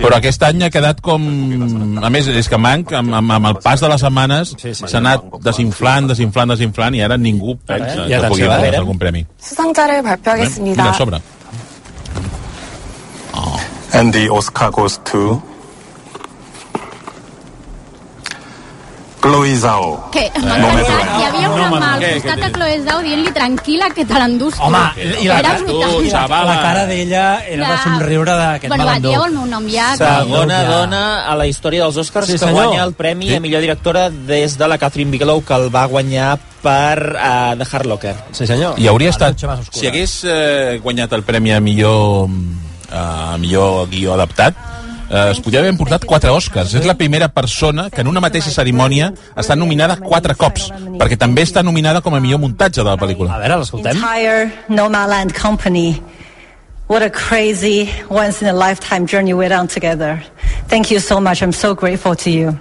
però 0.00 0.18
aquest 0.18 0.42
any 0.48 0.64
ha 0.66 0.70
quedat 0.74 0.98
com... 1.04 1.22
A 2.02 2.10
més, 2.10 2.26
és 2.34 2.50
que 2.50 2.58
Manc, 2.58 2.90
amb, 2.98 3.14
amb, 3.14 3.36
amb 3.36 3.50
el 3.52 3.60
pas 3.62 3.78
de 3.84 3.92
les 3.92 4.02
setmanes, 4.02 4.56
s'ha 4.58 4.98
anat 4.98 5.28
desinflant, 5.44 6.10
desinflant, 6.10 6.56
desinflant, 6.56 6.98
i 6.98 7.04
ara 7.06 7.18
ningú 7.20 7.54
pensa 7.62 8.08
Ja 8.10 8.24
que 8.24 8.32
pugui 8.32 8.42
atenció, 8.42 8.50
eh? 8.50 8.58
guanyar 8.64 8.82
algun 8.82 8.98
premi. 8.98 9.26
수상자를 9.38 10.02
Mira, 10.02 10.16
발표하겠습니다. 10.16 10.90
a 10.90 10.94
sobre. 10.94 11.20
And 13.94 14.12
the 14.12 14.28
Oscar 14.28 14.70
goes 14.70 14.98
to 15.04 15.40
Chloe 19.23 19.55
Zhao. 19.55 20.11
Que 20.11 20.25
m'ha 20.43 20.57
No, 20.59 20.67
encantat. 20.67 21.11
Hi 21.15 21.23
havia 21.29 21.49
una 21.49 21.69
No, 21.69 21.77
mà 21.79 21.91
al 21.95 22.01
costat 22.17 22.41
de 22.43 22.49
Chloe 22.51 22.79
Zhao 22.83 22.99
dient-li 23.05 23.31
tranquil·la 23.31 23.87
que 23.95 24.03
te 24.05 24.17
l'endús. 24.19 24.57
Home, 24.59 24.81
i 24.99 25.27
la, 25.29 25.37
Era 25.39 25.53
tu, 25.63 25.77
la 25.79 26.57
cara 26.61 26.83
d'ella 26.89 27.23
era 27.47 27.69
de 27.71 27.77
somriure 27.85 28.35
d'aquest 28.35 28.67
Bueno, 28.67 28.83
va, 28.83 28.89
malandó. 28.91 29.09
dieu 29.13 29.23
el 29.25 29.31
meu 29.37 29.45
nom 29.47 29.67
ja. 29.71 29.93
que- 29.97 30.03
Segona 30.03 30.59
Ja. 30.63 30.69
dona 30.75 31.03
a 31.31 31.35
la 31.39 31.47
història 31.47 31.83
dels 31.83 31.95
Oscars 32.03 32.27
Sí, 32.27 32.33
que 32.33 32.39
senyor. 32.39 32.65
guanya 32.65 32.83
el 32.83 32.93
premi 32.93 33.29
Sí. 33.29 33.35
a 33.35 33.39
millor 33.39 33.61
directora 33.61 34.09
des 34.09 34.57
de 34.57 34.67
la 34.67 34.77
Catherine 34.77 35.09
Bigelow, 35.11 35.41
que 35.45 35.53
el 35.53 35.73
va 35.73 35.85
guanyar 35.85 36.37
per 36.61 37.15
uh, 37.15 37.55
The 37.57 37.65
Hard 37.71 37.85
Locker. 37.85 38.15
Sí, 38.31 38.45
senyor. 38.45 38.77
I 38.79 38.87
hauria 38.87 39.09
estat... 39.09 39.37
Si 39.71 39.87
hagués 39.87 40.23
eh, 40.25 40.79
guanyat 40.83 41.11
el 41.13 41.23
premi 41.23 41.51
a 41.53 41.59
millor, 41.61 42.27
eh, 42.91 42.95
a 42.95 43.37
millor 43.37 43.87
guió 43.89 44.13
adaptat, 44.15 44.53
eh, 45.13 45.31
es 45.31 45.39
podria 45.43 45.61
haver 45.61 45.75
portat 45.77 46.05
quatre 46.09 46.33
Oscars. 46.33 46.73
És 46.73 46.87
la 46.89 46.97
primera 46.97 47.29
persona 47.29 47.89
que 47.93 48.01
en 48.01 48.09
una 48.09 48.23
mateixa 48.23 48.51
cerimònia 48.51 49.11
està 49.37 49.55
nominada 49.55 49.99
quatre 50.01 50.35
cops, 50.35 50.69
perquè 50.99 51.17
també 51.19 51.45
està 51.45 51.63
nominada 51.63 52.01
com 52.01 52.15
a 52.17 52.21
millor 52.23 52.41
muntatge 52.41 52.81
de 52.81 52.89
la 52.89 52.97
pel·lícula. 52.97 53.35
A 53.37 53.39
veure, 53.43 53.61
l'escoltem. 53.61 53.95
entire 53.97 54.51
Nomadland 54.69 55.33
company. 55.37 56.01
What 56.87 57.01
a 57.01 57.09
crazy, 57.09 57.89
once 58.09 58.41
in 58.41 58.47
a 58.49 58.53
lifetime 58.53 59.07
journey 59.07 59.33
we're 59.33 59.53
on 59.53 59.67
together. 59.67 60.21
Thank 60.67 60.91
you 60.91 60.99
so 60.99 61.19
much. 61.21 61.41
I'm 61.41 61.53
so 61.53 61.73
grateful 61.73 62.15
to 62.17 62.29
you. 62.29 62.59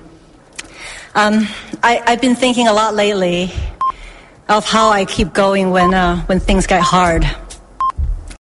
Um, 1.14 1.46
I, 1.82 2.00
I've 2.06 2.20
been 2.20 2.36
thinking 2.36 2.68
a 2.68 2.72
lot 2.72 2.94
lately 2.94 3.50
of 4.48 4.64
how 4.64 4.90
I 4.90 5.04
keep 5.04 5.32
going 5.34 5.70
when, 5.70 5.92
uh, 5.92 6.20
when 6.26 6.40
things 6.40 6.66
get 6.66 6.80
hard. 6.80 7.26